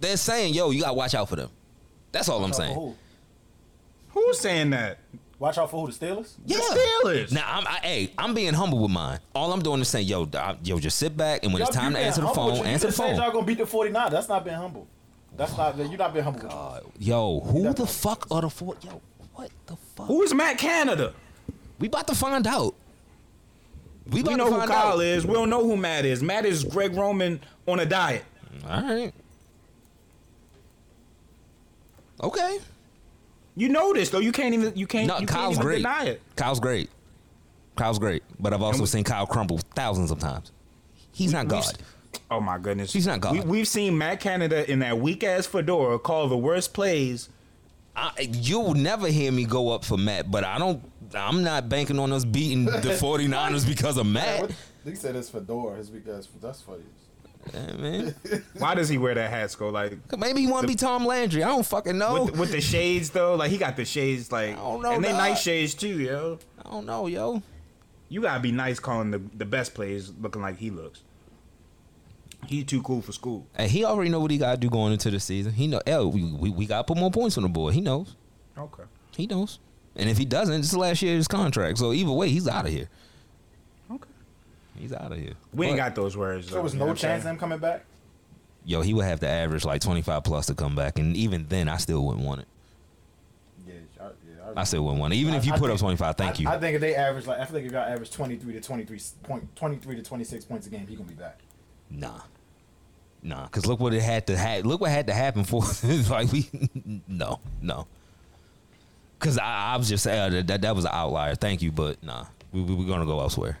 [0.00, 1.50] they're saying, yo, you gotta watch out for them.
[2.12, 2.74] That's all I'm Watch out for saying.
[2.74, 2.96] who?
[4.20, 4.98] Who's saying that?
[5.38, 5.90] Watch out for who?
[5.92, 6.34] The Steelers?
[6.44, 6.58] Yeah.
[6.58, 7.32] Steelers.
[7.32, 9.20] Now, I'm, I, hey, I'm being humble with mine.
[9.34, 11.94] All I'm doing is saying, yo, dog, yo, just sit back, and when it's time
[11.94, 13.16] to answer the phone, answer the phone.
[13.16, 14.10] Y'all gonna beat the 49.
[14.10, 14.86] That's not being humble.
[15.36, 15.76] That's not.
[15.78, 16.48] You're not being humble.
[16.50, 18.76] Uh, yo, who the fuck are the four?
[18.82, 19.00] Yo,
[19.34, 20.06] what the fuck?
[20.06, 21.14] Who is Matt Canada?
[21.78, 22.74] We about to find out.
[24.10, 25.00] We about We know to who find Kyle out.
[25.04, 25.26] is.
[25.26, 26.22] We don't know who Matt is.
[26.22, 28.24] Matt is Greg Roman on a diet.
[28.68, 29.12] All right.
[32.22, 32.58] Okay.
[33.56, 34.18] You know this though.
[34.18, 34.76] You can't even.
[34.76, 35.06] You can't.
[35.06, 35.76] No, you Kyle's can't even great.
[35.78, 36.22] deny it.
[36.36, 36.90] Kyle's great.
[37.76, 40.52] Kyle's great, but I've also we- seen Kyle crumble thousands of times.
[41.12, 41.78] He's not We've- God.
[42.30, 42.92] Oh my goodness.
[42.92, 43.32] He's not God.
[43.34, 47.28] We, we've seen Matt Canada in that weak ass fedora call the worst plays.
[47.96, 50.82] I, you'll never hear me go up for Matt, but I don't.
[51.14, 52.70] I'm not banking on us beating the
[53.00, 54.42] 49ers because of Matt.
[54.42, 54.54] What?
[54.84, 55.78] He said it's fedora.
[55.78, 56.84] It's because that's funny.
[57.52, 58.14] Yeah, man.
[58.58, 59.70] Why does he wear that hat, Skull?
[59.72, 61.42] Like Maybe he want to be Tom Landry.
[61.42, 62.24] I don't fucking know.
[62.24, 63.34] with, with the shades though.
[63.34, 64.30] Like he got the shades.
[64.30, 65.18] Like I don't know, and they dog.
[65.18, 66.38] nice shades too, yo.
[66.64, 67.42] I don't know, yo.
[68.08, 71.02] You gotta be nice calling the the best plays looking like he looks.
[72.50, 73.46] He too cool for school.
[73.56, 75.52] Hey, he already know what he got to do going into the season.
[75.52, 75.80] He know.
[75.86, 77.74] Hell, we, we, we got to put more points on the board.
[77.74, 78.16] He knows.
[78.58, 78.82] Okay.
[79.16, 79.60] He knows.
[79.94, 81.78] And if he doesn't, it's the last year of his contract.
[81.78, 82.88] So either way, he's out of here.
[83.88, 84.10] Okay.
[84.76, 85.34] He's out of here.
[85.54, 86.48] We ain't got those words.
[86.48, 87.84] So there was though, you know no what I'm chance of him coming back.
[88.64, 91.68] Yo, he would have to average like 25 plus to come back, and even then,
[91.68, 92.48] I still wouldn't want it.
[93.64, 95.18] Yeah, I, yeah, I still wouldn't want it.
[95.18, 96.48] Even if you I- I put up 25, thank I, you.
[96.48, 99.00] I think if they average like I feel like if y'all average 23 to 23
[99.22, 101.38] point 23 to 26 points a game, he gonna be back.
[101.90, 102.20] Nah,
[103.22, 103.46] nah.
[103.48, 105.62] Cause look what it had to ha- Look what had to happen for.
[106.10, 106.48] like we,
[107.08, 107.86] no, no.
[109.18, 111.34] Cause I, I was just saying that, that that was an outlier.
[111.34, 113.58] Thank you, but nah, we, we we're gonna go elsewhere.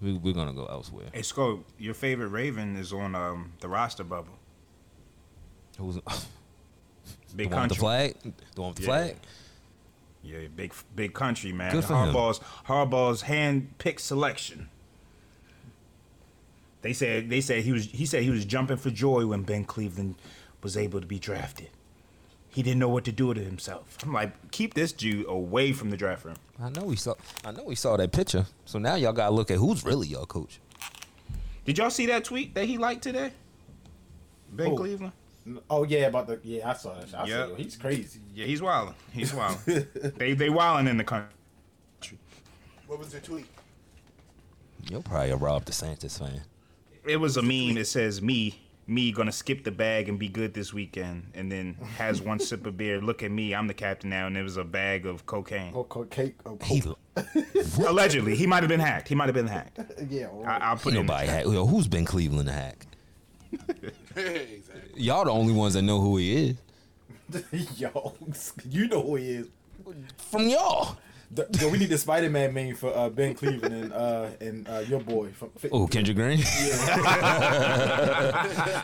[0.00, 1.06] We, we're gonna go elsewhere.
[1.12, 4.34] Hey, Skull, your favorite Raven is on um, the roster bubble.
[5.78, 6.02] Who's the
[7.34, 7.76] Big the country.
[7.78, 8.14] flag?
[8.54, 8.86] The one with the Yeah.
[8.88, 9.16] flag?
[10.22, 11.72] Yeah, big big country man.
[11.72, 12.12] Good for him.
[12.14, 14.68] Harbaugh's Harbaugh's hand picked selection.
[16.82, 19.64] They said they said he was he said he was jumping for joy when Ben
[19.64, 20.14] Cleveland
[20.62, 21.70] was able to be drafted.
[22.50, 23.98] He didn't know what to do with himself.
[24.02, 26.36] I'm like, keep this dude away from the draft room.
[26.60, 27.14] I know we saw.
[27.44, 28.46] I know we saw that picture.
[28.64, 30.60] So now y'all gotta look at who's really your coach.
[31.64, 33.32] Did y'all see that tweet that he liked today?
[34.52, 34.76] Ben Who?
[34.76, 35.12] Cleveland.
[35.68, 37.14] Oh yeah, about the yeah, I saw that.
[37.14, 37.46] I Yeah.
[37.46, 37.58] saw it.
[37.58, 38.20] He's crazy.
[38.34, 38.94] Yeah, he's wilding.
[39.12, 39.86] He's wilding.
[40.16, 41.28] they they wilding in the country.
[42.86, 43.46] What was the tweet?
[44.90, 46.40] You're probably a Ron DeSantis fan.
[47.04, 50.54] It was a meme that says me, me gonna skip the bag and be good
[50.54, 53.00] this weekend, and then has one sip of beer.
[53.00, 55.72] Look at me, I'm the captain now, and it was a bag of cocaine.
[55.74, 56.36] Oh, co- cake.
[56.46, 56.82] Oh, He.
[57.84, 59.08] Allegedly, he might have been hacked.
[59.08, 59.80] He might have been hacked.
[60.08, 60.26] yeah.
[60.28, 60.62] all I, right.
[60.62, 61.48] I'll put ain't it in the nobody hacked.
[61.48, 62.86] Yo, who's Ben Cleveland hacked?
[64.14, 64.92] exactly.
[64.96, 66.56] Y'all the only ones that know who he is.
[67.76, 68.14] Yo,
[68.68, 69.46] you know who he is.
[70.16, 70.96] From y'all.
[71.30, 74.66] The- Yo, we need the Spider Man meme for uh, Ben Cleveland and uh, and
[74.68, 75.28] uh, your boy.
[75.32, 76.38] From, Oh, Kendrick Green.
[76.38, 76.44] Yeah.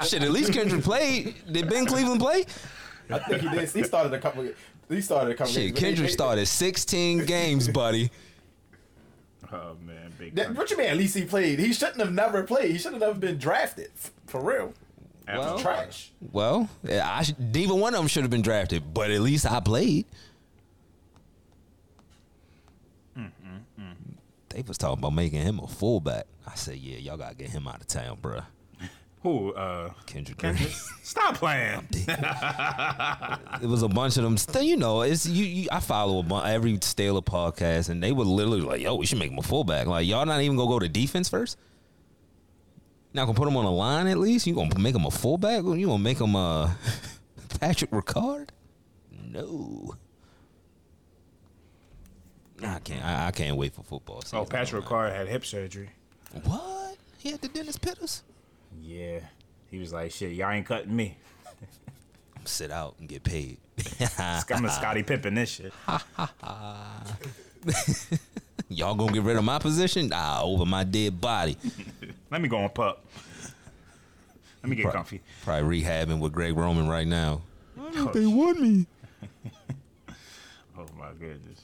[0.05, 1.35] Shit, at least Kendrick played.
[1.51, 2.45] Did Ben Cleveland play?
[3.11, 3.69] I think he did.
[3.71, 4.47] He started a couple.
[4.89, 5.53] He started a couple.
[5.53, 8.11] Shit, games, Kendrick they- started 16 games, buddy.
[9.53, 10.35] Oh man, big.
[10.35, 10.89] That, what you mean?
[10.89, 11.59] At least he played.
[11.59, 12.71] He shouldn't have never played.
[12.73, 13.91] He should have never been drafted.
[14.27, 14.75] For real.
[15.27, 16.11] Well, Trash.
[16.33, 19.61] well, I should, neither one of them should have been drafted, but at least I
[19.61, 20.05] played.
[24.55, 26.27] They was talking about making him a fullback.
[26.47, 28.45] I said, yeah, y'all gotta get him out of town, bruh.
[29.23, 29.53] Who?
[29.53, 30.55] Uh, Kendrick Green.
[30.55, 30.77] Kendrick?
[31.03, 31.89] Stop playing.
[31.91, 34.63] it was a bunch of them.
[34.63, 35.45] You know, it's you.
[35.45, 39.07] you I follow a bunch every Steeler podcast, and they were literally like, "Yo, we
[39.07, 41.59] should make him a fullback." Like, y'all not even gonna go to defense first.
[43.13, 44.47] Not gonna put him on a line at least.
[44.47, 45.65] You gonna make him a fullback?
[45.65, 46.71] You gonna make him uh,
[47.61, 48.51] Patrick Ricard?
[49.11, 49.97] No.
[52.65, 53.05] I can't.
[53.05, 54.23] I, I can't wait for football.
[54.33, 54.45] Oh.
[54.45, 55.91] Patrick Ricard had hip surgery.
[56.45, 56.97] What?
[57.19, 58.23] He had the Dennis Pitta's.
[58.83, 59.21] Yeah,
[59.71, 61.17] he was like, "Shit, y'all ain't cutting me.
[62.45, 63.59] Sit out and get paid.
[64.19, 65.73] I'm a Scottie Pippen this shit."
[68.69, 70.11] Y'all gonna get rid of my position?
[70.13, 71.57] Ah, over my dead body.
[72.31, 73.05] Let me go on pup.
[74.63, 75.21] Let me get Pro- comfy.
[75.45, 77.43] Probably rehabbing with Greg Roman right now.
[78.13, 78.87] They want me.
[80.77, 81.64] Oh my goodness.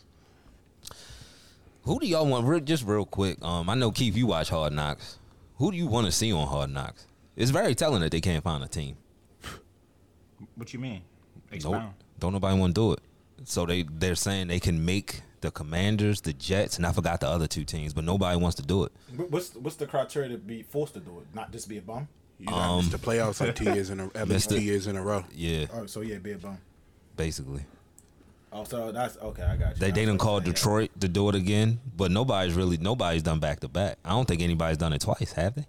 [1.84, 2.46] Who do y'all want?
[2.46, 3.42] Real, just real quick.
[3.42, 5.18] Um, I know Keith, you watch Hard Knocks.
[5.56, 7.06] Who do you want to see on Hard Knocks?
[7.36, 8.96] It's very telling that they can't find a team.
[10.56, 11.02] What you mean?
[11.64, 11.82] Nope.
[12.18, 13.00] Don't nobody want to do it.
[13.44, 17.28] So they they're saying they can make the Commanders, the Jets, and I forgot the
[17.28, 18.92] other two teams, but nobody wants to do it.
[19.30, 21.34] What's what's the criteria to be forced to do it?
[21.34, 22.08] Not just be a bum.
[22.38, 24.96] You got missed the playoffs like two years in a, at least two years in
[24.96, 25.24] a row.
[25.34, 26.58] Yeah, Oh, so yeah, be a bum.
[27.16, 27.64] basically.
[28.52, 29.42] Oh, so that's okay.
[29.44, 29.80] I got you.
[29.80, 30.44] They I they was done about to called.
[30.44, 33.98] Detroit to do it again, but nobody's really nobody's done back to back.
[34.04, 35.66] I don't think anybody's done it twice, have they?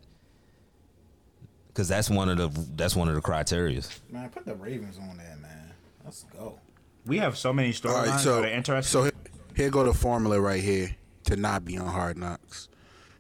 [1.68, 4.00] Because that's one of the that's one of the criterias.
[4.10, 5.72] Man, put the Ravens on there, man.
[6.04, 6.60] Let's go.
[7.06, 8.92] We have so many All storylines right, so that are interesting.
[8.92, 9.12] so here,
[9.56, 10.96] here go the formula right here
[11.26, 12.68] to not be on Hard Knocks.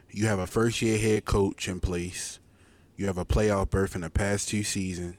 [0.09, 2.39] You have a first year head coach in place.
[2.97, 5.15] You have a playoff berth in the past two seasons,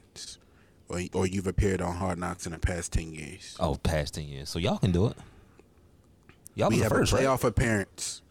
[0.93, 3.55] or or you've appeared on Hard Knocks in the past ten years.
[3.59, 5.17] Oh, past ten years, so y'all can do it.
[6.55, 7.25] Y'all we the have first, a right?
[7.25, 8.21] playoff appearance,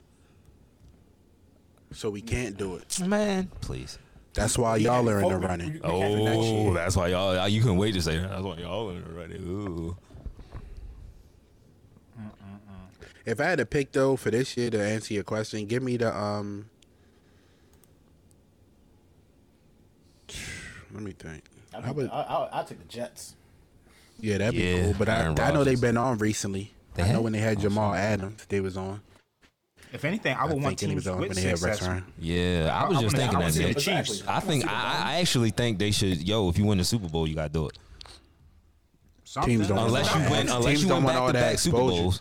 [1.93, 3.01] so we can't do it.
[3.01, 3.51] man.
[3.61, 3.99] Please.
[4.35, 5.69] That's why y'all are in the running.
[5.69, 6.73] You- you can't for next Oh, year.
[6.75, 7.49] that's why y'all.
[7.49, 8.31] You couldn't wait to say that.
[8.31, 9.35] That's why y'all in already.
[9.35, 9.97] Ooh.
[13.27, 15.97] If I had to pick though for this year to answer your question, give me
[15.97, 16.71] the um.
[20.93, 21.45] Let me think.
[21.75, 23.35] I, I think, would, I, I, I take the Jets.
[24.21, 24.95] yeah, that'd be cool.
[24.99, 26.73] But I, I know they've been on recently.
[26.95, 29.01] They I know when they had Jamal Adams, they was on.
[29.93, 31.89] if anything, I would want teams was on with when they had Rex success.
[31.89, 32.05] Ryan.
[32.19, 33.53] Yeah, I I- was I just wanna- thinking I that.
[33.53, 34.11] see the Chiefs.
[34.21, 34.35] Exactly.
[34.35, 36.21] I think I, I actually think they should.
[36.27, 37.79] Yo, if you win the Super Bowl, you gotta do it.
[39.25, 39.57] Something.
[39.57, 41.51] Teams don't Unless you win, unless Teams you don't win want back all to that
[41.53, 42.03] back Super exposure.
[42.03, 42.21] Bowls.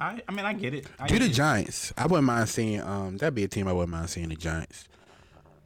[0.00, 0.86] I, I mean, I get it.
[0.98, 1.34] I Do get the it.
[1.34, 1.92] Giants.
[1.96, 2.80] I wouldn't mind seeing.
[2.80, 4.88] Um, that'd be a team I wouldn't mind seeing the Giants.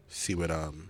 [0.09, 0.89] See what um,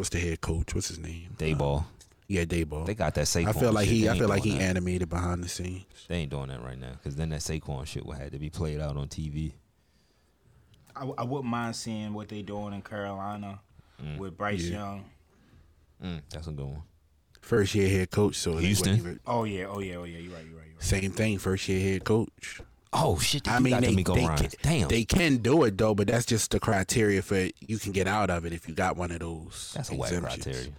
[0.00, 0.74] what's the head coach?
[0.74, 1.28] What's his name?
[1.36, 1.84] Daboll.
[2.26, 2.86] Yeah, Daboll.
[2.86, 3.48] They got that Saquon.
[3.48, 3.96] I feel like shit.
[3.96, 4.08] he.
[4.08, 4.62] I feel like he that.
[4.62, 5.84] animated behind the scenes.
[6.08, 8.48] They ain't doing that right now because then that Saquon shit would have to be
[8.50, 9.52] played out on TV.
[10.96, 13.60] I, I wouldn't mind seeing what they doing in Carolina
[14.16, 14.78] with Bryce Yeah.
[14.78, 15.04] Young.
[16.02, 16.82] Mm, that's a good one.
[17.42, 18.36] First year head coach.
[18.36, 18.92] So they Houston?
[18.92, 20.18] wouldn't even- Oh yeah, oh yeah, oh yeah.
[20.18, 20.44] You're right.
[20.46, 20.66] You're right.
[20.66, 20.82] You're right.
[20.82, 21.38] Same thing.
[21.38, 22.60] First year head coach.
[22.92, 23.48] Oh shit!
[23.48, 26.58] I mean, they, they can, Damn, they can do it though, but that's just the
[26.58, 29.72] criteria for you can get out of it if you got one of those.
[29.76, 30.72] that's a whack criteria.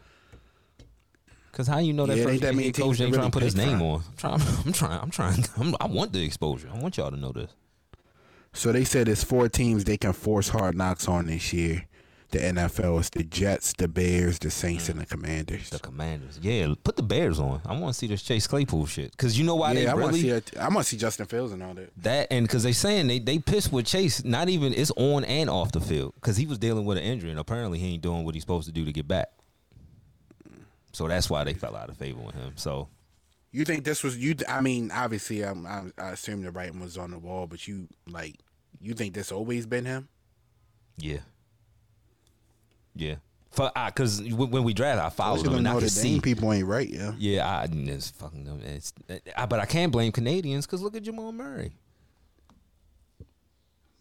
[1.53, 3.55] Cause how you know that Yeah, first that head coach ain't trying to put his
[3.55, 4.03] name on?
[4.07, 4.41] I'm trying.
[4.65, 4.99] I'm trying.
[5.01, 5.45] I'm trying.
[5.57, 6.69] I'm, I want the exposure.
[6.73, 7.51] I want y'all to know this.
[8.53, 11.85] So they said it's four teams they can force hard knocks on this year.
[12.31, 15.09] The NFL is the Jets, the Bears, the Saints, and the mm.
[15.09, 15.69] Commanders.
[15.69, 16.39] The Commanders.
[16.41, 17.61] Yeah, put the Bears on.
[17.65, 19.15] I want to see this Chase Claypool shit.
[19.17, 20.29] Cause you know why yeah, I they to really see.
[20.29, 21.91] it- I want to see Justin Fields and all that.
[22.03, 24.23] that and because they saying they they pissed with Chase.
[24.23, 27.31] Not even it's on and off the field because he was dealing with an injury
[27.31, 29.29] and apparently he ain't doing what he's supposed to do to get back.
[30.93, 32.53] So that's why they fell out of favor with him.
[32.55, 32.87] So
[33.51, 34.35] You think this was you?
[34.47, 37.87] I mean, obviously, I'm, I'm, I assume the writing was on the wall, but you
[38.07, 38.35] like,
[38.79, 40.07] you think this always been him?
[40.97, 41.19] yeah,
[42.95, 43.15] yeah.
[43.51, 46.21] For uh, because when when we draft, I followed him and I could see.
[46.21, 47.11] people ain't right, yeah.
[47.17, 48.47] Yeah, I it's fucking.
[48.65, 48.93] It's,
[49.35, 51.73] I, but I can't blame Canadians because look at Jamal Murray.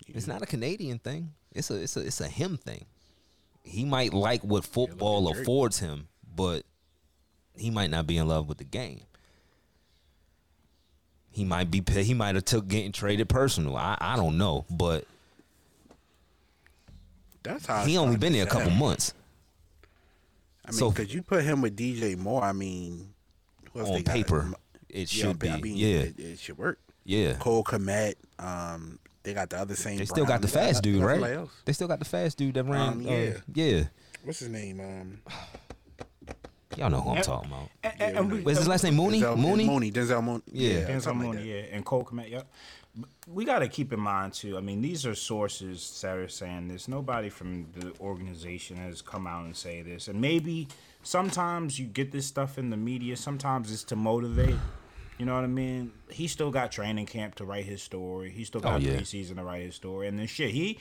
[0.06, 1.32] It's not a Canadian thing.
[1.52, 2.84] It's a it's a it's a him thing.
[3.62, 5.42] He might like what football Drake.
[5.42, 6.62] affords him, but
[7.56, 9.02] he might not be in love with the game.
[11.32, 13.76] He might be he might have took getting traded personal.
[13.76, 15.06] I I don't know, but
[17.42, 18.78] That's how he only been there a couple sound.
[18.78, 19.14] months
[20.64, 23.14] I mean, So- because you put him with DJ Moore, I mean,
[23.72, 24.12] who they on got?
[24.14, 24.40] paper.
[24.42, 24.56] Um,
[24.88, 26.78] It yeah, should be, I mean, yeah, it, it should work.
[27.04, 27.34] yeah.
[27.34, 29.98] Cole Kmet, um, they got the other same.
[29.98, 30.66] They still got the Brown.
[30.66, 31.32] fast They dude, got right?
[31.34, 31.50] else.
[31.64, 32.88] They still got the fast dude that ran.
[32.88, 33.32] Um, uh, yeah.
[33.54, 33.84] yeah.
[34.24, 34.80] What's his name?
[34.80, 35.20] Um,
[36.76, 37.22] Y'all know who I'm Yeah.
[37.22, 37.68] talking about.
[37.82, 38.94] And, and, and we, What's his last name?
[38.94, 39.20] Mooney.
[39.20, 39.66] Denzel, Mooney.
[39.66, 39.90] Mooney.
[39.92, 40.42] Denzel Mooney.
[40.52, 40.70] Yeah.
[40.70, 42.46] Yeah, Denzel something like Mooney, yeah, and Cole Kmet, yep.
[43.32, 44.56] We got to keep in mind too.
[44.56, 46.88] I mean, these are sources that are saying this.
[46.88, 50.08] Nobody from the organization has come out and say this.
[50.08, 50.66] And maybe
[51.02, 53.16] sometimes you get this stuff in the media.
[53.16, 54.56] Sometimes it's to motivate.
[55.18, 55.92] You know what I mean?
[56.08, 58.30] He still got training camp to write his story.
[58.30, 58.94] He still got Oh, yeah.
[58.96, 60.08] preseason to write his story.
[60.08, 60.78] And then shit, he,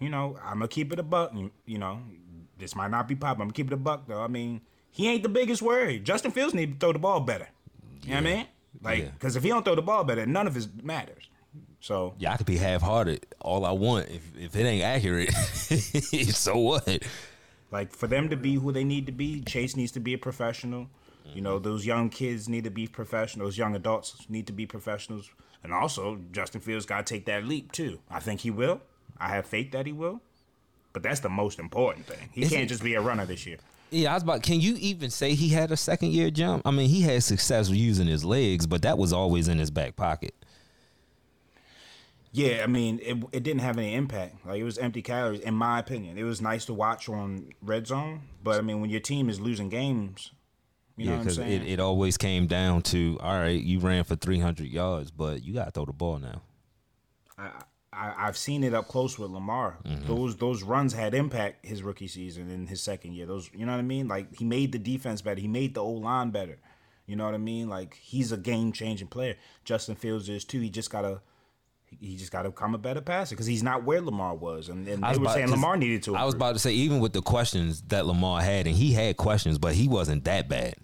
[0.00, 1.32] you know, I'm gonna keep it a buck.
[1.66, 2.00] You, know,
[2.58, 3.36] this might not be pop.
[3.36, 4.22] I'm gonna keep it a buck though.
[4.22, 4.60] I mean,
[4.90, 6.00] he ain't the biggest worry.
[6.00, 7.48] Justin Fields need to throw the ball better.
[8.02, 8.46] You know what I mean?
[8.82, 9.10] Like, Yeah.
[9.10, 11.28] because if he don't throw the ball better, none of it matters.
[11.80, 14.08] So Yeah, I could be half hearted all I want.
[14.08, 15.30] If if it ain't accurate,
[16.34, 17.02] so what?
[17.70, 20.18] Like for them to be who they need to be, Chase needs to be a
[20.18, 20.88] professional.
[21.34, 23.48] You know, those young kids need to be professionals.
[23.48, 25.28] Those young adults need to be professionals.
[25.64, 27.98] And also, Justin Fields got to take that leap too.
[28.08, 28.80] I think he will.
[29.18, 30.20] I have faith that he will.
[30.92, 32.28] but that's the most important thing.
[32.32, 33.58] He Is can't it- just be a runner this year.
[33.90, 34.42] Yeah, I was about.
[34.42, 36.62] Can you even say he had a second year jump?
[36.66, 39.94] I mean, he had success using his legs, but that was always in his back
[39.96, 40.34] pocket.
[42.36, 44.44] Yeah, I mean, it, it didn't have any impact.
[44.44, 46.18] Like it was empty calories, in my opinion.
[46.18, 49.40] It was nice to watch on red zone, but I mean, when your team is
[49.40, 50.32] losing games,
[50.98, 51.62] you know yeah, what I'm because saying?
[51.62, 55.42] it, it always came down to all right, you ran for three hundred yards, but
[55.44, 56.42] you got to throw the ball now.
[57.38, 57.48] I,
[57.94, 59.78] I've seen it up close with Lamar.
[59.86, 60.06] Mm-hmm.
[60.06, 63.24] Those those runs had impact his rookie season and his second year.
[63.24, 64.08] Those you know what I mean?
[64.08, 65.40] Like he made the defense better.
[65.40, 66.58] He made the O line better.
[67.06, 67.70] You know what I mean?
[67.70, 69.36] Like he's a game changing player.
[69.64, 70.60] Justin Fields is too.
[70.60, 71.22] He just gotta
[72.00, 74.68] he just gotta become a better passer because he's not where Lamar was.
[74.68, 76.16] And, and I they was were about- saying Lamar needed to.
[76.16, 79.16] I was about to say, even with the questions that Lamar had, and he had
[79.16, 80.74] questions, but he wasn't that bad.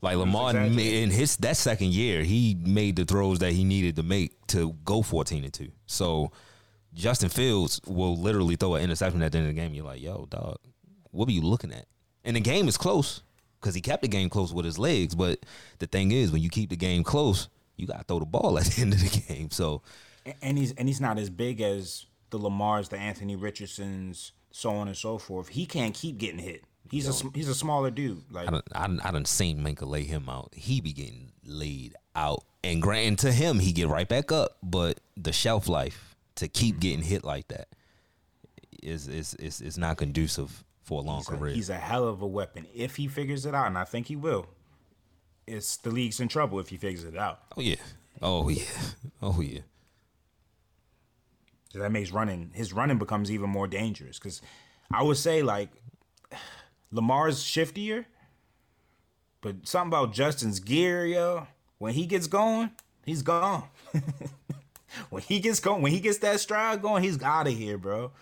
[0.00, 4.02] Like Lamar in his that second year, he made the throws that he needed to
[4.02, 5.70] make to go fourteen and two.
[5.86, 6.32] So
[6.94, 9.74] Justin Fields will literally throw an interception at the end of the game.
[9.74, 10.56] You're like, yo, dog,
[11.10, 11.86] what are you looking at?
[12.24, 13.22] And the game is close
[13.60, 15.14] because he kept the game close with his legs.
[15.14, 15.40] But
[15.78, 18.58] the thing is, when you keep the game close, you got to throw the ball
[18.58, 19.50] at the end of the game.
[19.50, 19.82] So
[20.42, 24.88] and he's and he's not as big as the Lamars, the Anthony Richardsons, so on
[24.88, 25.48] and so forth.
[25.48, 26.64] He can't keep getting hit.
[26.90, 28.22] He's a he's a smaller dude.
[28.30, 28.50] Like I
[28.86, 30.52] done, I done seen Minkah lay him out.
[30.54, 32.44] He be getting laid out.
[32.62, 34.58] And granted to him, he get right back up.
[34.62, 37.68] But the shelf life to keep getting hit like that
[38.82, 41.54] is is is, is not conducive for a long he's a, career.
[41.54, 44.16] he's a hell of a weapon if he figures it out, and I think he
[44.16, 44.46] will.
[45.46, 47.40] It's the league's in trouble if he figures it out.
[47.56, 47.76] oh yeah.
[48.22, 48.64] Oh yeah.
[49.22, 49.60] Oh yeah.
[51.72, 54.18] 'Cause that makes running his running becomes even more dangerous.
[54.18, 54.40] Because
[54.92, 55.70] I would say like
[56.92, 58.04] Lamar's shiftier,
[59.40, 61.46] but something about Justin's gear, yo.
[61.78, 62.70] When he gets going,
[63.04, 63.64] he's gone.
[65.10, 68.12] when he gets going, when he gets that stride going, he's out of here, bro.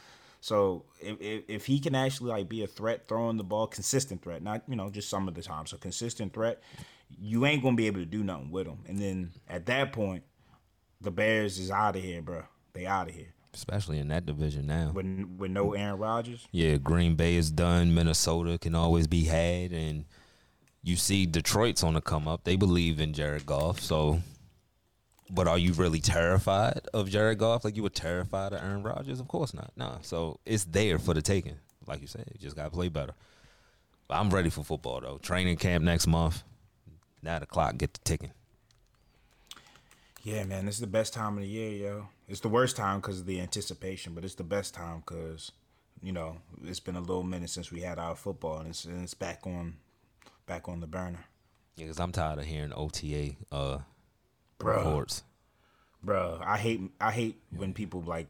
[0.40, 4.22] So if, if if he can actually like be a threat throwing the ball, consistent
[4.22, 6.62] threat, not you know just some of the time, so consistent threat,
[7.20, 8.84] you ain't gonna be able to do nothing with them.
[8.86, 10.24] And then at that point,
[11.00, 12.42] the Bears is out of here, bro.
[12.72, 14.92] They out of here Especially in that division now.
[14.92, 15.06] with
[15.36, 16.46] with no Aaron Rodgers.
[16.52, 17.94] Yeah, Green Bay is done.
[17.94, 20.06] Minnesota can always be had, and
[20.82, 22.44] you see Detroit's on the come up.
[22.44, 23.80] They believe in Jared Goff.
[23.80, 24.20] So,
[25.28, 27.64] but are you really terrified of Jared Goff?
[27.64, 29.20] Like you were terrified of Aaron Rodgers?
[29.20, 29.70] Of course not.
[29.76, 29.98] No.
[30.00, 31.58] So it's there for the taking.
[31.86, 33.12] Like you said, you just got to play better.
[34.08, 35.18] But I'm ready for football though.
[35.18, 36.42] Training camp next month.
[37.22, 38.32] Now the clock get to ticking.
[40.22, 42.08] Yeah, man, this is the best time of the year, yo.
[42.28, 45.50] It's the worst time because of the anticipation, but it's the best time because,
[46.00, 49.02] you know, it's been a little minute since we had our football, and it's, and
[49.02, 49.74] it's back on,
[50.46, 51.24] back on the burner,
[51.76, 53.78] Yeah, because I'm tired of hearing OTA uh,
[54.60, 54.76] Bruh.
[54.76, 55.24] reports.
[56.04, 56.40] bro.
[56.44, 58.28] I hate, I hate when people like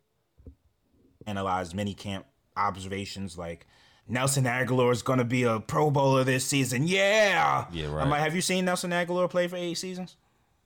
[1.27, 2.25] analyze mini camp
[2.57, 3.67] observations like.
[4.13, 6.87] Nelson Agholor is gonna be a Pro Bowler this season.
[6.87, 7.65] Yeah.
[7.73, 8.03] Yeah, right.
[8.03, 10.17] I'm like, have you seen Nelson Agholor play for eight seasons?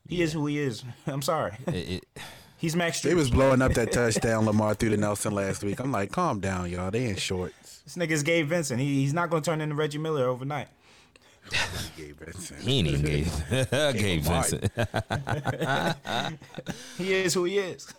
[0.08, 0.82] He is who he is.
[1.06, 1.56] I'm sorry.
[1.68, 2.04] It, it,
[2.58, 3.02] He's Max.
[3.02, 5.78] They was blowing up that touchdown Lamar threw to Nelson last week.
[5.78, 6.90] I'm like, calm down, y'all.
[6.90, 7.82] They in shorts.
[7.84, 8.80] This nigga's Gabe Vincent.
[8.80, 10.68] He, he's not gonna turn into Reggie Miller overnight.
[11.96, 12.60] Gabe Vincent.
[12.62, 14.72] he ain't even gave Gabe Vincent.
[16.98, 17.94] He is who he is.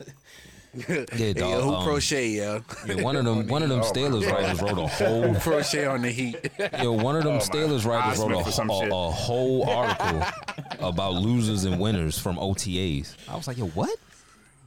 [0.88, 1.38] Yeah, dog.
[1.38, 2.62] yo, who um, crochet, yo?
[2.88, 5.36] Yeah, one of them, one of them Steelers writers wrote a whole.
[5.36, 6.36] crochet on the heat.
[6.82, 10.24] Yo, one of them Steelers writers wrote a, a, a whole article
[10.80, 13.16] about losers and winners from OTAs.
[13.28, 13.90] I was like, yo, what?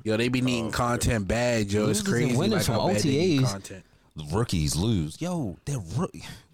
[0.03, 1.89] Yo, they be needing content bad, yo.
[1.89, 2.37] It's Losers and crazy.
[2.37, 3.51] winners Like from how bad they need OTAs.
[3.53, 3.85] content.
[4.33, 5.21] Rookies lose.
[5.21, 6.09] Yo, they're roo-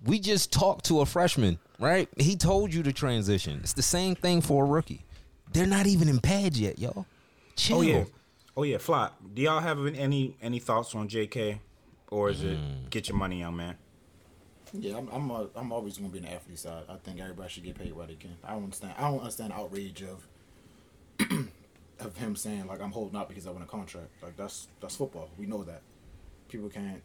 [0.05, 2.09] we just talked to a freshman, right?
[2.19, 3.61] He told you to transition.
[3.63, 5.05] It's the same thing for a rookie.
[5.53, 7.07] They're not even in pads yet, yo.
[7.57, 7.79] Chill.
[7.79, 8.05] Oh yeah,
[8.57, 8.79] oh yeah.
[8.79, 9.21] Flop.
[9.35, 11.61] Do y'all have any any thoughts on J.K.
[12.11, 12.59] or is it
[12.91, 13.77] get your money, young man?
[14.73, 16.85] Yeah, I'm I'm, uh, I'm always gonna be on the athlete side.
[16.89, 18.37] I think everybody should get paid what they can.
[18.45, 18.95] I don't understand.
[18.99, 20.27] I don't understand the outrage of
[22.01, 24.09] of him saying like I'm holding out because I won a contract.
[24.23, 25.31] Like that's that's football.
[25.39, 25.83] We know that.
[26.49, 27.03] People can't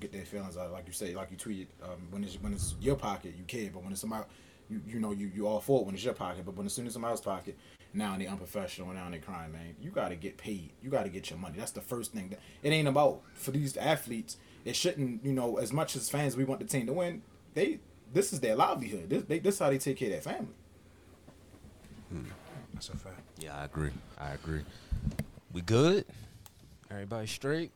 [0.00, 0.72] get their feelings out.
[0.72, 3.70] Like you say, like you tweeted, um, when it's when it's your pocket, you care,
[3.72, 4.24] but when it's somebody,
[4.68, 6.44] you you know you you all for it when it's your pocket.
[6.44, 7.56] But when it's soon as somebody else's pocket,
[7.96, 9.76] now they unprofessional, now they crying, man.
[9.80, 10.72] You got to get paid.
[10.82, 11.56] You got to get your money.
[11.58, 12.28] That's the first thing.
[12.30, 14.36] That it ain't about for these athletes.
[14.64, 17.22] It shouldn't, you know, as much as fans we want the team to win.
[17.54, 17.80] They
[18.12, 19.08] this is their livelihood.
[19.10, 20.54] This they, this is how they take care of their family.
[22.74, 23.20] That's a fact.
[23.38, 23.90] Yeah, I agree.
[24.18, 24.62] I agree.
[25.52, 26.04] We good?
[26.90, 27.72] Everybody straight?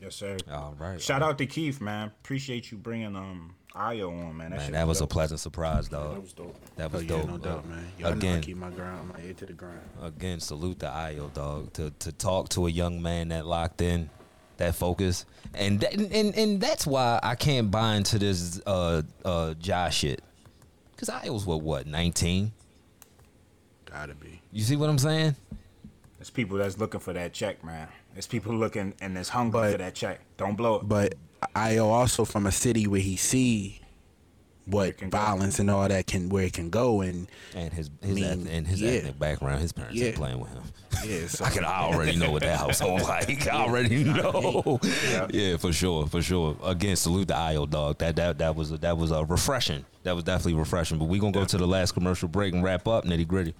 [0.00, 0.36] Yes, sir.
[0.50, 1.00] All right.
[1.00, 2.08] Shout out to Keith, man.
[2.08, 4.50] Appreciate you bringing um Ayo on, man.
[4.50, 6.14] That, Man, that was a pleasant surprise, dog.
[6.14, 6.56] That was dope.
[6.76, 7.26] That Oh was yeah, dope.
[7.28, 7.84] no doubt, man.
[7.98, 9.80] Y'all know I Again, keep my ground, my ear to the ground.
[10.00, 11.72] again, salute to Ayo, dog.
[11.74, 14.10] To to talk to a young man that locked in
[14.58, 19.54] that focus, and that, and and that's why I can't buy into this uh uh
[19.54, 20.22] Josh shit.
[20.96, 22.52] Cause I was what what nineteen.
[23.86, 24.40] Gotta be.
[24.52, 25.34] You see what I'm saying?
[26.18, 27.88] There's people that's looking for that check, man.
[28.12, 30.20] There's people looking and there's hunger But- for that check.
[30.36, 30.88] Don't blow it.
[30.88, 31.14] But
[31.54, 33.80] Ayo also from a city where he see
[34.66, 35.18] what can go.
[35.18, 38.52] violence and all that can where it can go and And his his mean, ethnic,
[38.54, 38.90] and his yeah.
[38.92, 40.06] ethnic background, his parents Yeah.
[40.06, 40.62] ain't playing with him.
[41.04, 43.46] yeah, so I can I already know what that household like.
[43.46, 44.78] I already know.
[45.10, 45.26] Yeah.
[45.30, 46.56] Yeah, for sure, for sure.
[46.64, 47.98] Again, salute the Ayo dog.
[47.98, 49.84] That that that was that was uh, refreshing.
[50.04, 50.98] That was definitely refreshing.
[50.98, 53.54] But we gonna go to the last commercial break and wrap up nitty gritty.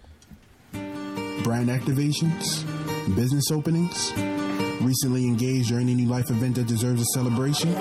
[1.43, 2.65] brand activations,
[3.15, 4.11] business openings,
[4.81, 7.73] recently engaged or any new life event that deserves a celebration?